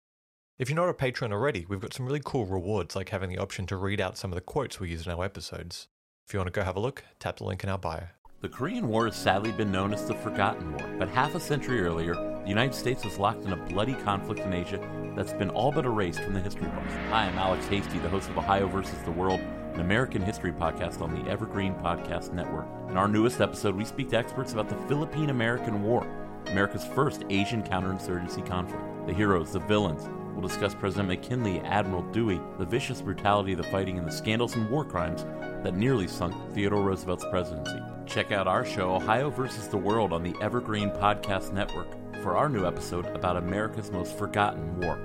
If 0.57 0.69
you're 0.69 0.75
not 0.75 0.89
a 0.89 0.93
patron 0.93 1.31
already, 1.31 1.65
we've 1.69 1.79
got 1.79 1.93
some 1.93 2.05
really 2.05 2.21
cool 2.23 2.45
rewards 2.45 2.95
like 2.95 3.09
having 3.09 3.29
the 3.29 3.37
option 3.37 3.67
to 3.67 3.77
read 3.77 4.01
out 4.01 4.17
some 4.17 4.31
of 4.31 4.35
the 4.35 4.41
quotes 4.41 4.79
we 4.79 4.89
use 4.89 5.05
in 5.05 5.11
our 5.11 5.23
episodes. 5.23 5.87
If 6.27 6.33
you 6.33 6.39
want 6.39 6.47
to 6.47 6.59
go 6.59 6.65
have 6.65 6.75
a 6.75 6.81
look, 6.81 7.03
tap 7.19 7.37
the 7.37 7.45
link 7.45 7.63
in 7.63 7.69
our 7.69 7.77
bio. 7.77 8.07
The 8.41 8.49
Korean 8.49 8.87
War 8.87 9.05
has 9.05 9.15
sadly 9.15 9.51
been 9.51 9.71
known 9.71 9.93
as 9.93 10.07
the 10.07 10.15
Forgotten 10.15 10.71
War, 10.71 10.89
but 10.97 11.09
half 11.09 11.35
a 11.35 11.39
century 11.39 11.83
earlier, 11.83 12.15
the 12.15 12.49
United 12.49 12.73
States 12.73 13.05
was 13.05 13.19
locked 13.19 13.45
in 13.45 13.53
a 13.53 13.55
bloody 13.55 13.93
conflict 13.93 14.39
in 14.41 14.51
Asia 14.51 14.79
that's 15.15 15.31
been 15.31 15.51
all 15.51 15.71
but 15.71 15.85
erased 15.85 16.21
from 16.21 16.33
the 16.33 16.39
history 16.39 16.67
books. 16.69 16.91
Hi, 17.09 17.25
I'm 17.25 17.37
Alex 17.37 17.67
Hastie, 17.67 17.99
the 17.99 18.09
host 18.09 18.31
of 18.31 18.39
Ohio 18.39 18.67
versus 18.67 18.97
the 19.05 19.11
World, 19.11 19.41
an 19.75 19.79
American 19.79 20.23
history 20.23 20.51
podcast 20.51 21.03
on 21.03 21.13
the 21.13 21.29
Evergreen 21.29 21.75
Podcast 21.75 22.33
Network. 22.33 22.65
In 22.89 22.97
our 22.97 23.07
newest 23.07 23.41
episode, 23.41 23.75
we 23.75 23.85
speak 23.85 24.09
to 24.09 24.17
experts 24.17 24.53
about 24.53 24.69
the 24.69 24.87
Philippine 24.87 25.29
American 25.29 25.83
War, 25.83 26.07
America's 26.47 26.87
first 26.87 27.23
Asian 27.29 27.61
counterinsurgency 27.61 28.43
conflict. 28.47 29.05
The 29.05 29.13
heroes, 29.13 29.51
the 29.51 29.59
villains. 29.59 30.09
We'll 30.33 30.47
discuss 30.47 30.73
President 30.73 31.09
McKinley, 31.09 31.59
Admiral 31.59 32.01
Dewey, 32.11 32.41
the 32.57 32.65
vicious 32.65 33.01
brutality 33.01 33.51
of 33.51 33.59
the 33.59 33.65
fighting, 33.65 33.99
and 33.99 34.07
the 34.07 34.11
scandals 34.11 34.55
and 34.55 34.67
war 34.67 34.83
crimes 34.83 35.25
that 35.63 35.75
nearly 35.75 36.07
sunk 36.07 36.33
Theodore 36.55 36.81
Roosevelt's 36.81 37.25
presidency. 37.29 37.79
Check 38.05 38.31
out 38.31 38.47
our 38.47 38.65
show, 38.65 38.95
Ohio 38.95 39.29
versus 39.29 39.67
the 39.67 39.77
World, 39.77 40.13
on 40.13 40.23
the 40.23 40.35
Evergreen 40.41 40.89
Podcast 40.89 41.53
Network 41.53 41.87
for 42.21 42.35
our 42.37 42.49
new 42.49 42.65
episode 42.65 43.05
about 43.07 43.37
America's 43.37 43.91
most 43.91 44.17
forgotten 44.17 44.79
war. 44.79 44.97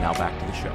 Now 0.00 0.12
back 0.14 0.38
to 0.40 0.46
the 0.46 0.52
show. 0.52 0.74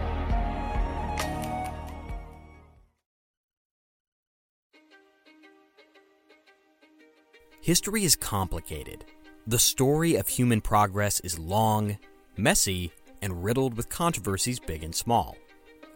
History 7.62 8.04
is 8.04 8.16
complicated. 8.16 9.06
The 9.48 9.58
story 9.58 10.16
of 10.16 10.28
human 10.28 10.62
progress 10.62 11.20
is 11.22 11.40
long, 11.40 11.98
messy, 12.38 12.92
and 13.24 13.44
riddled 13.44 13.76
with 13.76 13.90
controversies 13.90 14.60
big 14.60 14.84
and 14.84 14.94
small. 14.94 15.36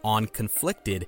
On 0.04 0.26
Conflicted, 0.26 1.08